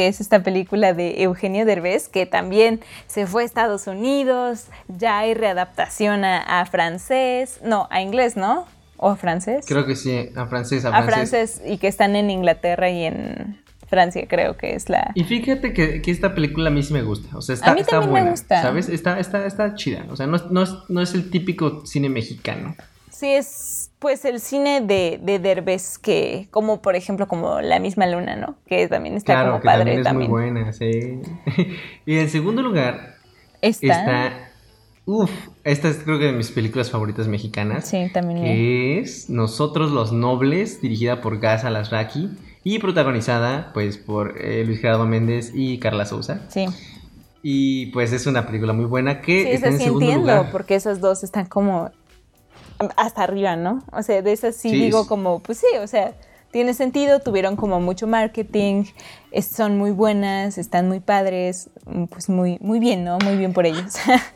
que 0.00 0.08
es 0.08 0.22
esta 0.22 0.42
película 0.42 0.94
de 0.94 1.22
Eugenio 1.24 1.66
Derbez, 1.66 2.08
que 2.08 2.24
también 2.24 2.80
se 3.06 3.26
fue 3.26 3.42
a 3.42 3.44
Estados 3.44 3.86
Unidos, 3.86 4.68
ya 4.88 5.18
hay 5.18 5.34
readaptación 5.34 6.24
a, 6.24 6.38
a 6.38 6.64
francés, 6.64 7.60
no, 7.62 7.86
a 7.90 8.00
inglés, 8.00 8.34
¿no? 8.34 8.64
¿O 8.96 9.10
a 9.10 9.16
francés? 9.16 9.66
Creo 9.68 9.84
que 9.84 9.96
sí, 9.96 10.30
a 10.34 10.46
francés, 10.46 10.86
a, 10.86 10.88
a 10.88 11.02
francés. 11.02 11.56
francés. 11.56 11.62
y 11.70 11.76
que 11.76 11.88
están 11.88 12.16
en 12.16 12.30
Inglaterra 12.30 12.88
y 12.88 13.04
en 13.04 13.60
Francia, 13.88 14.24
creo 14.26 14.56
que 14.56 14.74
es 14.74 14.88
la... 14.88 15.10
Y 15.14 15.24
fíjate 15.24 15.74
que, 15.74 16.00
que 16.00 16.10
esta 16.10 16.34
película 16.34 16.70
a 16.70 16.72
mí 16.72 16.82
sí 16.82 16.94
me 16.94 17.02
gusta, 17.02 17.36
o 17.36 17.42
sea, 17.42 17.56
está, 17.56 17.72
A 17.72 17.74
mí 17.74 17.80
está 17.82 17.90
también 17.90 18.10
me 18.14 18.20
buena, 18.20 18.30
gusta. 18.30 18.62
¿sabes? 18.62 18.88
Está, 18.88 19.20
está, 19.20 19.44
está 19.44 19.74
chida, 19.74 20.06
o 20.08 20.16
sea, 20.16 20.26
no, 20.26 20.38
no, 20.50 20.62
es, 20.62 20.70
no 20.88 21.02
es 21.02 21.12
el 21.12 21.28
típico 21.28 21.84
cine 21.84 22.08
mexicano. 22.08 22.74
Sí, 23.10 23.26
es 23.34 23.89
pues 24.00 24.24
el 24.24 24.40
cine 24.40 24.80
de, 24.80 25.20
de 25.22 25.38
Derbez, 25.38 25.98
que 25.98 26.48
como 26.50 26.82
por 26.82 26.96
ejemplo 26.96 27.28
como 27.28 27.60
La 27.60 27.78
misma 27.80 28.06
luna, 28.08 28.36
¿no? 28.36 28.56
Que 28.66 28.88
también 28.88 29.16
está 29.16 29.34
Claro, 29.34 29.52
como 29.52 29.60
que 29.60 29.66
padre 29.66 29.94
también 29.94 29.98
es 29.98 30.04
también. 30.04 30.28
muy 30.28 30.28
buena, 30.28 30.72
sí. 30.72 31.20
y 32.06 32.18
en 32.18 32.28
segundo 32.30 32.62
lugar 32.62 33.16
Está... 33.62 34.00
está, 34.00 34.50
uff, 35.04 35.30
esta 35.64 35.88
es 35.88 35.98
creo 36.04 36.18
que 36.18 36.26
de 36.26 36.32
mis 36.32 36.50
películas 36.50 36.90
favoritas 36.90 37.28
mexicanas. 37.28 37.88
Sí, 37.88 38.10
también. 38.12 38.42
que 38.42 38.98
es 39.00 39.30
Nosotros 39.30 39.92
los 39.92 40.12
Nobles, 40.12 40.80
dirigida 40.80 41.20
por 41.20 41.38
Gas 41.40 41.64
Alasraqui 41.64 42.30
y 42.64 42.78
protagonizada 42.78 43.70
pues 43.74 43.98
por 43.98 44.36
eh, 44.40 44.64
Luis 44.64 44.80
Gerardo 44.80 45.06
Méndez 45.06 45.52
y 45.54 45.78
Carla 45.78 46.06
Souza. 46.06 46.46
Sí, 46.48 46.66
Y 47.42 47.86
pues 47.86 48.12
es 48.12 48.26
una 48.26 48.46
película 48.46 48.72
muy 48.72 48.84
buena 48.86 49.20
que 49.22 49.46
sí, 49.46 49.50
está 49.50 49.68
en 49.68 49.78
sí 49.78 49.84
segundo 49.84 50.06
entiendo, 50.06 50.22
lugar. 50.22 50.50
porque 50.50 50.74
esas 50.74 51.00
dos 51.00 51.22
están 51.24 51.46
como 51.46 51.90
hasta 52.96 53.22
arriba, 53.24 53.56
¿no? 53.56 53.82
O 53.92 54.02
sea, 54.02 54.22
de 54.22 54.32
esas 54.32 54.56
sí, 54.56 54.70
Sí, 54.70 54.80
digo 54.80 55.06
como, 55.06 55.40
pues 55.40 55.58
sí, 55.58 55.66
o 55.82 55.86
sea, 55.86 56.14
tiene 56.50 56.74
sentido, 56.74 57.20
tuvieron 57.20 57.56
como 57.56 57.80
mucho 57.80 58.06
marketing, 58.06 58.84
es- 59.30 59.48
son 59.48 59.78
muy 59.78 59.90
buenas, 59.90 60.58
están 60.58 60.88
muy 60.88 61.00
padres, 61.00 61.70
mm, 61.86 62.04
pues 62.06 62.28
muy, 62.28 62.58
muy 62.60 62.80
bien, 62.80 63.04
¿no? 63.04 63.18
Muy 63.18 63.36
bien 63.36 63.52
por 63.52 63.66
ellos. 63.66 63.94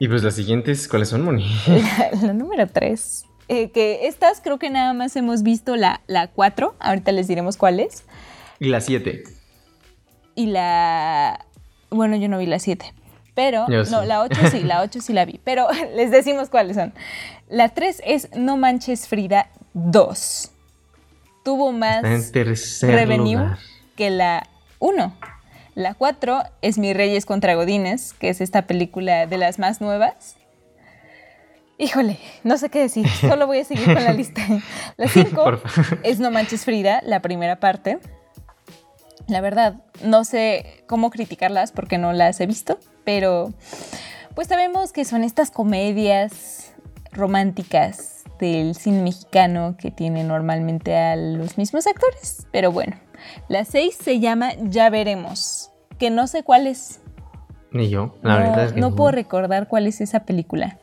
Y 0.00 0.06
pues 0.06 0.22
las 0.22 0.36
siguientes, 0.36 0.86
¿cuáles 0.86 1.08
son, 1.08 1.22
Moni? 1.22 1.44
la, 1.66 2.10
la 2.22 2.32
número 2.32 2.68
tres, 2.68 3.24
eh, 3.48 3.70
que 3.72 4.06
estas 4.06 4.40
creo 4.40 4.56
que 4.60 4.70
nada 4.70 4.92
más 4.92 5.16
hemos 5.16 5.42
visto 5.42 5.74
la, 5.74 6.02
la 6.06 6.28
cuatro, 6.28 6.76
ahorita 6.78 7.10
les 7.10 7.26
diremos 7.26 7.56
cuál 7.56 7.80
es, 7.80 8.04
Y 8.60 8.68
la 8.68 8.80
siete. 8.80 9.24
y 10.36 10.46
la, 10.46 11.44
bueno, 11.90 12.14
yo 12.16 12.28
no 12.28 12.38
vi 12.38 12.46
la 12.46 12.60
siete. 12.60 12.94
Pero, 13.34 13.66
Yo 13.68 13.84
no, 13.90 14.02
sí. 14.02 14.06
la 14.08 14.20
8 14.22 14.40
sí, 14.50 14.62
la 14.64 14.82
8 14.82 15.00
sí 15.00 15.12
la 15.12 15.24
vi. 15.24 15.40
Pero 15.44 15.68
les 15.94 16.10
decimos 16.10 16.48
cuáles 16.48 16.76
son. 16.76 16.92
La 17.48 17.70
3 17.70 18.02
es 18.04 18.28
No 18.36 18.56
Manches 18.56 19.08
Frida 19.08 19.48
2. 19.74 20.50
Tuvo 21.44 21.72
más 21.72 22.02
revenue 22.82 23.32
lugar. 23.36 23.58
que 23.96 24.10
la 24.10 24.46
1. 24.80 25.14
La 25.74 25.94
4 25.94 26.42
es 26.60 26.76
Mi 26.76 26.92
Reyes 26.92 27.24
contra 27.24 27.54
Godines, 27.54 28.12
que 28.12 28.28
es 28.28 28.40
esta 28.40 28.66
película 28.66 29.26
de 29.26 29.38
las 29.38 29.58
más 29.58 29.80
nuevas. 29.80 30.36
Híjole, 31.78 32.18
no 32.42 32.58
sé 32.58 32.68
qué 32.68 32.80
decir, 32.80 33.08
solo 33.20 33.46
voy 33.46 33.60
a 33.60 33.64
seguir 33.64 33.84
con 33.86 34.04
la 34.04 34.12
lista. 34.12 34.42
La 34.96 35.08
5 35.12 35.42
Porfa. 35.44 35.96
es 36.02 36.18
No 36.18 36.30
Manches 36.30 36.64
Frida, 36.64 37.00
la 37.04 37.22
primera 37.22 37.60
parte. 37.60 37.98
La 39.26 39.40
verdad, 39.40 39.76
no 40.02 40.24
sé 40.24 40.82
cómo 40.86 41.10
criticarlas 41.10 41.72
porque 41.72 41.96
no 41.98 42.12
las 42.12 42.40
he 42.40 42.46
visto, 42.46 42.78
pero 43.04 43.52
pues 44.34 44.48
sabemos 44.48 44.92
que 44.92 45.04
son 45.04 45.22
estas 45.22 45.50
comedias 45.50 46.67
románticas 47.12 48.24
del 48.38 48.74
cine 48.74 49.02
mexicano 49.02 49.76
que 49.78 49.90
tienen 49.90 50.28
normalmente 50.28 50.96
a 50.96 51.16
los 51.16 51.58
mismos 51.58 51.86
actores. 51.86 52.46
Pero 52.52 52.72
bueno, 52.72 52.96
la 53.48 53.64
6 53.64 53.96
se 54.00 54.20
llama 54.20 54.52
Ya 54.62 54.90
veremos, 54.90 55.70
que 55.98 56.10
no 56.10 56.26
sé 56.26 56.42
cuál 56.42 56.66
es. 56.66 57.00
Ni 57.70 57.90
yo, 57.90 58.16
la 58.22 58.38
no 58.38 58.38
verdad 58.38 58.64
es 58.66 58.72
que 58.72 58.80
no 58.80 58.94
puedo 58.94 59.10
recordar 59.10 59.68
cuál 59.68 59.86
es 59.86 60.00
esa 60.00 60.24
película. 60.24 60.78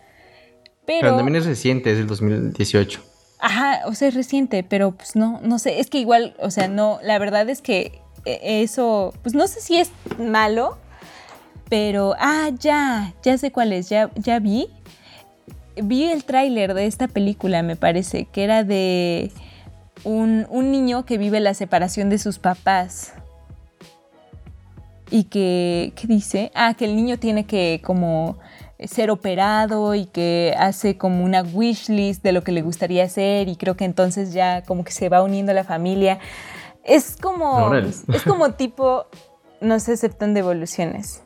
Pero 0.85 0.99
Pero, 1.01 1.15
también 1.15 1.35
es 1.35 1.45
reciente, 1.45 1.91
es 1.91 1.97
del 1.97 2.07
2018. 2.07 3.01
Ajá, 3.39 3.81
o 3.85 3.93
sea, 3.93 4.07
es 4.07 4.13
reciente, 4.13 4.63
pero 4.63 4.91
pues 4.91 5.15
no, 5.15 5.39
no 5.41 5.59
sé, 5.59 5.79
es 5.79 5.89
que 5.89 5.97
igual, 5.97 6.35
o 6.39 6.51
sea, 6.51 6.67
no, 6.67 6.99
la 7.03 7.17
verdad 7.19 7.49
es 7.49 7.61
que 7.61 8.01
eh, 8.25 8.61
eso, 8.61 9.13
pues 9.23 9.35
no 9.35 9.47
sé 9.47 9.61
si 9.61 9.77
es 9.77 9.91
malo, 10.19 10.77
pero, 11.69 12.15
ah, 12.19 12.49
ya, 12.59 13.13
ya 13.23 13.37
sé 13.37 13.51
cuál 13.51 13.73
es, 13.73 13.89
ya, 13.89 14.11
ya 14.15 14.39
vi. 14.39 14.69
Vi 15.81 16.03
el 16.05 16.23
tráiler 16.23 16.73
de 16.73 16.85
esta 16.85 17.07
película, 17.07 17.61
me 17.63 17.75
parece, 17.75 18.25
que 18.25 18.43
era 18.43 18.63
de 18.63 19.31
un, 20.03 20.45
un 20.49 20.71
niño 20.71 21.05
que 21.05 21.17
vive 21.17 21.39
la 21.39 21.53
separación 21.53 22.09
de 22.09 22.17
sus 22.17 22.39
papás. 22.39 23.13
Y 25.11 25.25
que, 25.25 25.93
¿qué 25.95 26.07
dice? 26.07 26.51
Ah, 26.55 26.73
que 26.73 26.85
el 26.85 26.95
niño 26.95 27.19
tiene 27.19 27.45
que 27.45 27.81
como 27.83 28.37
ser 28.79 29.09
operado 29.11 29.95
y 29.95 30.05
que 30.05 30.53
hace 30.57 30.97
como 30.97 31.23
una 31.23 31.41
wish 31.43 31.89
list 31.89 32.23
de 32.23 32.31
lo 32.33 32.43
que 32.43 32.51
le 32.51 32.61
gustaría 32.61 33.05
hacer 33.05 33.47
y 33.47 33.55
creo 33.55 33.77
que 33.77 33.85
entonces 33.85 34.33
ya 34.33 34.63
como 34.63 34.83
que 34.83 34.91
se 34.91 35.07
va 35.07 35.23
uniendo 35.23 35.51
a 35.51 35.55
la 35.55 35.63
familia. 35.63 36.19
Es 36.83 37.15
como, 37.15 37.73
es 37.73 38.23
como 38.27 38.51
tipo, 38.53 39.05
no 39.61 39.79
se 39.79 39.93
aceptan 39.93 40.33
devoluciones. 40.33 41.23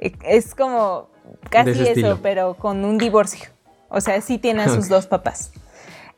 E- 0.00 0.12
Es 0.24 0.54
como 0.54 1.08
casi 1.50 1.70
eso, 1.70 1.82
estilo. 1.82 2.18
pero 2.22 2.54
con 2.54 2.84
un 2.84 2.98
divorcio. 2.98 3.48
O 3.88 4.00
sea, 4.00 4.20
sí 4.20 4.38
tiene 4.38 4.62
a 4.62 4.68
sus 4.68 4.88
dos 4.90 5.06
papás. 5.06 5.52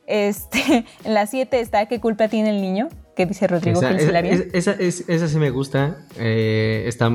Este, 0.07 0.85
en 1.03 1.13
la 1.13 1.25
7 1.25 1.59
está 1.59 1.85
¿Qué 1.85 1.99
culpa 1.99 2.27
tiene 2.27 2.49
el 2.49 2.61
niño? 2.61 2.89
Que 3.15 3.25
dice 3.25 3.47
Rodrigo 3.47 3.81
Esa, 3.81 3.91
esa, 3.91 4.19
esa, 4.53 4.71
es- 4.73 5.05
esa 5.07 5.27
sí 5.27 5.37
me 5.37 5.49
gusta. 5.51 5.97
eh, 6.17 6.83
está, 6.87 7.11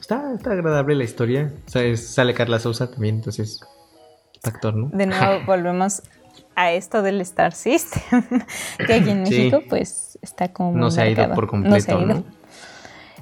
está, 0.00 0.32
está 0.34 0.52
agradable 0.52 0.94
la 0.94 1.04
historia. 1.04 1.52
O 1.66 1.70
sea, 1.70 1.82
es- 1.82 2.08
sale 2.08 2.34
Carla 2.34 2.58
Sousa 2.60 2.90
también, 2.90 3.16
entonces. 3.16 3.60
Actor, 4.42 4.74
¿no? 4.74 4.88
De 4.92 5.06
nuevo 5.06 5.40
volvemos 5.46 6.02
a 6.56 6.72
esto 6.72 7.02
del 7.02 7.20
Star 7.20 7.52
System, 7.52 8.22
que 8.86 8.94
aquí 8.94 9.10
en 9.10 9.26
Sí. 9.26 9.32
México 9.34 9.60
pues 9.68 10.18
está 10.22 10.48
como 10.52 10.72
No 10.76 10.90
se 10.90 11.02
ha 11.02 11.08
ido 11.10 11.30
por 11.34 11.44
No 11.52 11.78
se 11.78 11.92
ha 11.92 11.94
completo, 11.96 12.00
ido. 12.00 12.06
¿no? 12.06 12.24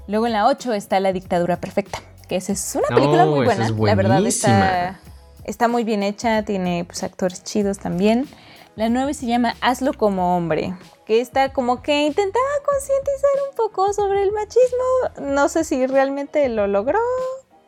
Luego 0.07 0.27
en 0.27 0.33
la 0.33 0.47
8 0.47 0.73
está 0.75 1.01
La 1.01 1.13
Dictadura 1.13 1.57
Perfecta, 1.61 1.99
que 2.29 2.37
esa 2.37 2.53
es 2.53 2.77
una 2.77 2.89
película 2.95 3.25
No, 3.25 3.33
muy 3.33 3.45
buena. 3.45 3.65
es 3.65 3.71
la 3.73 3.95
verdad 3.95 4.25
está, 4.27 5.01
está 5.45 5.67
muy 5.67 5.85
bien 5.85 6.03
hecha, 6.03 6.45
tiene 6.45 6.85
pues 6.85 7.03
actores 7.03 7.43
chidos 7.43 7.79
también. 7.79 8.29
La 8.77 8.89
9 8.89 9.13
se 9.15 9.27
llama 9.27 9.57
Hazlo 9.61 9.93
como 9.93 10.37
hombre, 10.37 10.73
que 11.05 11.21
está 11.21 11.53
como 11.53 11.83
que 11.83 12.07
intentaba 12.07 12.45
concientizar 12.65 13.31
un 13.51 13.57
poco 13.57 13.93
sobre 13.93 14.23
el 14.23 14.31
machismo. 14.31 15.33
No 15.35 15.49
sé 15.49 15.65
si 15.65 15.85
realmente 15.89 16.49
lo 16.49 16.69
logró, 16.69 17.01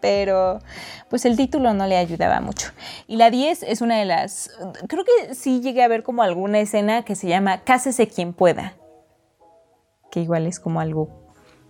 pero 0.00 0.60
pues 1.08 1.24
el 1.24 1.36
título 1.36 1.74
no 1.74 1.86
le 1.86 1.96
ayudaba 1.96 2.40
mucho. 2.40 2.70
Y 3.08 3.16
la 3.16 3.30
10 3.30 3.64
es 3.64 3.80
una 3.80 3.98
de 3.98 4.04
las... 4.04 4.50
Creo 4.86 5.04
que 5.04 5.34
sí 5.34 5.60
llegué 5.60 5.82
a 5.82 5.88
ver 5.88 6.04
como 6.04 6.22
alguna 6.22 6.60
escena 6.60 7.04
que 7.04 7.16
se 7.16 7.26
llama 7.26 7.62
Cásese 7.64 8.06
quien 8.06 8.32
pueda, 8.32 8.74
que 10.12 10.20
igual 10.20 10.46
es 10.46 10.60
como 10.60 10.80
algo 10.80 11.19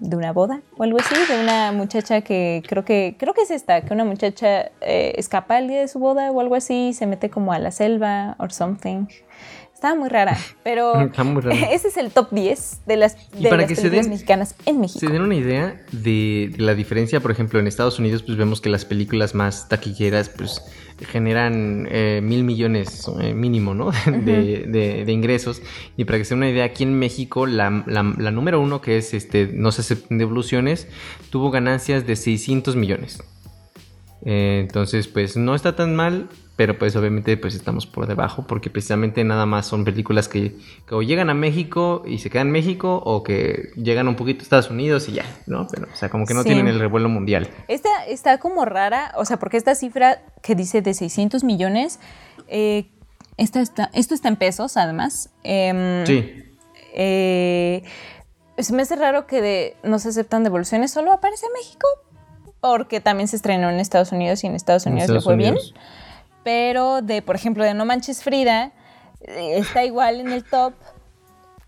de 0.01 0.17
una 0.17 0.33
boda 0.33 0.63
o 0.77 0.83
algo 0.83 0.99
así, 0.99 1.15
de 1.33 1.41
una 1.41 1.73
muchacha 1.73 2.23
que 2.23 2.63
creo 2.67 2.85
que 2.85 3.17
creo 3.19 3.35
que 3.35 3.43
es 3.43 3.51
esta, 3.51 3.83
que 3.83 3.93
una 3.93 4.05
muchacha 4.05 4.71
eh, 4.81 5.13
escapa 5.17 5.59
el 5.59 5.69
día 5.69 5.81
de 5.81 5.89
su 5.89 5.99
boda 5.99 6.31
o 6.33 6.41
algo 6.41 6.55
así, 6.55 6.89
y 6.89 6.93
se 6.95 7.07
mete 7.07 7.31
como 7.31 7.53
a 7.53 7.59
la 7.59 7.71
selva 7.71 8.35
or 8.39 8.53
something. 8.53 9.07
Estaba 9.75 9.95
muy 9.95 10.09
rara, 10.09 10.37
pero 10.63 10.93
ese 11.71 11.89
es 11.89 11.97
el 11.97 12.11
top 12.11 12.31
10 12.33 12.83
de 12.87 12.97
las, 12.97 13.17
de 13.33 13.49
para 13.49 13.63
las 13.63 13.69
que 13.69 13.77
películas 13.77 14.09
mexicanas 14.09 14.55
en 14.67 14.81
México. 14.81 15.01
Se 15.01 15.09
den 15.09 15.23
una 15.23 15.35
idea 15.35 15.81
de, 15.93 16.53
la 16.57 16.75
diferencia, 16.75 17.21
por 17.21 17.31
ejemplo, 17.31 17.61
en 17.61 17.67
Estados 17.67 17.99
Unidos, 17.99 18.23
pues 18.23 18.37
vemos 18.37 18.61
que 18.61 18.69
las 18.69 18.85
películas 18.85 19.35
más 19.35 19.69
taquilleras, 19.69 20.29
pues 20.29 20.63
generan 21.07 21.89
eh, 21.91 22.21
mil 22.23 22.45
millones 22.45 23.11
eh, 23.21 23.35
mínimo, 23.35 23.75
¿no? 23.75 23.91
de, 24.07 25.05
ingresos. 25.09 25.63
Y 25.97 26.05
para 26.05 26.19
que 26.19 26.25
se 26.25 26.35
den 26.35 26.39
una 26.39 26.51
idea, 26.51 26.65
aquí 26.65 26.83
en 26.83 26.99
México, 26.99 27.47
la, 27.47 27.71
número 27.71 28.61
uno, 28.61 28.81
que 28.81 28.99
es 28.99 29.15
este, 29.15 29.51
No 29.53 29.73
se 29.73 29.83
acepten 29.83 30.19
devoluciones, 30.19 30.89
tuvo 31.31 31.51
ganancias 31.51 32.07
de 32.07 32.17
600 32.17 32.77
millones. 32.77 33.23
Eh, 34.25 34.61
entonces, 34.61 35.09
pues 35.09 35.37
no 35.37 35.55
está 35.55 35.77
tan 35.77 35.97
mal, 35.97 36.29
pero 36.61 36.79
pues 36.79 36.95
obviamente 36.95 37.39
pues 37.39 37.55
estamos 37.55 37.87
por 37.87 38.07
debajo 38.07 38.45
porque 38.47 38.69
precisamente 38.69 39.25
nada 39.25 39.47
más 39.47 39.65
son 39.65 39.83
películas 39.83 40.29
que, 40.29 40.59
o 40.91 41.01
llegan 41.01 41.31
a 41.31 41.35
México 41.35 42.03
y 42.07 42.19
se 42.19 42.29
quedan 42.29 42.49
en 42.49 42.53
México 42.53 43.01
o 43.03 43.23
que 43.23 43.71
llegan 43.77 44.09
un 44.09 44.15
poquito 44.15 44.41
a 44.41 44.43
Estados 44.43 44.71
Unidos 44.71 45.09
y 45.09 45.13
ya, 45.13 45.25
¿no? 45.47 45.67
Pero 45.71 45.89
o 45.91 45.97
sea, 45.97 46.11
como 46.11 46.27
que 46.27 46.35
no 46.35 46.45
tienen 46.45 46.69
el 46.69 46.79
revuelo 46.79 47.09
mundial. 47.09 47.49
Esta 47.67 47.89
está 48.07 48.37
como 48.37 48.67
rara, 48.67 49.13
o 49.17 49.25
sea, 49.25 49.39
porque 49.39 49.57
esta 49.57 49.75
cifra 49.75 50.21
que 50.43 50.55
dice 50.55 50.83
de 50.83 50.93
600 50.93 51.45
millones, 51.45 51.99
eh, 52.47 52.91
esta 53.39 53.63
está, 53.63 53.91
esto 53.95 54.15
está 54.15 54.29
en 54.29 54.37
pesos 54.37 54.77
además. 54.77 55.31
Em, 55.43 56.05
sí. 56.05 56.45
Eh, 56.93 57.83
se 58.59 58.75
me 58.75 58.83
hace 58.83 58.97
raro 58.97 59.27
que 59.27 59.41
de, 59.41 59.77
no 59.83 59.99
se 59.99 60.11
aceptan 60.11 60.45
devoluciones, 60.45 60.91
solo 60.91 61.11
aparece 61.11 61.47
en 61.47 61.53
México 61.55 61.87
porque 62.61 63.01
también 63.01 63.29
se 63.29 63.37
estrenó 63.37 63.71
en 63.71 63.81
Estados 63.81 64.13
Unidos 64.13 64.45
y 64.45 64.47
en 64.47 64.55
Estados 64.55 64.87
Unidos 64.87 65.11
le 65.11 65.21
fue 65.21 65.37
bien 65.37 65.57
pero 66.43 67.03
de, 67.03 67.23
por 67.23 67.37
ejemplo, 67.37 67.65
de 67.65 67.75
No 67.75 67.85
Manches 67.85 68.23
Frida, 68.23 68.73
eh, 69.23 69.59
está 69.59 69.85
igual 69.85 70.21
en 70.21 70.33
el 70.33 70.45
top, 70.45 70.75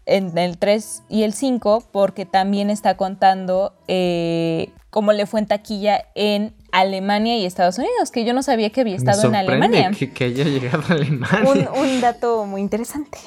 en 0.06 0.36
el 0.36 0.58
3 0.58 1.04
y 1.08 1.22
el 1.22 1.32
5, 1.32 1.84
porque 1.92 2.26
también 2.26 2.70
está 2.70 2.96
contando 2.96 3.74
eh, 3.88 4.70
cómo 4.90 5.12
le 5.12 5.26
fue 5.26 5.40
en 5.40 5.46
taquilla 5.46 6.06
en 6.14 6.54
Alemania 6.72 7.36
y 7.36 7.44
Estados 7.44 7.76
Unidos, 7.78 8.10
que 8.10 8.24
yo 8.24 8.32
no 8.32 8.42
sabía 8.42 8.70
que 8.70 8.80
había 8.80 8.96
estado 8.96 9.28
en 9.28 9.34
Alemania. 9.34 9.90
Que, 9.96 10.10
que 10.10 10.24
haya 10.24 10.44
llegado 10.44 10.82
a 10.88 10.92
Alemania. 10.94 11.70
Un, 11.74 12.00
dato 12.00 12.46
muy 12.46 12.62
interesante. 12.62 13.18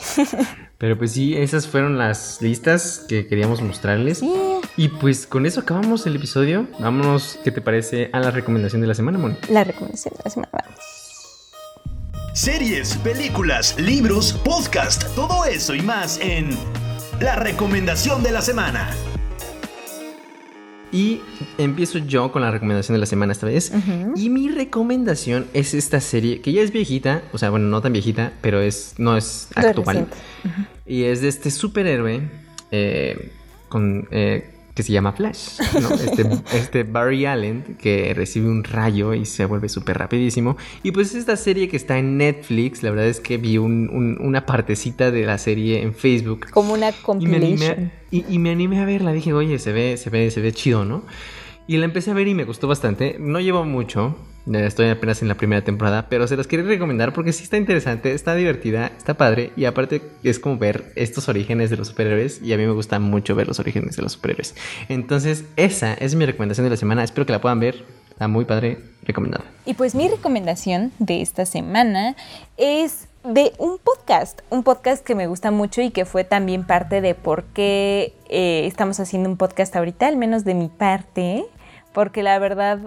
Pero 0.80 0.97
pues 0.97 1.11
sí, 1.11 1.38
esas 1.38 1.68
fueron 1.68 1.97
las 1.97 2.41
listas 2.41 3.05
que 3.07 3.28
queríamos 3.28 3.61
mostrarles. 3.61 4.22
Y 4.78 4.89
pues 4.89 5.26
con 5.26 5.45
eso 5.45 5.61
acabamos 5.61 6.05
el 6.05 6.15
episodio. 6.15 6.67
Vámonos, 6.80 7.39
¿qué 7.43 7.51
te 7.51 7.61
parece 7.61 8.09
a 8.11 8.19
la 8.19 8.32
recomendación 8.32 8.82
de 8.82 8.88
la 8.88 8.93
semana, 8.93 9.17
Moni? 9.17 9.36
La 9.49 9.63
recomendación 9.63 10.13
de 10.17 10.21
la 10.23 10.30
semana, 10.30 10.49
vamos 10.51 11.05
series, 12.36 12.97
películas, 12.97 13.80
libros, 13.80 14.34
podcast, 14.34 15.05
todo 15.15 15.45
eso 15.45 15.73
y 15.73 15.82
más 15.82 16.19
en 16.19 16.49
La 17.21 17.38
Recomendación 17.38 18.23
de 18.23 18.32
la 18.32 18.41
Semana. 18.41 18.89
Y 20.91 21.21
empiezo 21.57 21.99
yo 21.99 22.34
con 22.34 22.41
la 22.41 22.51
recomendación 22.51 22.93
de 22.93 22.99
la 22.99 23.05
semana 23.05 23.32
esta 23.32 23.47
vez. 23.47 23.71
Y 24.17 24.30
mi 24.30 24.49
recomendación 24.49 25.47
es 25.53 25.73
esta 25.73 26.01
serie 26.01 26.41
que 26.41 26.51
ya 26.51 26.61
es 26.61 26.71
viejita, 26.71 27.23
o 27.32 27.38
sea, 27.38 27.51
bueno, 27.51 27.67
no 27.67 27.82
tan 27.82 27.93
viejita, 27.93 28.34
pero 28.41 28.59
es 28.59 28.95
no 28.97 29.15
es 29.15 29.47
actual. 29.55 30.07
Y 30.86 31.03
es 31.03 31.21
de 31.21 31.30
este 31.30 31.51
superhéroe 31.51 32.30
eh, 32.71 33.32
con 33.69 34.09
eh, 34.11 34.54
que 34.76 34.84
se 34.84 34.91
llama 34.91 35.13
Flash, 35.13 35.59
¿no? 35.82 35.89
Este, 35.95 36.28
este, 36.53 36.84
Barry 36.84 37.26
Allen 37.26 37.78
que 37.80 38.13
recibe 38.13 38.49
un 38.49 38.63
rayo 38.63 39.13
y 39.13 39.26
se 39.26 39.45
vuelve 39.45 39.69
súper 39.69 39.97
rapidísimo. 39.97 40.57
Y 40.84 40.91
pues 40.91 41.15
esta 41.15 41.38
serie 41.38 41.69
que 41.69 41.78
está 41.78 41.97
en 41.97 42.17
Netflix, 42.17 42.84
la 42.84 42.91
verdad 42.91 43.07
es 43.07 43.21
que 43.21 43.38
vi 43.38 43.57
una 43.57 44.45
partecita 44.45 45.11
de 45.11 45.26
la 45.26 45.38
serie 45.38 45.82
en 45.82 45.95
Facebook. 45.95 46.47
Como 46.51 46.73
una 46.73 46.91
compilation. 46.91 47.91
Y 48.11 48.38
me 48.39 48.51
animé, 48.51 48.80
a 48.80 48.86
verla, 48.86 49.13
dije, 49.13 49.34
oye, 49.34 49.57
se 49.59 49.71
ve, 49.71 49.97
se 49.97 50.09
ve, 50.09 50.30
se 50.30 50.41
ve 50.41 50.51
chido, 50.51 50.86
¿no? 50.86 51.03
Y 51.67 51.78
la 51.78 51.86
empecé 51.86 52.11
a 52.11 52.13
ver 52.13 52.28
y 52.28 52.34
me 52.34 52.43
gustó 52.43 52.67
bastante. 52.67 53.17
No 53.19 53.39
llevo 53.39 53.65
mucho, 53.65 54.15
Estoy 54.53 54.89
apenas 54.89 55.23
en 55.23 55.27
la 55.27 55.35
primera 55.35 55.63
temporada, 55.63 56.07
pero 56.07 56.27
se 56.27 56.37
las 56.37 56.45
quiero 56.45 56.67
recomendar 56.67 57.13
porque 57.13 57.33
sí 57.33 57.43
está 57.43 57.57
interesante, 57.57 58.13
está 58.13 58.35
divertida, 58.35 58.91
está 58.95 59.15
padre 59.15 59.51
y 59.55 59.65
aparte 59.65 60.03
es 60.23 60.39
como 60.39 60.57
ver 60.57 60.91
estos 60.95 61.27
orígenes 61.29 61.71
de 61.71 61.77
los 61.77 61.87
superhéroes 61.87 62.41
y 62.43 62.53
a 62.53 62.57
mí 62.57 62.65
me 62.65 62.71
gusta 62.71 62.99
mucho 62.99 63.33
ver 63.33 63.47
los 63.47 63.59
orígenes 63.59 63.95
de 63.95 64.03
los 64.03 64.13
superhéroes. 64.13 64.55
Entonces, 64.87 65.45
esa 65.55 65.95
es 65.95 66.13
mi 66.13 66.25
recomendación 66.25 66.65
de 66.65 66.69
la 66.69 66.77
semana. 66.77 67.03
Espero 67.03 67.25
que 67.25 67.31
la 67.31 67.41
puedan 67.41 67.59
ver. 67.59 67.85
Está 68.11 68.27
muy 68.27 68.45
padre, 68.45 68.77
recomendada. 69.03 69.43
Y 69.65 69.73
pues 69.73 69.93
mi 69.93 70.07
recomendación 70.07 70.93
de 70.99 71.21
esta 71.21 71.45
semana 71.45 72.15
es 72.55 73.07
de 73.25 73.51
un 73.57 73.79
podcast, 73.79 74.41
un 74.51 74.63
podcast 74.63 75.03
que 75.03 75.15
me 75.15 75.25
gusta 75.27 75.49
mucho 75.49 75.81
y 75.81 75.89
que 75.89 76.05
fue 76.05 76.23
también 76.23 76.65
parte 76.65 77.01
de 77.01 77.15
por 77.15 77.43
qué 77.45 78.13
eh, 78.29 78.67
estamos 78.67 78.99
haciendo 78.99 79.27
un 79.27 79.37
podcast 79.37 79.75
ahorita, 79.75 80.07
al 80.07 80.15
menos 80.15 80.45
de 80.45 80.53
mi 80.53 80.69
parte 80.69 81.45
porque 81.95 82.23
la 82.23 82.37
verdad, 82.39 82.77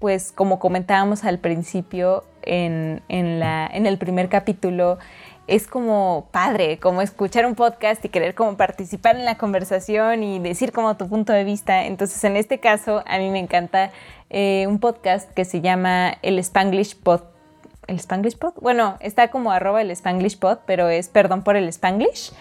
pues 0.00 0.32
como 0.32 0.58
comentábamos 0.58 1.22
al 1.22 1.38
principio 1.38 2.24
en, 2.42 3.00
la, 3.08 3.70
en 3.72 3.86
el 3.86 3.96
primer 3.96 4.28
capítulo, 4.28 4.98
es 5.46 5.68
como 5.68 6.26
padre, 6.32 6.80
como 6.80 7.00
escuchar 7.00 7.46
un 7.46 7.54
podcast 7.54 8.04
y 8.04 8.08
querer 8.08 8.34
como 8.34 8.56
participar 8.56 9.14
en 9.14 9.24
la 9.24 9.38
conversación 9.38 10.24
y 10.24 10.40
decir 10.40 10.72
como 10.72 10.96
tu 10.96 11.08
punto 11.08 11.32
de 11.32 11.44
vista. 11.44 11.84
Entonces, 11.84 12.24
en 12.24 12.36
este 12.36 12.58
caso, 12.58 13.04
a 13.06 13.18
mí 13.18 13.30
me 13.30 13.38
encanta 13.38 13.92
eh, 14.30 14.66
un 14.66 14.80
podcast 14.80 15.30
que 15.32 15.44
se 15.44 15.60
llama 15.60 16.14
el 16.22 16.36
Spanglish 16.40 16.96
Pod. 16.96 17.20
¿El 17.86 18.00
Spanglish 18.00 18.36
Pod? 18.36 18.54
Bueno, 18.60 18.96
está 18.98 19.28
como 19.28 19.52
arroba 19.52 19.80
el 19.80 19.92
Spanglish 19.92 20.40
Pod, 20.40 20.58
pero 20.66 20.88
es 20.88 21.08
perdón 21.08 21.44
por 21.44 21.54
el 21.54 21.68
Spanglish, 21.68 22.32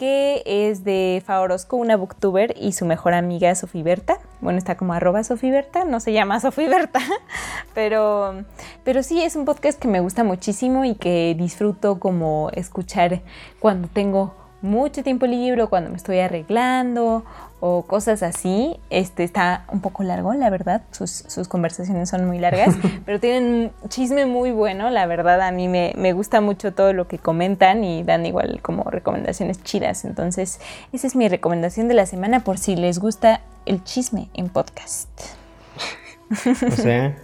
que 0.00 0.42
es 0.46 0.82
de 0.82 1.22
Faorosco, 1.26 1.76
una 1.76 1.94
booktuber, 1.94 2.54
y 2.58 2.72
su 2.72 2.86
mejor 2.86 3.12
amiga 3.12 3.54
Sofía 3.54 3.82
Berta. 3.82 4.16
Bueno, 4.40 4.56
está 4.56 4.74
como 4.78 4.94
arroba 4.94 5.20
Berta, 5.42 5.84
no 5.84 6.00
se 6.00 6.14
llama 6.14 6.40
Sofía 6.40 6.70
Berta, 6.70 7.00
pero, 7.74 8.46
pero 8.82 9.02
sí 9.02 9.20
es 9.20 9.36
un 9.36 9.44
podcast 9.44 9.78
que 9.78 9.88
me 9.88 10.00
gusta 10.00 10.24
muchísimo 10.24 10.86
y 10.86 10.94
que 10.94 11.36
disfruto 11.38 12.00
como 12.00 12.48
escuchar 12.54 13.20
cuando 13.58 13.88
tengo 13.88 14.34
mucho 14.62 15.02
tiempo 15.02 15.26
libre, 15.26 15.66
cuando 15.66 15.90
me 15.90 15.98
estoy 15.98 16.20
arreglando 16.20 17.26
o 17.60 17.82
cosas 17.82 18.22
así. 18.22 18.76
Este 18.88 19.22
está 19.22 19.64
un 19.70 19.80
poco 19.80 20.02
largo, 20.02 20.32
la 20.32 20.50
verdad. 20.50 20.82
Sus, 20.90 21.46
conversaciones 21.48 22.08
son 22.08 22.26
muy 22.26 22.38
largas, 22.38 22.74
pero 23.04 23.20
tienen 23.20 23.72
un 23.82 23.88
chisme 23.88 24.26
muy 24.26 24.50
bueno. 24.50 24.90
La 24.90 25.06
verdad, 25.06 25.40
a 25.42 25.52
mí 25.52 25.68
me, 25.68 26.12
gusta 26.12 26.40
mucho 26.40 26.72
todo 26.72 26.92
lo 26.92 27.06
que 27.06 27.18
comentan 27.18 27.84
y 27.84 28.02
dan 28.02 28.26
igual 28.26 28.60
como 28.62 28.84
recomendaciones 28.84 29.62
chidas. 29.62 30.04
Entonces, 30.04 30.60
esa 30.92 31.06
es 31.06 31.14
mi 31.14 31.28
recomendación 31.28 31.86
de 31.88 31.94
la 31.94 32.06
semana 32.06 32.40
por 32.40 32.58
si 32.58 32.76
les 32.76 32.98
gusta 32.98 33.42
el 33.66 33.84
chisme 33.84 34.28
en 34.34 34.48
podcast. 34.48 35.08
o 36.66 36.70
sea, 36.70 37.16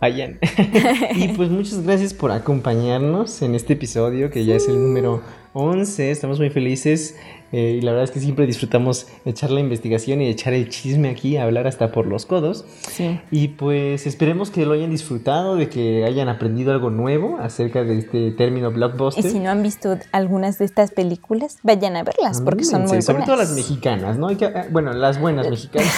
vayan. 0.00 0.40
y 1.14 1.28
pues 1.28 1.50
muchas 1.50 1.82
gracias 1.82 2.14
por 2.14 2.32
acompañarnos 2.32 3.42
en 3.42 3.54
este 3.54 3.74
episodio 3.74 4.30
que 4.30 4.44
ya 4.44 4.56
es 4.56 4.66
el 4.68 4.82
número 4.82 5.22
11. 5.52 6.10
Estamos 6.10 6.38
muy 6.38 6.50
felices. 6.50 7.16
Eh, 7.52 7.78
y 7.78 7.80
la 7.80 7.92
verdad 7.92 8.04
es 8.04 8.10
que 8.10 8.20
siempre 8.20 8.46
disfrutamos 8.46 9.06
echar 9.24 9.50
la 9.50 9.60
investigación 9.60 10.20
y 10.20 10.28
echar 10.28 10.52
el 10.52 10.68
chisme 10.68 11.08
aquí, 11.08 11.36
hablar 11.36 11.66
hasta 11.66 11.92
por 11.92 12.06
los 12.06 12.26
codos. 12.26 12.64
Sí. 12.90 13.20
Y 13.30 13.48
pues 13.48 14.06
esperemos 14.06 14.50
que 14.50 14.66
lo 14.66 14.74
hayan 14.74 14.90
disfrutado, 14.90 15.56
de 15.56 15.68
que 15.68 16.04
hayan 16.04 16.28
aprendido 16.28 16.72
algo 16.72 16.90
nuevo 16.90 17.38
acerca 17.40 17.84
de 17.84 17.98
este 17.98 18.30
término 18.32 18.70
blockbuster. 18.70 19.24
Y 19.24 19.30
si 19.30 19.38
no 19.38 19.50
han 19.50 19.62
visto 19.62 19.96
algunas 20.12 20.58
de 20.58 20.64
estas 20.64 20.90
películas, 20.90 21.58
vayan 21.62 21.96
a 21.96 22.02
verlas 22.02 22.40
porque 22.42 22.64
son 22.64 22.82
muy 22.82 22.88
buenas. 22.88 23.04
Sobre 23.06 23.22
todo 23.24 23.36
las 23.36 23.52
mexicanas, 23.52 24.18
¿no? 24.18 24.28
Hay 24.28 24.36
que, 24.36 24.46
eh, 24.46 24.66
bueno, 24.70 24.92
las 24.92 25.20
buenas 25.20 25.48
mexicanas. 25.50 25.88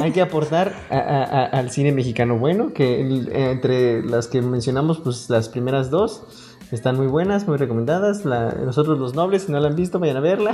Hay 0.00 0.12
que 0.12 0.22
aportar 0.22 0.72
al 0.90 1.70
cine 1.70 1.92
mexicano 1.92 2.38
bueno, 2.38 2.72
que 2.72 3.00
entre 3.50 4.02
las 4.02 4.28
que 4.28 4.40
mencionamos, 4.40 5.00
pues 5.00 5.28
las 5.28 5.48
primeras 5.48 5.90
dos 5.90 6.45
están 6.72 6.96
muy 6.96 7.06
buenas, 7.06 7.46
muy 7.46 7.56
recomendadas. 7.56 8.24
nosotros 8.24 8.98
los 8.98 9.14
nobles, 9.14 9.44
si 9.44 9.52
no 9.52 9.60
la 9.60 9.68
han 9.68 9.76
visto, 9.76 9.98
vayan 9.98 10.16
a 10.16 10.20
verla. 10.20 10.52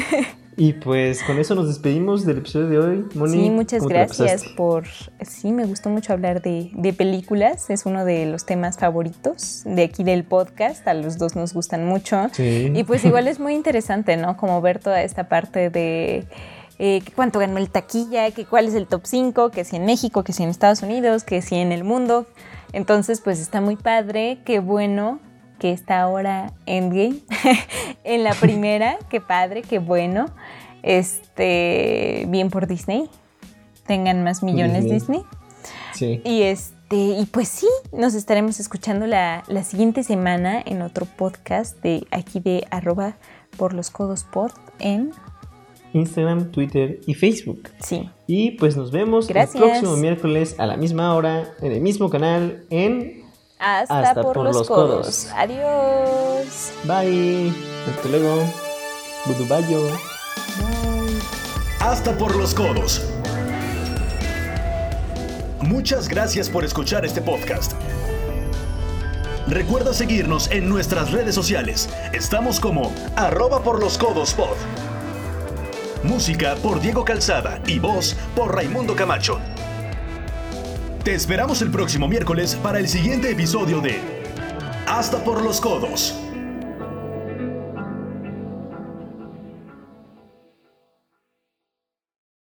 y 0.56 0.74
pues 0.74 1.22
con 1.24 1.38
eso 1.38 1.54
nos 1.54 1.68
despedimos 1.68 2.24
del 2.24 2.38
episodio 2.38 2.68
de 2.68 2.78
hoy. 2.78 3.04
Moni, 3.14 3.32
sí, 3.32 3.50
muchas 3.50 3.86
gracias 3.86 4.44
por... 4.56 4.84
Sí, 5.20 5.52
me 5.52 5.66
gustó 5.66 5.90
mucho 5.90 6.12
hablar 6.12 6.42
de, 6.42 6.94
películas. 6.96 7.70
Es 7.70 7.86
uno 7.86 8.04
de 8.04 8.26
los 8.26 8.46
temas 8.46 8.78
favoritos 8.78 9.62
de 9.64 9.84
aquí 9.84 10.04
del 10.04 10.24
podcast. 10.24 10.86
A 10.86 10.94
los 10.94 11.18
dos 11.18 11.34
nos 11.34 11.54
gustan 11.54 11.86
mucho. 11.86 12.28
Y 12.38 12.84
pues 12.84 13.04
igual 13.04 13.26
es 13.26 13.40
muy 13.40 13.54
interesante, 13.54 14.16
¿no? 14.16 14.36
Como 14.36 14.60
ver 14.60 14.78
toda 14.78 15.02
esta 15.02 15.28
parte 15.28 15.70
de... 15.70 16.26
Eh, 16.80 17.02
cuánto 17.16 17.40
ganó 17.40 17.58
el 17.58 17.70
taquilla, 17.70 18.30
que 18.30 18.44
cuál 18.44 18.68
es 18.68 18.74
el 18.74 18.86
top 18.86 19.00
5, 19.02 19.50
que 19.50 19.64
si 19.64 19.74
en 19.74 19.84
México, 19.84 20.22
que 20.22 20.32
si 20.32 20.44
en 20.44 20.48
Estados 20.48 20.80
Unidos, 20.82 21.24
que 21.24 21.42
si 21.42 21.56
en 21.56 21.72
el 21.72 21.82
mundo. 21.82 22.26
Entonces, 22.72 23.20
pues 23.20 23.40
está 23.40 23.60
muy 23.60 23.74
padre, 23.74 24.38
qué 24.44 24.60
bueno 24.60 25.18
que 25.58 25.72
está 25.72 26.00
ahora 26.00 26.52
Endgame. 26.66 27.20
en 28.04 28.24
la 28.24 28.34
primera, 28.34 28.98
qué 29.10 29.20
padre, 29.20 29.62
qué 29.62 29.78
bueno. 29.78 30.26
Este, 30.82 32.26
bien 32.28 32.50
por 32.50 32.66
Disney. 32.66 33.10
Tengan 33.86 34.22
más 34.22 34.42
millones 34.42 34.84
Disney. 34.84 35.22
Sí. 35.94 36.20
Y 36.24 36.42
este 36.42 36.78
Este, 36.90 37.20
y 37.20 37.26
pues 37.26 37.48
sí, 37.48 37.68
nos 37.92 38.14
estaremos 38.14 38.60
escuchando 38.60 39.06
la, 39.06 39.44
la 39.46 39.62
siguiente 39.62 40.02
semana 40.02 40.62
en 40.64 40.80
otro 40.80 41.04
podcast 41.04 41.82
de 41.82 42.06
aquí 42.10 42.40
de 42.40 42.66
arroba 42.70 43.18
por 43.58 43.74
los 43.74 43.90
codos 43.90 44.24
pod 44.24 44.52
en 44.78 45.10
Instagram, 45.92 46.50
Twitter 46.50 47.00
y 47.06 47.12
Facebook. 47.12 47.68
Sí. 47.82 48.08
Y 48.26 48.52
pues 48.52 48.74
nos 48.78 48.90
vemos 48.90 49.28
Gracias. 49.28 49.56
el 49.56 49.68
próximo 49.68 49.96
miércoles 49.98 50.54
a 50.58 50.64
la 50.64 50.78
misma 50.78 51.14
hora 51.14 51.54
en 51.60 51.72
el 51.72 51.82
mismo 51.82 52.08
canal 52.08 52.64
en 52.70 53.22
hasta, 53.58 53.98
Hasta 54.00 54.22
por, 54.22 54.34
por 54.34 54.44
los, 54.44 54.56
los 54.56 54.68
codos. 54.68 55.06
codos. 55.06 55.28
Adiós. 55.34 56.72
Bye. 56.84 57.52
Hasta 57.88 58.08
luego. 58.08 58.44
Budubayo. 59.26 59.88
Hasta 61.80 62.16
por 62.16 62.36
los 62.36 62.54
codos. 62.54 63.02
Muchas 65.60 66.08
gracias 66.08 66.48
por 66.48 66.64
escuchar 66.64 67.04
este 67.04 67.20
podcast. 67.20 67.72
Recuerda 69.48 69.94
seguirnos 69.94 70.50
en 70.50 70.68
nuestras 70.68 71.10
redes 71.10 71.34
sociales. 71.34 71.88
Estamos 72.12 72.60
como 72.60 72.92
arroba 73.16 73.62
por 73.62 73.80
los 73.80 73.96
codos 73.98 74.34
pod. 74.34 74.56
Música 76.04 76.54
por 76.62 76.80
Diego 76.80 77.04
Calzada 77.04 77.60
y 77.66 77.78
voz 77.78 78.14
por 78.36 78.54
Raimundo 78.54 78.94
Camacho. 78.94 79.40
Te 81.04 81.14
esperamos 81.14 81.62
el 81.62 81.70
próximo 81.70 82.06
miércoles 82.06 82.54
para 82.56 82.78
el 82.78 82.88
siguiente 82.88 83.30
episodio 83.30 83.80
de 83.80 83.98
Hasta 84.86 85.24
por 85.24 85.42
los 85.42 85.60
codos. 85.60 86.27